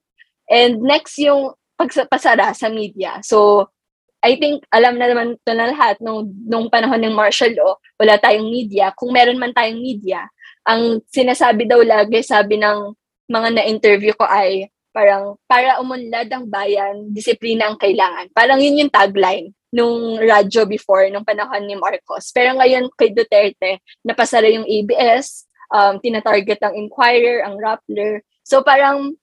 And 0.51 0.85
next 0.85 1.17
yung 1.17 1.57
pagpasara 1.79 2.53
sa 2.53 2.69
media. 2.69 3.23
So, 3.25 3.71
I 4.19 4.35
think 4.35 4.67
alam 4.75 4.99
na 4.99 5.07
naman 5.07 5.39
ito 5.39 5.53
na 5.55 5.71
lahat 5.71 6.03
nung, 6.03 6.27
nung 6.47 6.67
panahon 6.67 6.99
ng 6.99 7.15
martial 7.15 7.55
law, 7.55 7.79
wala 7.99 8.19
tayong 8.19 8.51
media. 8.51 8.91
Kung 8.99 9.15
meron 9.15 9.39
man 9.39 9.55
tayong 9.55 9.79
media, 9.79 10.27
ang 10.67 10.99
sinasabi 11.07 11.71
daw 11.71 11.79
lagi, 11.81 12.21
sabi 12.27 12.59
ng 12.59 12.93
mga 13.31 13.49
na-interview 13.55 14.13
ko 14.19 14.27
ay 14.27 14.67
parang 14.91 15.39
para 15.47 15.79
umunlad 15.79 16.27
ang 16.33 16.51
bayan, 16.51 17.15
disiplina 17.15 17.71
ang 17.71 17.79
kailangan. 17.79 18.27
Parang 18.35 18.59
yun 18.59 18.83
yung 18.83 18.93
tagline 18.93 19.55
nung 19.71 20.19
radyo 20.19 20.65
before, 20.65 21.07
nung 21.13 21.23
panahon 21.23 21.63
ni 21.69 21.77
Marcos. 21.77 22.33
Pero 22.35 22.57
ngayon 22.57 22.89
kay 22.97 23.13
Duterte, 23.13 23.85
napasara 24.03 24.49
yung 24.49 24.65
ABS, 24.65 25.47
um, 25.71 26.01
tinatarget 26.01 26.59
ang 26.65 26.75
Inquirer, 26.75 27.45
ang 27.45 27.61
Rappler. 27.61 28.25
So 28.43 28.65
parang, 28.65 29.15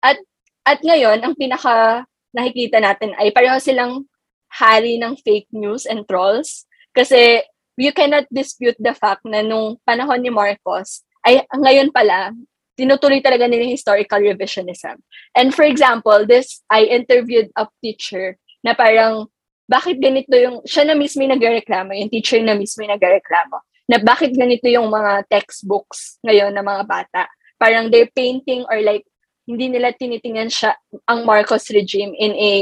at, 0.00 0.16
at 0.62 0.78
ngayon, 0.80 1.20
ang 1.20 1.34
pinaka 1.34 2.06
nakikita 2.30 2.78
natin 2.78 3.12
ay 3.18 3.34
pareho 3.34 3.58
silang 3.58 4.06
hari 4.48 4.96
ng 5.00 5.16
fake 5.20 5.48
news 5.52 5.84
and 5.84 6.04
trolls. 6.08 6.64
Kasi 6.96 7.44
you 7.78 7.94
cannot 7.94 8.26
dispute 8.32 8.76
the 8.82 8.92
fact 8.92 9.22
na 9.22 9.44
nung 9.44 9.78
panahon 9.86 10.20
ni 10.20 10.32
Marcos, 10.32 11.06
ay 11.22 11.46
ngayon 11.54 11.94
pala, 11.94 12.34
tinutuloy 12.78 13.18
talaga 13.18 13.46
nila 13.50 13.66
historical 13.66 14.22
revisionism. 14.22 14.98
And 15.34 15.50
for 15.50 15.66
example, 15.66 16.26
this, 16.26 16.62
I 16.70 16.86
interviewed 16.86 17.50
a 17.58 17.66
teacher 17.82 18.38
na 18.62 18.74
parang, 18.74 19.26
bakit 19.68 20.00
ganito 20.00 20.32
yung, 20.32 20.64
siya 20.64 20.88
na 20.88 20.96
mismo 20.96 21.20
yung 21.20 21.36
nagreklamo, 21.36 21.92
yung 21.92 22.08
teacher 22.08 22.40
na 22.40 22.56
mismo 22.56 22.86
yung 22.86 22.94
nagreklamo, 22.96 23.60
na 23.90 23.98
bakit 24.00 24.32
ganito 24.32 24.64
yung 24.70 24.88
mga 24.88 25.26
textbooks 25.28 26.22
ngayon 26.24 26.54
ng 26.54 26.64
mga 26.64 26.84
bata. 26.86 27.22
Parang 27.58 27.90
they're 27.90 28.10
painting 28.14 28.64
or 28.70 28.80
like, 28.80 29.04
hindi 29.48 29.72
nila 29.72 29.96
tinitingnan 29.96 30.52
siya, 30.52 30.76
ang 31.08 31.24
Marcos 31.24 31.72
regime 31.72 32.12
in 32.16 32.36
a 32.36 32.52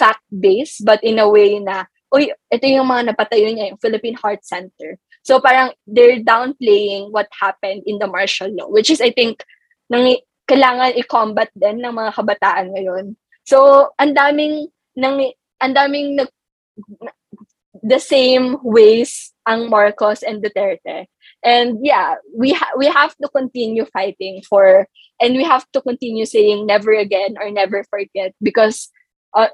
fact-based 0.00 0.88
but 0.88 1.04
in 1.04 1.20
a 1.20 1.28
way 1.28 1.60
na, 1.60 1.84
uy, 2.08 2.32
ito 2.48 2.64
yung 2.64 2.88
mga 2.88 3.12
napatayo 3.12 3.52
niya, 3.52 3.68
yung 3.68 3.82
Philippine 3.84 4.16
Heart 4.16 4.42
Center. 4.48 4.96
So 5.20 5.38
parang 5.38 5.76
they're 5.84 6.24
downplaying 6.24 7.12
what 7.12 7.28
happened 7.36 7.84
in 7.84 8.00
the 8.00 8.08
martial 8.08 8.48
law, 8.48 8.72
which 8.72 8.88
is 8.88 9.04
I 9.04 9.12
think 9.12 9.44
nang 9.92 10.16
kailangan 10.48 10.96
i-combat 10.96 11.52
din 11.52 11.84
ng 11.84 11.92
mga 11.92 12.16
kabataan 12.16 12.72
ngayon. 12.72 13.20
So 13.44 13.90
ang 14.00 14.16
daming 14.16 14.72
nang 14.96 15.20
ang 15.60 15.72
daming 15.76 16.16
nag, 16.16 16.32
the 17.84 18.00
same 18.00 18.56
ways 18.64 19.32
ang 19.44 19.68
Marcos 19.68 20.24
and 20.24 20.42
Duterte. 20.42 21.06
And 21.44 21.80
yeah, 21.84 22.20
we 22.32 22.52
ha- 22.52 22.76
we 22.76 22.88
have 22.88 23.16
to 23.20 23.28
continue 23.28 23.84
fighting 23.88 24.44
for 24.44 24.88
and 25.20 25.36
we 25.36 25.44
have 25.44 25.64
to 25.72 25.80
continue 25.80 26.24
saying 26.24 26.66
never 26.66 26.92
again 26.92 27.36
or 27.40 27.50
never 27.50 27.84
forget 27.88 28.32
because 28.40 28.88
uh, 29.36 29.52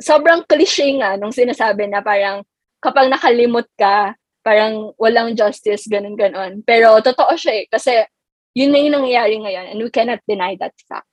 sobrang 0.00 0.42
cliche 0.46 0.90
nga 0.98 1.14
nung 1.14 1.34
sinasabi 1.34 1.86
na 1.90 2.02
parang 2.02 2.42
kapag 2.82 3.08
nakalimot 3.08 3.66
ka, 3.78 4.14
parang 4.44 4.92
walang 5.00 5.32
justice, 5.32 5.88
ganun 5.88 6.20
ganon 6.20 6.60
Pero 6.66 7.00
totoo 7.00 7.32
siya 7.32 7.64
eh, 7.64 7.66
kasi 7.70 8.04
yun 8.52 8.70
na 8.70 8.78
yung 8.78 8.94
nangyayari 9.00 9.40
ngayon 9.40 9.66
and 9.72 9.78
we 9.80 9.90
cannot 9.90 10.20
deny 10.28 10.54
that 10.60 10.76
fact. 10.86 11.08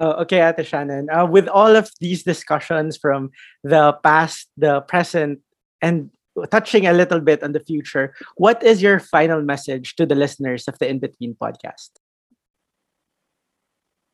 Uh, 0.00 0.24
okay, 0.24 0.40
Ate 0.40 0.64
Shannon. 0.64 1.12
Uh, 1.12 1.26
with 1.28 1.46
all 1.46 1.76
of 1.76 1.92
these 2.00 2.24
discussions 2.24 2.96
from 2.96 3.30
the 3.62 3.92
past, 4.02 4.48
the 4.56 4.80
present, 4.88 5.40
and 5.82 6.08
touching 6.50 6.86
a 6.86 6.96
little 6.96 7.20
bit 7.20 7.42
on 7.42 7.52
the 7.52 7.60
future, 7.60 8.14
what 8.36 8.64
is 8.64 8.80
your 8.80 8.98
final 8.98 9.42
message 9.42 9.94
to 9.96 10.06
the 10.06 10.14
listeners 10.14 10.66
of 10.68 10.78
the 10.78 10.88
In 10.88 11.00
Between 11.00 11.36
podcast? 11.36 11.90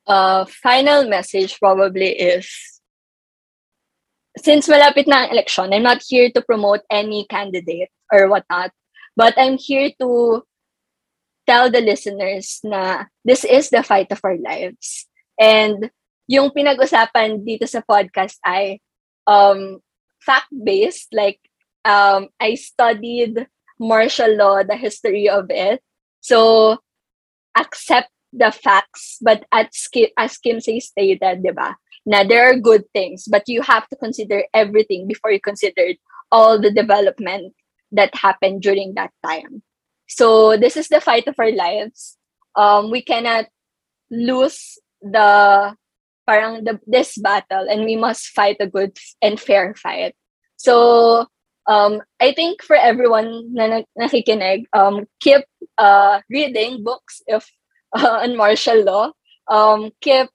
Uh, 0.07 0.45
final 0.45 1.09
message 1.09 1.59
probably 1.59 2.11
is 2.19 2.76
since 4.37 4.69
malapit 4.69 5.09
na 5.09 5.25
ang 5.25 5.33
election, 5.33 5.73
I'm 5.73 5.83
not 5.83 6.05
here 6.05 6.31
to 6.33 6.41
promote 6.45 6.85
any 6.91 7.27
candidate 7.29 7.91
or 8.13 8.29
whatnot, 8.29 8.71
but 9.17 9.35
I'm 9.37 9.57
here 9.59 9.91
to 10.01 10.43
tell 11.47 11.71
the 11.71 11.81
listeners 11.81 12.61
na 12.65 13.07
this 13.25 13.45
is 13.45 13.71
the 13.71 13.83
fight 13.83 14.13
of 14.13 14.21
our 14.25 14.37
lives. 14.37 15.07
And 15.41 15.91
yung 16.27 16.51
pinag-usapan 16.51 17.47
dito 17.47 17.65
sa 17.71 17.81
podcast 17.87 18.37
ay 18.45 18.83
um, 19.27 19.81
fact-based, 20.21 21.15
like 21.15 21.39
um, 21.87 22.29
I 22.43 22.59
studied 22.59 23.47
martial 23.79 24.35
law, 24.37 24.63
the 24.63 24.77
history 24.77 25.29
of 25.29 25.47
it. 25.51 25.81
So, 26.21 26.77
accept 27.57 28.11
the 28.35 28.51
facts, 28.51 29.23
but 29.23 29.47
at 29.55 29.71
as 30.19 30.37
Kim 30.37 30.61
say 30.61 30.81
stated, 30.81 31.43
di 31.43 31.53
ba, 31.55 31.79
na 32.07 32.23
there 32.23 32.49
are 32.49 32.57
good 32.57 32.87
things, 32.95 33.27
but 33.29 33.43
you 33.47 33.61
have 33.63 33.87
to 33.89 33.97
consider 33.97 34.45
everything 34.55 35.07
before 35.07 35.33
you 35.33 35.41
consider 35.41 35.99
all 36.31 36.59
the 36.59 36.71
development 36.71 37.53
that 37.93 38.15
happened 38.15 38.63
during 38.63 38.95
that 38.95 39.11
time. 39.27 39.63
So, 40.09 40.57
this 40.57 40.77
is 40.77 40.89
the 40.89 41.01
fight 41.01 41.27
of 41.27 41.35
our 41.39 41.51
lives. 41.51 42.17
Um, 42.55 42.91
we 42.91 43.03
cannot 43.03 43.47
lose 44.11 44.79
the 45.03 45.75
parang 46.27 46.65
the, 46.65 46.81
this 46.87 47.19
battle 47.19 47.67
and 47.69 47.85
we 47.85 47.97
must 47.97 48.35
fight 48.35 48.57
a 48.61 48.67
good 48.67 48.97
and 49.21 49.39
fair 49.39 49.75
fight. 49.75 50.15
So, 50.57 51.27
um, 51.67 52.03
I 52.21 52.33
think 52.33 52.63
for 52.63 52.77
everyone 52.77 53.53
na 53.53 53.83
nakikinig, 53.99 54.67
um, 54.73 55.07
keep 55.21 55.43
uh, 55.79 56.21
reading 56.31 56.85
books 56.85 57.23
if 57.27 57.51
uh, 57.93 58.21
on 58.23 58.37
martial 58.37 58.83
law. 58.85 59.13
Um, 59.49 59.91
keep 60.01 60.31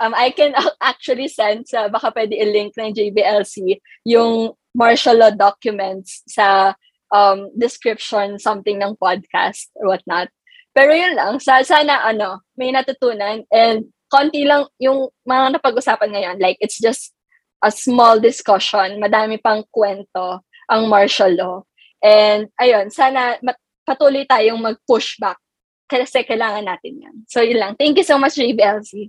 um, 0.00 0.14
I 0.14 0.30
can 0.30 0.54
actually 0.82 1.28
send 1.28 1.68
sa 1.68 1.88
baka 1.88 2.10
pwede 2.14 2.34
i-link 2.34 2.74
ng 2.74 2.94
JBLC 2.94 3.78
yung 4.06 4.54
martial 4.74 5.18
law 5.18 5.30
documents 5.30 6.22
sa 6.26 6.74
um, 7.14 7.50
description 7.54 8.38
something 8.42 8.78
ng 8.82 8.98
podcast 8.98 9.70
or 9.78 9.94
whatnot. 9.94 10.28
Pero 10.74 10.90
yun 10.90 11.14
lang, 11.14 11.38
sa, 11.38 11.62
sana 11.62 12.02
ano, 12.02 12.42
may 12.58 12.74
natutunan 12.74 13.46
and 13.54 13.86
konti 14.10 14.42
lang 14.42 14.66
yung 14.82 15.06
mga 15.22 15.58
napag-usapan 15.58 16.10
ngayon. 16.10 16.36
Like, 16.42 16.58
it's 16.58 16.82
just 16.82 17.14
a 17.62 17.70
small 17.70 18.18
discussion. 18.18 18.98
Madami 18.98 19.38
pang 19.38 19.62
kwento 19.70 20.42
ang 20.66 20.90
martial 20.90 21.30
law. 21.38 21.56
And 22.02 22.50
ayun, 22.58 22.90
sana 22.90 23.38
patuloy 23.86 24.26
tayong 24.26 24.58
mag-push 24.60 25.16
back 25.22 25.38
kasi 25.86 26.26
kailangan 26.26 26.66
natin 26.66 27.00
yan. 27.00 27.16
So 27.30 27.40
yun 27.40 27.62
lang. 27.62 27.72
Thank 27.78 27.96
you 27.96 28.06
so 28.06 28.18
much, 28.18 28.34
JBLC. 28.34 29.08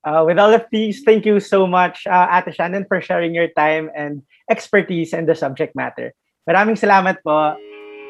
Uh, 0.00 0.24
with 0.24 0.38
all 0.38 0.52
of 0.52 0.64
these, 0.72 1.02
thank 1.04 1.26
you 1.26 1.40
so 1.40 1.66
much, 1.66 2.06
uh, 2.06 2.26
Ate 2.32 2.54
Shannon, 2.54 2.86
for 2.88 3.00
sharing 3.00 3.34
your 3.34 3.48
time 3.52 3.90
and 3.94 4.22
expertise 4.48 5.12
in 5.12 5.26
the 5.26 5.34
subject 5.34 5.76
matter. 5.76 6.16
Maraming 6.48 6.80
salamat 6.80 7.20
po. 7.20 7.56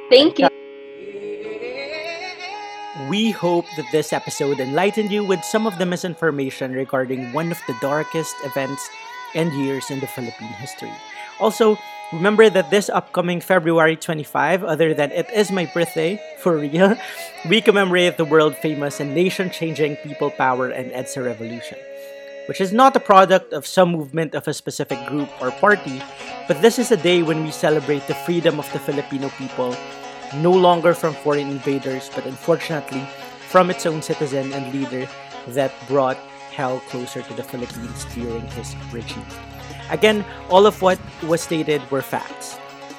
Thank 0.06 0.38
you. 0.38 0.46
We 3.08 3.34
hope 3.34 3.66
that 3.74 3.90
this 3.90 4.12
episode 4.12 4.60
enlightened 4.60 5.10
you 5.10 5.24
with 5.24 5.42
some 5.42 5.66
of 5.66 5.78
the 5.78 5.86
misinformation 5.86 6.74
regarding 6.74 7.32
one 7.32 7.50
of 7.50 7.58
the 7.66 7.74
darkest 7.80 8.34
events 8.44 8.86
and 9.34 9.50
years 9.54 9.90
in 9.90 9.98
the 9.98 10.06
Philippine 10.06 10.54
history. 10.62 10.92
Also, 11.38 11.78
Remember 12.12 12.50
that 12.50 12.70
this 12.70 12.90
upcoming 12.90 13.40
February 13.40 13.94
25, 13.94 14.64
other 14.64 14.92
than 14.94 15.12
it 15.12 15.30
is 15.30 15.52
my 15.52 15.70
birthday, 15.72 16.18
for 16.38 16.58
real, 16.58 16.96
we 17.48 17.60
commemorate 17.60 18.16
the 18.16 18.24
world 18.24 18.56
famous 18.56 18.98
and 18.98 19.14
nation 19.14 19.48
changing 19.48 19.94
People 20.02 20.30
Power 20.30 20.70
and 20.70 20.90
EDSA 20.90 21.24
Revolution, 21.24 21.78
which 22.48 22.60
is 22.60 22.72
not 22.72 22.96
a 22.96 23.00
product 23.00 23.52
of 23.52 23.64
some 23.64 23.92
movement 23.92 24.34
of 24.34 24.48
a 24.48 24.54
specific 24.54 24.98
group 25.06 25.30
or 25.40 25.52
party, 25.62 26.02
but 26.48 26.60
this 26.60 26.80
is 26.80 26.90
a 26.90 26.96
day 26.96 27.22
when 27.22 27.44
we 27.44 27.52
celebrate 27.52 28.04
the 28.08 28.18
freedom 28.26 28.58
of 28.58 28.66
the 28.72 28.80
Filipino 28.80 29.28
people, 29.38 29.76
no 30.34 30.50
longer 30.50 30.94
from 30.94 31.14
foreign 31.14 31.46
invaders, 31.46 32.10
but 32.12 32.26
unfortunately 32.26 33.06
from 33.50 33.70
its 33.70 33.86
own 33.86 34.02
citizen 34.02 34.52
and 34.52 34.74
leader 34.74 35.08
that 35.46 35.70
brought 35.86 36.18
hell 36.50 36.80
closer 36.90 37.22
to 37.22 37.34
the 37.34 37.42
Philippines 37.42 38.04
during 38.14 38.42
his 38.58 38.74
regime. 38.90 39.49
Again, 39.90 40.24
all 40.48 40.66
of 40.66 40.80
what 40.82 40.98
was 41.26 41.42
stated 41.42 41.82
were 41.90 42.02
facts. 42.02 42.56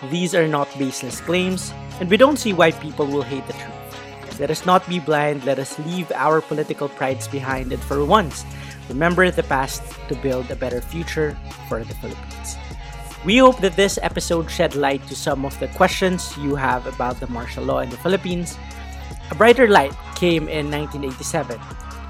These 0.10 0.36
are 0.36 0.48
not 0.48 0.68
baseless 0.78 1.22
claims, 1.22 1.74
and 2.00 2.10
we 2.10 2.18
don't 2.18 2.38
see 2.38 2.54
why 2.54 2.72
people 2.72 3.06
will 3.06 3.22
hate 3.22 3.46
the 3.48 3.54
truth. 3.54 4.39
Let 4.39 4.50
us 4.50 4.66
not 4.66 4.88
be 4.89 5.00
blind, 5.00 5.46
let 5.46 5.60
us 5.60 5.78
leave 5.80 6.12
our 6.14 6.42
political 6.42 6.89
prides 6.89 7.28
behind, 7.28 7.72
and 7.72 7.82
for 7.82 8.04
once, 8.04 8.44
remember 8.89 9.30
the 9.30 9.44
past 9.44 9.84
to 10.10 10.16
build 10.16 10.50
a 10.50 10.56
better 10.56 10.82
future 10.82 11.38
for 11.70 11.84
the 11.84 11.94
Philippines. 11.96 12.58
We 13.24 13.38
hope 13.38 13.60
that 13.60 13.76
this 13.76 14.00
episode 14.02 14.50
shed 14.50 14.76
light 14.76 15.06
to 15.08 15.16
some 15.16 15.46
of 15.46 15.58
the 15.60 15.68
questions 15.78 16.36
you 16.38 16.56
have 16.56 16.88
about 16.88 17.20
the 17.20 17.28
martial 17.28 17.64
law 17.64 17.80
in 17.80 17.89
the 17.89 17.98
Philippines. 17.98 18.58
A 19.30 19.36
brighter 19.36 19.68
light 19.68 19.94
came 20.16 20.50
in 20.50 20.72
1987 20.72 21.62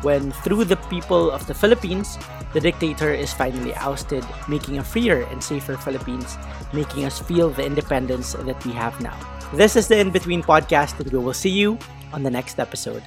when, 0.02 0.32
through 0.44 0.66
the 0.66 0.78
people 0.90 1.32
of 1.32 1.46
the 1.48 1.54
Philippines, 1.54 2.18
the 2.54 2.60
dictator 2.60 3.14
is 3.14 3.32
finally 3.34 3.74
ousted, 3.76 4.26
making 4.48 4.78
a 4.78 4.84
freer 4.84 5.24
and 5.32 5.44
safer 5.44 5.78
Philippines, 5.78 6.38
making 6.74 7.06
us 7.06 7.20
feel 7.20 7.50
the 7.50 7.66
independence 7.66 8.34
that 8.34 8.66
we 8.66 8.72
have 8.72 9.00
now. 9.02 9.18
This 9.54 9.76
is 9.76 9.88
the 9.88 10.00
In 10.00 10.12
Between 10.12 10.44
podcast, 10.44 11.00
and 11.00 11.12
we 11.12 11.20
will 11.20 11.34
see 11.34 11.50
you 11.50 11.78
on 12.14 12.24
the 12.24 12.32
next 12.32 12.60
episode. 12.60 13.04